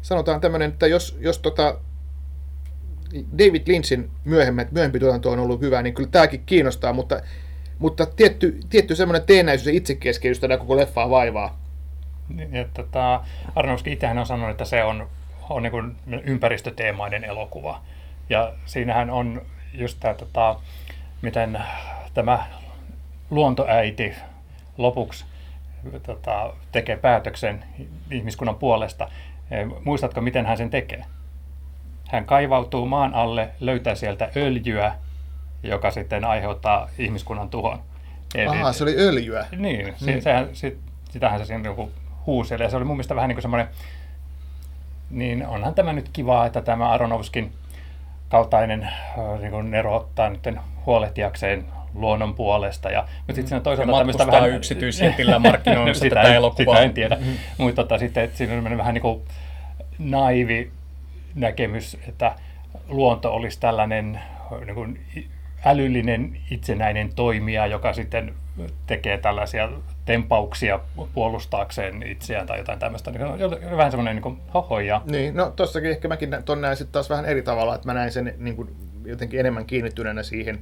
Sanotaan 0.02 0.42
tämmöinen, 0.42 0.72
että 0.72 0.88
jos, 0.88 1.18
jos 1.20 1.40
tota 1.40 1.78
David 3.38 3.62
Lynchin 3.68 4.10
myöhemmät, 4.26 4.72
myöhempi 4.72 5.00
tuotanto 5.00 5.32
on 5.32 5.40
ollut 5.40 5.62
hyvä, 5.62 5.82
niin 5.82 5.94
kyllä 5.94 6.10
tämäkin 6.12 6.44
kiinnostaa, 6.46 6.94
mutta, 6.94 7.22
mutta 7.82 8.06
tietty, 8.06 8.60
tietty 8.70 8.96
semmoinen 8.96 9.28
teenäisyys 9.28 9.68
ja 9.68 9.74
itsekeskeisyys 9.74 10.40
tätä 10.40 10.58
koko 10.58 10.78
leffaa 10.78 11.10
vaivaa. 11.10 11.60
Ja, 12.52 12.66
tota, 12.74 13.22
Arnowski 13.56 13.92
itsehän 13.92 14.18
on 14.18 14.26
sanonut, 14.26 14.52
että 14.52 14.66
se 14.66 14.84
on, 14.84 15.08
on 15.50 15.64
niin 15.64 16.22
ympäristöteemainen 16.24 17.24
elokuva. 17.24 17.82
Ja 18.30 18.54
siinähän 18.66 19.10
on 19.10 19.42
just 19.74 19.98
tämä, 20.00 20.14
tota, 20.14 20.56
miten 21.22 21.60
tämä 22.14 22.48
luontoäiti 23.30 24.14
lopuksi 24.78 25.26
tota, 26.04 26.54
tekee 26.72 26.98
päätöksen 26.98 27.64
ihmiskunnan 28.12 28.56
puolesta. 28.56 29.10
Muistatko, 29.84 30.22
miten 30.22 30.46
hän 30.46 30.58
sen 30.58 30.70
tekee? 30.70 31.06
Hän 32.12 32.26
kaivautuu 32.26 32.86
maan 32.86 33.14
alle, 33.14 33.50
löytää 33.60 33.96
sieltä 33.96 34.32
öljyä, 34.38 34.96
joka 35.64 35.91
sitten 35.91 36.26
aiheuttaa 36.26 36.89
ihmiskunnan 36.97 37.49
tuhon. 37.49 37.80
Eli, 38.36 38.47
Aha, 38.47 38.74
se 38.74 38.84
oli 38.84 38.95
öljyä. 38.97 39.45
Niin, 39.57 39.88
mm. 39.88 39.93
se, 39.95 40.22
sehän, 40.22 40.49
sit, 40.53 40.78
sitähän 41.09 41.39
se 41.39 41.45
siinä 41.45 41.64
joku 41.66 41.91
huuseli. 42.26 42.64
Ja 42.64 42.70
se 42.70 42.78
oli 42.78 42.86
mun 42.86 42.95
mielestä 42.95 43.16
vähän 43.16 43.28
niin 43.28 43.36
kuin 43.36 43.41
semmoinen, 43.41 43.68
niin 45.09 45.47
onhan 45.47 45.74
tämä 45.74 45.93
nyt 45.93 46.09
kiva, 46.14 46.45
että 46.45 46.62
tämä 46.62 46.89
Aronovskin 46.89 47.51
kaltainen 48.30 48.89
niin 49.39 49.51
kuin 49.51 49.72
Nero 49.72 49.95
ottaa 49.95 50.30
nyt 50.30 50.47
huolehtiakseen 50.86 51.66
luonnon 51.93 52.36
puolesta. 52.36 52.89
Ja, 52.89 53.01
mutta 53.01 53.34
sitten 53.34 53.47
siinä 53.47 53.62
toisaalta 53.62 53.91
ja 53.91 53.97
tämmöistä 53.97 54.28
vähän... 54.28 54.49
yksityisjetillä 54.49 55.39
markkinoimassa 55.49 56.01
sitä, 56.01 56.16
tätä 56.16 56.34
elokuvaa. 56.36 56.76
Sitä 56.76 56.86
en 56.86 56.93
tiedä. 56.93 57.16
Mm-hmm. 57.16 57.38
Mutta 57.57 57.84
tota, 57.84 57.97
sitten, 57.97 58.24
että 58.24 58.38
siinä 58.38 58.53
on 58.53 58.78
vähän 58.78 58.93
niin 58.93 59.01
kuin 59.01 59.22
naivi 59.99 60.72
näkemys, 61.36 61.97
että 62.07 62.36
luonto 62.88 63.34
olisi 63.34 63.59
tällainen 63.59 64.20
niin 64.66 64.76
kuin 64.76 64.99
älyllinen 65.66 66.38
itsenäinen 66.51 67.16
toimija, 67.16 67.68
joka 67.68 67.93
sitten 67.93 68.34
tekee 68.88 69.18
tällaisia 69.18 69.70
tempauksia 70.05 70.80
puolustaakseen 71.14 72.03
itseään 72.03 72.47
tai 72.47 72.57
jotain 72.57 72.80
tämmöistä. 72.80 73.12
Niin 73.12 73.26
on 73.26 73.78
vähän 73.78 73.91
semmoinen 73.91 74.22
niin 74.22 74.38
hohoja. 74.53 75.01
Niin, 75.05 75.36
no 75.36 75.51
tossakin 75.55 75.89
ehkä 75.89 76.07
mäkin 76.07 76.38
ton 76.45 76.62
näin 76.62 76.78
sitten 76.78 76.91
taas 76.91 77.09
vähän 77.09 77.26
eri 77.26 77.41
tavalla, 77.41 77.76
että 77.76 77.88
mä 77.88 77.93
näin 77.93 78.12
sen 78.12 78.36
niin 78.38 78.55
kuin 78.55 78.76
jotenkin 79.05 79.39
enemmän 79.39 79.66
kiinnittyneenä 79.66 80.24
siihen 80.24 80.59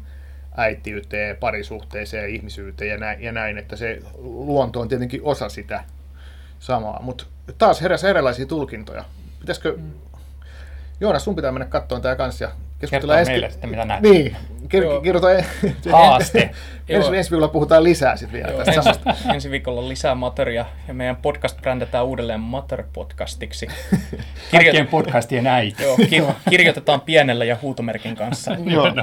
äitiyteen, 0.57 1.37
parisuhteeseen, 1.37 2.29
ihmisyyteen 2.29 2.91
ja 2.91 2.97
näin, 2.97 3.23
ja 3.23 3.31
näin, 3.31 3.57
että 3.57 3.75
se 3.75 3.99
luonto 4.17 4.79
on 4.79 4.87
tietenkin 4.87 5.21
osa 5.23 5.49
sitä 5.49 5.83
samaa. 6.59 7.01
Mutta 7.01 7.25
taas 7.57 7.81
heräsi 7.81 8.07
erilaisia 8.07 8.45
tulkintoja. 8.45 9.05
Pitäisikö 9.39 9.73
mm. 9.77 9.91
Joonas, 10.99 11.23
sun 11.23 11.35
pitää 11.35 11.51
mennä 11.51 11.65
katsomaan 11.65 12.01
tämä 12.01 12.15
kanssa 12.15 12.43
ja 12.43 12.51
keskustella 12.79 13.19
ensi... 13.19 13.31
meille 13.31 13.49
sitten, 13.49 13.69
mitä 13.69 13.85
näet. 13.85 14.01
Niin, 14.01 14.35
kir- 14.63 15.01
kirjoita 15.03 15.31
en... 15.31 15.45
Haaste. 15.91 16.39
ensi, 16.89 17.17
ensi 17.17 17.31
viikolla 17.31 17.47
puhutaan 17.47 17.83
lisää 17.83 18.15
sitten 18.15 18.33
vielä 18.33 18.51
Joo, 18.51 18.57
tästä 18.57 18.71
ensi, 18.71 18.83
samasta. 18.83 19.15
ensi 19.33 19.51
viikolla 19.51 19.89
lisää 19.89 20.15
materia 20.15 20.65
ja 20.87 20.93
meidän 20.93 21.15
podcast 21.15 21.61
brändätään 21.61 22.05
uudelleen 22.05 22.39
Mater-podcastiksi. 22.39 23.67
Kirjoit... 23.91 24.51
Kaikkien 24.51 24.87
podcastien 24.87 25.47
äiti. 25.47 25.83
Joo, 25.83 25.97
ki- 25.97 26.23
kirjoitetaan 26.49 27.01
pienellä 27.01 27.45
ja 27.45 27.57
huutomerkin 27.61 28.15
kanssa. 28.15 28.51
Joo. 28.65 28.93